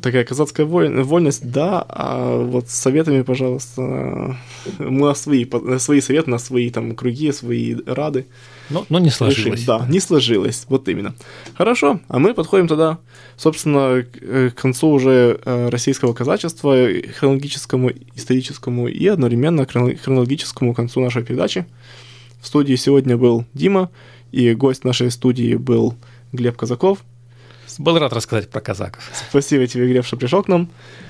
такая 0.00 0.24
казацкая 0.24 0.66
вольность, 0.66 1.50
да, 1.50 1.84
а 1.88 2.36
вот 2.38 2.68
с 2.68 2.74
советами, 2.74 3.22
пожалуйста, 3.22 4.36
мы 4.78 5.08
на 5.08 5.14
свои, 5.14 5.44
на 5.44 5.78
свои 5.78 6.00
советы, 6.00 6.30
на 6.30 6.38
свои 6.38 6.70
там 6.70 6.94
круги, 6.94 7.30
свои 7.32 7.76
рады. 7.86 8.26
Но, 8.70 8.86
но 8.88 8.98
не 8.98 9.10
сложилось. 9.10 9.60
Решили. 9.60 9.66
Да, 9.66 9.86
не 9.88 10.00
сложилось, 10.00 10.66
вот 10.68 10.88
именно. 10.88 11.14
Хорошо, 11.54 12.00
а 12.08 12.18
мы 12.18 12.34
подходим 12.34 12.68
тогда, 12.68 12.98
собственно, 13.36 14.02
к 14.02 14.54
концу 14.54 14.88
уже 14.88 15.40
э, 15.44 15.68
российского 15.68 16.14
казачества, 16.14 16.76
хронологическому, 17.18 17.90
историческому 18.14 18.88
и 18.88 19.06
одновременно 19.06 19.66
хронологическому 19.66 20.74
концу 20.74 21.00
нашей 21.00 21.22
передачи. 21.22 21.66
В 22.40 22.46
студии 22.46 22.74
сегодня 22.74 23.16
был 23.16 23.44
Дима, 23.52 23.90
и 24.32 24.54
гость 24.54 24.84
нашей 24.84 25.10
студии 25.10 25.54
был 25.54 25.94
Глеб 26.32 26.56
Казаков– 26.56 27.04
был 27.78 27.98
рад 27.98 28.12
рассказать 28.12 28.48
про 28.48 28.60
казаков. 28.60 29.10
Спасибо 29.30 29.66
тебе, 29.66 29.88
Глеб, 29.88 30.04
что 30.04 30.16
пришел 30.16 30.42
к 30.42 30.48
нам. 30.48 30.68